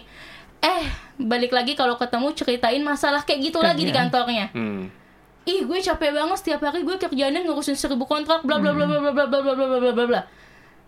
Eh 0.59 0.83
balik 1.21 1.53
lagi 1.53 1.77
kalau 1.77 1.95
ketemu 1.95 2.33
ceritain 2.33 2.81
masalah 2.81 3.21
kayak 3.21 3.53
gitu 3.53 3.61
lagi 3.61 3.85
di 3.85 3.93
Kerjaan. 3.93 4.09
kantornya. 4.09 4.45
Hmm. 4.51 4.89
Ih 5.47 5.63
gue 5.63 5.79
capek 5.79 6.11
banget 6.11 6.37
setiap 6.37 6.59
hari. 6.61 6.83
Gue 6.83 6.99
kerjaannya 6.99 7.47
ngurusin 7.47 7.73
seribu 7.73 8.03
kontrak 8.03 8.43
bla 8.43 8.59
bla 8.59 8.75
bla 8.75 8.83
bla 8.83 8.99
bla 8.99 9.11
bla 9.15 9.25
bla 9.25 9.39
bla 9.41 9.53
bla 9.55 9.65
bla 9.65 9.79
bla 9.79 9.91
bla 9.95 10.05
bla. 10.05 10.21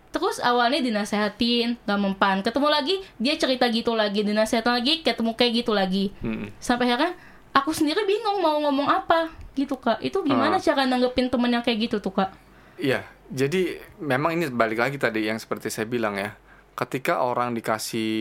Terus 0.09 0.41
awalnya 0.41 0.81
dinasehatin 0.81 1.79
gak 1.85 1.99
mempan. 2.01 2.41
Ketemu 2.41 2.67
lagi 2.67 2.95
dia 3.15 3.37
cerita 3.37 3.69
gitu 3.69 3.93
lagi 3.93 4.25
dinasehatin 4.25 4.73
lagi 4.75 4.99
ketemu 4.99 5.31
kayak 5.33 5.51
gitu 5.63 5.71
lagi. 5.71 6.11
Hmm. 6.19 6.51
sampai 6.59 6.89
akhirnya 6.89 7.13
aku 7.49 7.71
sendiri 7.71 8.03
bingung 8.03 8.41
mau 8.41 8.59
ngomong 8.59 8.89
apa 8.89 9.31
gitu 9.53 9.77
kak. 9.77 10.01
Itu 10.01 10.21
gimana 10.21 10.57
Ah. 10.57 10.61
cara 10.61 10.83
nanggepin 10.83 11.29
temen 11.29 11.49
yang 11.49 11.63
kayak 11.63 11.89
gitu 11.89 11.97
tuh 12.01 12.11
kak? 12.11 12.33
Iya, 12.75 13.03
jadi 13.29 13.77
memang 13.99 14.33
ini 14.33 14.49
balik 14.49 14.79
lagi 14.79 14.97
tadi 14.97 15.27
yang 15.27 15.37
seperti 15.37 15.69
saya 15.69 15.85
bilang 15.85 16.17
ya. 16.17 16.33
Ketika 16.73 17.19
orang 17.21 17.51
dikasih 17.53 18.11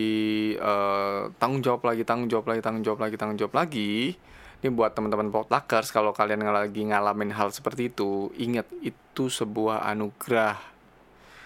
eh, 0.55 1.21
tanggung 1.39 1.63
jawab 1.63 1.87
lagi, 1.87 2.03
tanggung 2.03 2.27
jawab 2.27 2.51
lagi, 2.51 2.61
tanggung 2.61 2.83
jawab 2.83 2.99
lagi, 3.01 3.15
tanggung 3.15 3.39
jawab 3.39 3.55
lagi, 3.55 4.13
ini 4.59 4.69
buat 4.75 4.91
teman-teman 4.91 5.31
potluckers 5.31 5.87
kalau 5.87 6.11
kalian 6.11 6.43
lagi 6.43 6.83
ngalamin 6.83 7.31
hal 7.31 7.47
seperti 7.55 7.87
itu, 7.87 8.27
ingat 8.35 8.67
itu 8.83 9.31
sebuah 9.31 9.87
anugerah. 9.87 10.59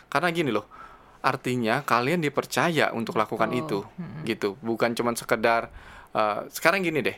Karena 0.10 0.34
gini 0.34 0.50
loh, 0.50 0.66
artinya 1.22 1.86
kalian 1.86 2.26
dipercaya 2.26 2.90
untuk 2.90 3.18
lakukan 3.22 3.54
itu, 3.54 3.86
gitu. 4.26 4.58
Bukan 4.66 4.98
cuma 4.98 5.14
sekedar 5.14 5.70
eh, 6.14 6.40
sekarang 6.50 6.82
gini 6.82 7.06
deh, 7.06 7.18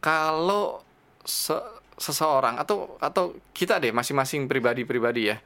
kalau 0.00 0.80
se- 1.28 1.80
seseorang 2.00 2.56
atau 2.56 2.96
atau 2.96 3.36
kita 3.52 3.76
deh 3.76 3.92
masing-masing 3.92 4.48
pribadi-pribadi 4.48 5.28
ya 5.28 5.36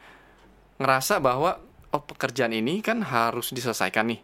ngerasa 0.79 1.19
bahwa 1.19 1.59
oh 1.91 2.03
pekerjaan 2.07 2.55
ini 2.55 2.79
kan 2.87 3.03
harus 3.03 3.51
diselesaikan 3.51 4.15
nih. 4.15 4.21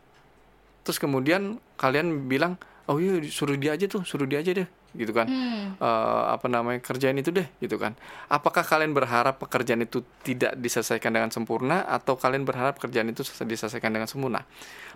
Terus 0.86 1.02
kemudian 1.02 1.58
kalian 1.78 2.30
bilang 2.30 2.62
oh 2.86 3.02
iya 3.02 3.18
suruh 3.26 3.58
dia 3.58 3.74
aja 3.74 3.90
tuh 3.90 4.06
suruh 4.06 4.26
dia 4.26 4.38
aja 4.38 4.54
deh 4.54 4.81
gitu 4.92 5.10
kan. 5.10 5.24
Hmm. 5.24 5.74
Eh, 5.74 6.22
apa 6.30 6.46
namanya 6.46 6.78
kerjaan 6.78 7.16
itu 7.16 7.28
deh 7.28 7.48
gitu 7.58 7.76
kan. 7.76 7.92
Apakah 8.26 8.62
kalian 8.62 8.92
berharap 8.92 9.36
pekerjaan 9.38 9.80
itu 9.80 10.00
tidak 10.20 10.54
diselesaikan 10.54 11.10
dengan 11.10 11.28
sempurna 11.28 11.82
atau 11.82 12.14
kalian 12.14 12.42
berharap 12.42 12.76
pekerjaan 12.76 13.08
itu 13.08 13.22
selesai- 13.22 13.46
diselesaikan 13.46 13.90
dengan 13.90 14.06
sempurna? 14.06 14.44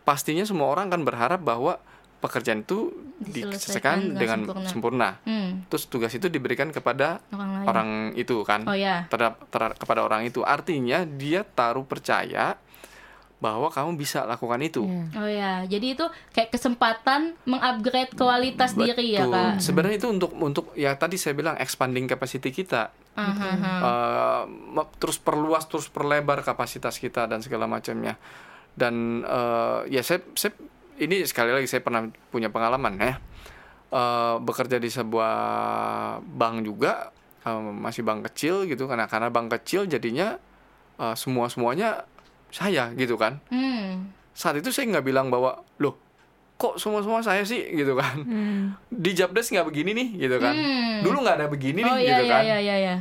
Pastinya 0.02 0.42
semua 0.42 0.68
orang 0.68 0.86
kan 0.86 1.00
berharap 1.00 1.40
bahwa 1.40 1.80
pekerjaan 2.16 2.60
itu 2.60 2.90
Diselesaikan 3.18 3.52
diselesaikan 3.52 3.96
dengan 4.10 4.16
dengan 4.16 4.38
sempurna. 4.42 4.68
sempurna. 4.68 5.08
Hmm. 5.22 5.50
terus 5.66 5.84
tugas 5.86 6.10
itu 6.10 6.26
diberikan 6.26 6.68
kepada 6.68 7.20
orang 7.30 7.50
lain. 7.52 7.66
orang 7.66 7.88
itu 8.14 8.36
kan. 8.42 8.64
Oh 8.64 8.72
ya 8.72 9.04
terhadap, 9.06 9.48
terhadap- 9.48 9.76
kepada 9.76 10.00
orang 10.00 10.24
itu. 10.24 10.40
Artinya 10.40 11.04
dia 11.04 11.42
taruh 11.42 11.82
percaya 11.82 12.56
bahwa 13.36 13.68
kamu 13.68 13.94
bisa 13.94 14.24
lakukan 14.24 14.56
itu 14.58 14.80
Iya. 14.82 15.04
oh 15.14 15.28
ya 15.28 15.52
jadi 15.68 15.86
itu 15.92 16.04
kayak 16.30 16.50
kesempatan 16.50 17.36
mengupgrade 17.44 18.12
kualitas 18.12 18.72
diri 18.72 19.12
ya 19.12 19.22
Betul. 19.22 19.36
kak 19.36 19.52
sebenarnya 19.60 19.96
itu 19.98 20.08
untuk 20.08 20.30
untuk 20.34 20.66
ya 20.72 20.94
tadi 20.94 21.14
saya 21.14 21.32
bilang 21.32 21.52
expanding 21.56 22.06
capacity 22.06 22.48
kita 22.50 22.88
aha. 23.12 23.50
Eh, 23.60 24.42
me- 24.48 24.88
terus 24.96 25.16
perluas 25.16 25.64
terus 25.64 25.86
perlebar 25.86 26.40
kapasitas 26.40 26.96
kita 26.96 27.24
dan 27.24 27.40
segala 27.40 27.64
macamnya 27.66 28.16
dan 28.72 29.20
eh, 29.20 29.80
ya 29.90 30.00
saya, 30.00 30.24
saya 30.32 30.56
ini 30.96 31.20
sekali 31.22 31.52
lagi 31.52 31.68
saya 31.68 31.80
pernah 31.80 32.04
punya 32.26 32.48
pengalaman 32.48 32.96
ya 32.96 33.14
Eh, 33.86 34.36
bekerja 34.42 34.76
di 34.76 34.90
sebuah 34.90 35.32
bank 36.20 36.56
juga 36.62 37.14
eh, 37.42 37.52
masih 37.54 38.02
bank 38.02 38.26
kecil 38.26 38.64
gitu 38.64 38.88
karena 38.88 39.06
karena 39.06 39.28
bank 39.28 39.52
kecil 39.52 39.84
jadinya 39.84 40.40
semua 41.14 41.46
semuanya 41.46 42.08
saya 42.56 42.88
gitu 42.94 43.14
kan 43.14 43.36
Hmm. 43.46 44.08
saat 44.32 44.56
itu 44.56 44.68
saya 44.68 44.88
nggak 44.90 45.04
bilang 45.04 45.28
bahwa 45.28 45.60
loh 45.76 46.00
kok 46.56 46.76
semua 46.76 47.00
semua 47.00 47.20
saya 47.20 47.44
sih 47.44 47.60
gitu 47.70 47.92
kan 47.92 48.16
di 48.88 49.12
Jabdes 49.12 49.48
nggak 49.50 49.66
begini 49.66 49.92
nih 49.92 50.08
gitu 50.18 50.36
kan 50.38 50.52
Hmm. 50.52 51.04
dulu 51.04 51.20
nggak 51.20 51.36
ada 51.36 51.46
begini 51.46 51.80
Oh 51.80 51.92
nih 51.92 51.96
iya 51.98 52.08
gitu 52.10 52.22
iya 52.22 52.32
kan 52.32 52.42
iya 52.42 52.58
iya 52.58 52.76
iya. 52.78 52.94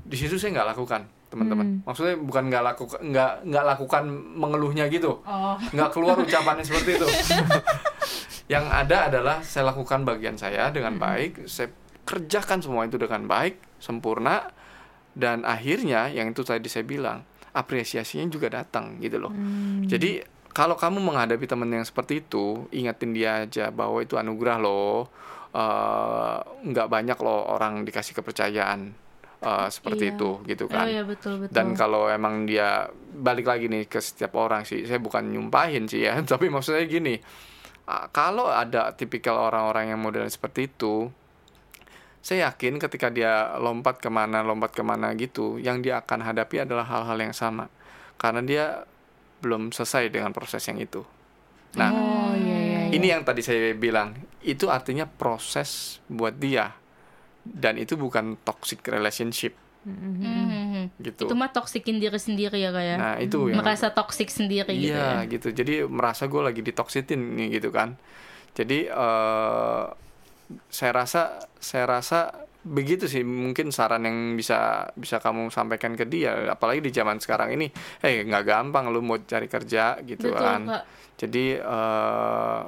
di 0.00 0.14
situ 0.14 0.34
saya 0.34 0.54
nggak 0.54 0.68
lakukan 0.70 1.02
teman-teman 1.26 1.66
Hmm. 1.66 1.78
maksudnya 1.82 2.14
bukan 2.16 2.42
nggak 2.46 2.62
lakukan 2.64 3.00
nggak 3.02 3.32
nggak 3.44 3.64
lakukan 3.66 4.02
mengeluhnya 4.32 4.86
gitu 4.86 5.18
Oh. 5.20 5.58
nggak 5.68 5.90
keluar 5.90 6.14
ucapannya 6.22 6.62
seperti 6.62 6.90
itu 6.94 7.08
yang 8.46 8.68
ada 8.68 9.08
adalah 9.08 9.40
saya 9.40 9.66
lakukan 9.66 10.04
bagian 10.04 10.36
saya 10.36 10.68
dengan 10.68 10.94
baik 10.96 11.48
saya 11.48 11.72
kerjakan 12.04 12.60
semua 12.60 12.84
itu 12.84 12.94
dengan 12.94 13.24
baik 13.24 13.56
sempurna 13.80 14.52
dan 15.10 15.42
akhirnya 15.42 16.06
yang 16.08 16.28
itu 16.28 16.42
tadi 16.42 16.68
saya 16.68 16.84
bilang 16.84 17.24
apresiasinya 17.54 18.26
juga 18.26 18.50
datang 18.52 18.98
gitu 18.98 19.16
loh 19.16 19.32
jadi 19.86 20.26
kalau 20.50 20.74
kamu 20.74 20.98
menghadapi 21.00 21.46
teman 21.46 21.70
yang 21.70 21.82
seperti 21.82 22.20
itu 22.20 22.66
ingatin 22.70 23.10
dia 23.10 23.42
aja 23.42 23.70
bahwa 23.70 24.02
itu 24.02 24.14
anugerah 24.14 24.58
loh 24.58 25.08
Eh, 25.54 26.38
nggak 26.66 26.90
banyak 26.90 27.14
loh 27.22 27.46
orang 27.46 27.86
dikasih 27.86 28.18
kepercayaan 28.18 28.90
eh, 29.38 29.68
seperti 29.70 30.10
Iya. 30.10 30.14
itu 30.18 30.30
gitu 30.50 30.64
kan 30.66 30.82
Oh 30.82 30.90
iya 30.90 31.06
betul 31.06 31.46
betul. 31.46 31.54
dan 31.54 31.78
kalau 31.78 32.10
emang 32.10 32.42
dia 32.42 32.90
balik 33.14 33.46
lagi 33.46 33.70
nih 33.70 33.86
ke 33.86 34.02
setiap 34.02 34.34
orang 34.34 34.66
sih 34.66 34.82
saya 34.82 34.98
bukan 34.98 35.30
nyumpahin 35.30 35.86
sih 35.86 36.10
ya 36.10 36.18
tapi 36.26 36.50
maksudnya 36.50 36.82
gini 36.90 37.22
ah, 37.86 38.10
kalau 38.10 38.50
ada 38.50 38.98
tipikal 38.98 39.38
orang-orang 39.38 39.94
yang 39.94 40.02
model 40.02 40.26
seperti 40.26 40.66
itu 40.66 41.06
saya 42.24 42.48
yakin 42.48 42.80
ketika 42.80 43.12
dia 43.12 43.32
lompat 43.60 44.00
ke 44.00 44.08
mana 44.08 44.40
lompat 44.40 44.72
ke 44.72 44.80
mana 44.80 45.12
gitu 45.12 45.60
yang 45.60 45.84
dia 45.84 46.00
akan 46.00 46.24
hadapi 46.24 46.64
adalah 46.64 46.82
hal-hal 46.82 47.20
yang 47.20 47.36
sama 47.36 47.68
karena 48.16 48.40
dia 48.40 48.64
belum 49.38 49.70
selesai 49.70 50.08
dengan 50.08 50.32
proses 50.32 50.64
yang 50.64 50.80
itu 50.80 51.04
nah 51.76 51.92
Oh 51.92 52.32
iya 52.32 52.56
iya. 52.56 52.80
iya. 52.88 52.96
ini 52.96 53.06
yang 53.06 53.22
tadi 53.22 53.44
saya 53.44 53.76
bilang 53.76 54.16
itu 54.40 54.72
artinya 54.72 55.04
proses 55.04 56.00
buat 56.06 56.32
dia 56.34 56.72
dan 57.44 57.76
itu 57.76 57.94
bukan 57.94 58.40
toxic 58.40 58.80
relationship 58.88 59.52
Hmm. 59.84 60.88
gitu 60.96 61.28
Itu 61.28 61.36
mah 61.36 61.52
toksikin 61.52 62.00
diri 62.00 62.16
sendiri 62.16 62.56
ya 62.56 62.72
kayak. 62.72 62.96
nah 62.96 63.14
itu 63.20 63.52
yang 63.52 63.60
Merasa 63.60 63.92
toksik 63.92 64.32
sendiri 64.32 64.72
gitu 64.72 64.96
Iya 64.96 65.20
ya. 65.20 65.28
gitu. 65.28 65.52
Jadi 65.52 65.84
merasa 65.84 66.24
gue 66.24 66.40
lagi 66.40 66.64
ditoksitin 66.64 67.20
nih 67.36 67.60
gitu 67.60 67.68
kan. 67.68 67.92
Jadi 68.56 68.88
eh 68.88 69.84
saya 70.68 70.92
rasa 71.04 71.22
saya 71.56 71.84
rasa 71.88 72.46
begitu 72.64 73.08
sih. 73.08 73.22
Mungkin 73.24 73.70
saran 73.70 74.04
yang 74.04 74.36
bisa 74.36 74.88
bisa 74.96 75.20
kamu 75.20 75.48
sampaikan 75.48 75.96
ke 75.96 76.04
dia. 76.08 76.52
Apalagi 76.52 76.84
di 76.84 76.92
zaman 76.92 77.20
sekarang 77.20 77.56
ini. 77.56 77.68
Eh 78.04 78.24
nggak 78.24 78.44
gampang 78.44 78.92
lu 78.92 79.00
mau 79.00 79.20
cari 79.20 79.48
kerja 79.48 80.00
gitu 80.04 80.32
Betul, 80.32 80.40
kan. 80.40 80.60
Kak. 80.68 80.84
jadi 81.14 81.44
eh 81.60 82.60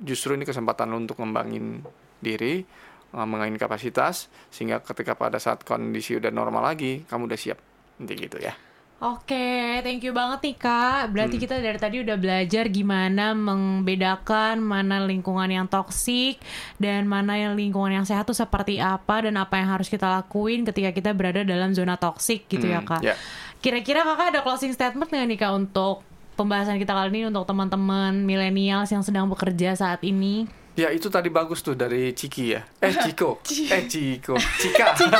justru 0.00 0.32
ini 0.32 0.48
kesempatan 0.48 0.88
lu 0.88 1.04
untuk 1.04 1.20
ngembangin 1.20 1.84
diri 2.24 2.64
mengembangin 3.10 3.58
kapasitas 3.58 4.30
sehingga 4.54 4.78
ketika 4.86 5.18
pada 5.18 5.42
saat 5.42 5.66
kondisi 5.66 6.14
udah 6.14 6.30
normal 6.30 6.62
lagi 6.62 7.02
kamu 7.10 7.26
udah 7.28 7.40
siap. 7.40 7.58
Nanti 8.00 8.14
gitu 8.16 8.38
ya 8.40 8.69
Oke, 9.00 9.80
thank 9.80 10.04
you 10.04 10.12
banget 10.12 10.44
nih 10.44 10.56
Kak. 10.60 11.08
Berarti 11.08 11.40
kita 11.40 11.56
dari 11.56 11.80
tadi 11.80 12.04
udah 12.04 12.20
belajar 12.20 12.68
gimana 12.68 13.32
membedakan 13.32 14.60
mana 14.60 15.00
lingkungan 15.08 15.48
yang 15.48 15.64
toksik 15.64 16.36
dan 16.76 17.08
mana 17.08 17.32
yang 17.40 17.56
lingkungan 17.56 17.96
yang 17.96 18.04
sehat 18.04 18.28
tuh 18.28 18.36
seperti 18.36 18.76
apa 18.76 19.24
dan 19.24 19.40
apa 19.40 19.56
yang 19.56 19.72
harus 19.72 19.88
kita 19.88 20.04
lakuin 20.04 20.68
ketika 20.68 20.92
kita 20.92 21.10
berada 21.16 21.40
dalam 21.40 21.72
zona 21.72 21.96
toksik 21.96 22.44
gitu 22.52 22.68
ya 22.68 22.84
Hmm, 22.84 22.88
Kak. 22.92 23.00
ya. 23.00 23.16
Kira-kira 23.64 24.04
Kakak 24.04 24.36
ada 24.36 24.40
closing 24.44 24.76
statement 24.76 25.08
nggak 25.08 25.26
nih 25.32 25.38
Kak 25.40 25.52
untuk 25.56 26.04
pembahasan 26.36 26.76
kita 26.76 26.92
kali 26.92 27.08
ini 27.08 27.32
untuk 27.32 27.48
teman-teman 27.48 28.20
milenials 28.20 28.92
yang 28.92 29.00
sedang 29.00 29.32
bekerja 29.32 29.80
saat 29.80 30.04
ini? 30.04 30.44
Ya 30.78 30.88
itu 30.94 31.10
tadi 31.10 31.28
bagus 31.28 31.60
tuh 31.66 31.74
dari 31.74 32.14
Ciki 32.14 32.44
ya. 32.54 32.62
Eh 32.78 32.94
Ciko. 33.04 33.42
eh 33.48 33.84
Ciko. 33.90 34.34
Cika. 34.62 34.94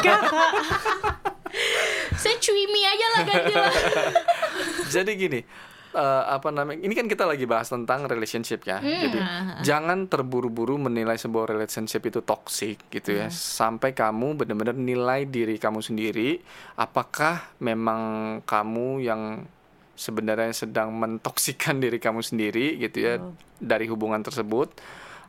Saya 2.21 2.37
cuimi 2.39 2.83
aja 2.85 3.07
lah 3.17 3.21
ganti 3.27 3.53
lah. 3.57 3.73
Jadi 4.87 5.11
gini, 5.17 5.41
eh, 5.97 6.23
apa 6.31 6.53
namanya? 6.53 6.79
Ini 6.85 6.93
kan 6.95 7.07
kita 7.09 7.25
lagi 7.27 7.49
bahas 7.49 7.73
tentang 7.73 8.07
relationship 8.07 8.63
ya. 8.63 8.79
Jadi 8.79 9.19
jangan 9.67 10.07
terburu-buru 10.07 10.77
menilai 10.79 11.17
sebuah 11.17 11.51
relationship 11.51 12.07
itu 12.07 12.21
toxic 12.23 12.77
gitu 12.93 13.19
ya. 13.19 13.33
Sampai 13.33 13.97
kamu 13.97 14.37
benar-benar 14.37 14.77
nilai 14.77 15.27
diri 15.27 15.57
kamu 15.57 15.81
sendiri 15.83 16.39
apakah 16.77 17.57
memang 17.59 18.01
kamu 18.45 19.01
yang 19.03 19.43
sebenarnya 20.01 20.53
sedang 20.57 20.97
mentoksikan 20.97 21.77
diri 21.77 22.01
kamu 22.01 22.25
sendiri 22.25 22.81
gitu 22.81 22.99
ya 23.05 23.21
dari 23.61 23.85
hubungan 23.85 24.25
tersebut 24.25 24.73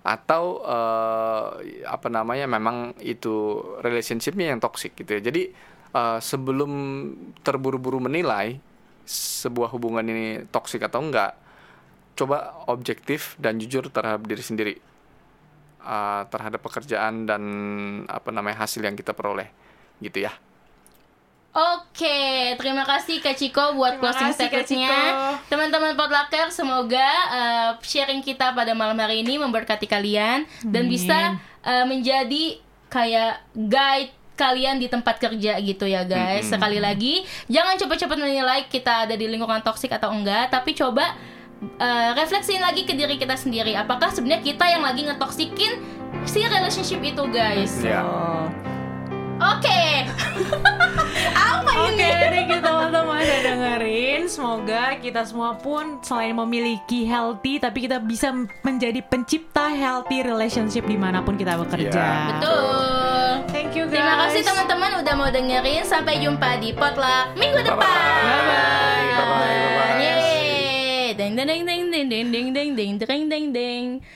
atau 0.02 0.66
eh, 0.66 1.48
apa 1.86 2.08
namanya 2.10 2.50
memang 2.50 2.98
itu 3.02 3.62
relationshipnya 3.86 4.54
yang 4.54 4.60
toxic 4.60 4.98
gitu 4.98 5.18
ya. 5.18 5.22
Jadi 5.22 5.54
eh, 5.96 6.20
sebelum 6.20 6.72
terburu-buru 7.46 8.02
menilai 8.02 8.58
sebuah 9.08 9.74
hubungan 9.74 10.06
ini 10.06 10.46
toksik 10.50 10.86
atau 10.86 11.02
enggak, 11.02 11.38
coba 12.18 12.66
objektif 12.70 13.40
dan 13.42 13.58
jujur 13.58 13.90
terhadap 13.90 14.26
diri 14.28 14.46
sendiri, 14.46 14.76
Uh, 15.82 16.30
terhadap 16.30 16.62
pekerjaan 16.62 17.26
dan 17.26 17.42
apa 18.06 18.30
namanya 18.30 18.62
hasil 18.62 18.86
yang 18.86 18.94
kita 18.94 19.18
peroleh, 19.18 19.50
gitu 19.98 20.22
ya. 20.22 20.30
Oke, 21.52 22.56
terima 22.56 22.88
kasih 22.88 23.20
Kak 23.20 23.36
Ciko 23.36 23.76
buat 23.76 24.00
Terima 24.00 24.16
closing 24.16 24.32
statementnya. 24.32 25.36
Teman-teman 25.52 26.00
Potlucker, 26.00 26.48
semoga 26.48 27.10
uh, 27.28 27.70
sharing 27.84 28.24
kita 28.24 28.56
pada 28.56 28.72
malam 28.72 28.96
hari 28.96 29.20
ini 29.20 29.36
memberkati 29.36 29.84
kalian 29.84 30.48
dan 30.64 30.88
bisa 30.88 31.36
uh, 31.68 31.84
menjadi 31.84 32.56
kayak 32.88 33.44
guide 33.52 34.16
kalian 34.40 34.80
di 34.80 34.88
tempat 34.88 35.20
kerja 35.20 35.60
gitu 35.60 35.84
ya 35.92 36.08
guys. 36.08 36.48
Sekali 36.48 36.80
lagi, 36.80 37.28
jangan 37.52 37.76
cepat-cepat 37.76 38.16
menilai 38.16 38.72
kita 38.72 39.04
ada 39.04 39.16
di 39.20 39.28
lingkungan 39.28 39.60
toksik 39.60 39.92
atau 39.92 40.08
enggak, 40.08 40.56
tapi 40.56 40.72
coba 40.72 41.20
uh, 41.84 42.16
refleksiin 42.16 42.64
lagi 42.64 42.88
ke 42.88 42.96
diri 42.96 43.20
kita 43.20 43.36
sendiri. 43.36 43.76
Apakah 43.76 44.08
sebenarnya 44.08 44.40
kita 44.40 44.72
yang 44.72 44.88
lagi 44.88 45.04
ngetoksikin 45.04 45.84
si 46.24 46.48
relationship 46.48 47.04
itu 47.04 47.24
guys? 47.28 47.76
Ya. 47.84 48.08
Oh. 48.08 48.71
Oke. 49.42 49.82
Apa 51.34 51.72
Oke, 51.74 51.98
ini? 51.98 52.10
thank 52.30 52.50
you 52.54 52.62
teman-teman 52.62 53.18
udah 53.26 53.40
dengerin. 53.42 54.22
Semoga 54.30 54.96
kita 55.02 55.26
semua 55.26 55.58
pun 55.58 55.98
selain 56.06 56.38
memiliki 56.38 57.10
healthy, 57.10 57.58
tapi 57.58 57.90
kita 57.90 57.98
bisa 57.98 58.30
menjadi 58.62 59.02
pencipta 59.02 59.74
healthy 59.74 60.22
relationship 60.22 60.86
di 60.86 60.94
mana 60.94 61.26
pun 61.26 61.36
kita 61.36 61.58
bekerja. 61.58 61.90
Iya. 61.90 62.38
Betul. 62.38 63.22
Thank 63.50 63.74
you 63.74 63.90
guys. 63.90 63.98
Terima 63.98 64.14
kasih 64.28 64.42
teman-teman 64.46 64.92
udah 65.02 65.14
mau 65.18 65.30
dengerin. 65.34 65.84
Sampai 65.84 66.22
jumpa 66.22 66.62
di 66.62 66.70
potluck 66.78 67.34
minggu 67.34 67.66
depan. 67.66 67.82
Bye-bye. 67.82 69.06
Bye-bye. 69.18 69.58
Bye-bye. 69.58 69.98
Yeay. 69.98 71.18
Deng 71.18 71.34
deng 71.34 71.50
deng 71.50 71.66
deng 71.66 71.84
deng 71.90 72.06
deng 72.08 72.28
deng 72.30 72.70
deng 72.78 72.92
deng 73.02 73.24
deng 73.28 73.46
deng. 73.52 73.86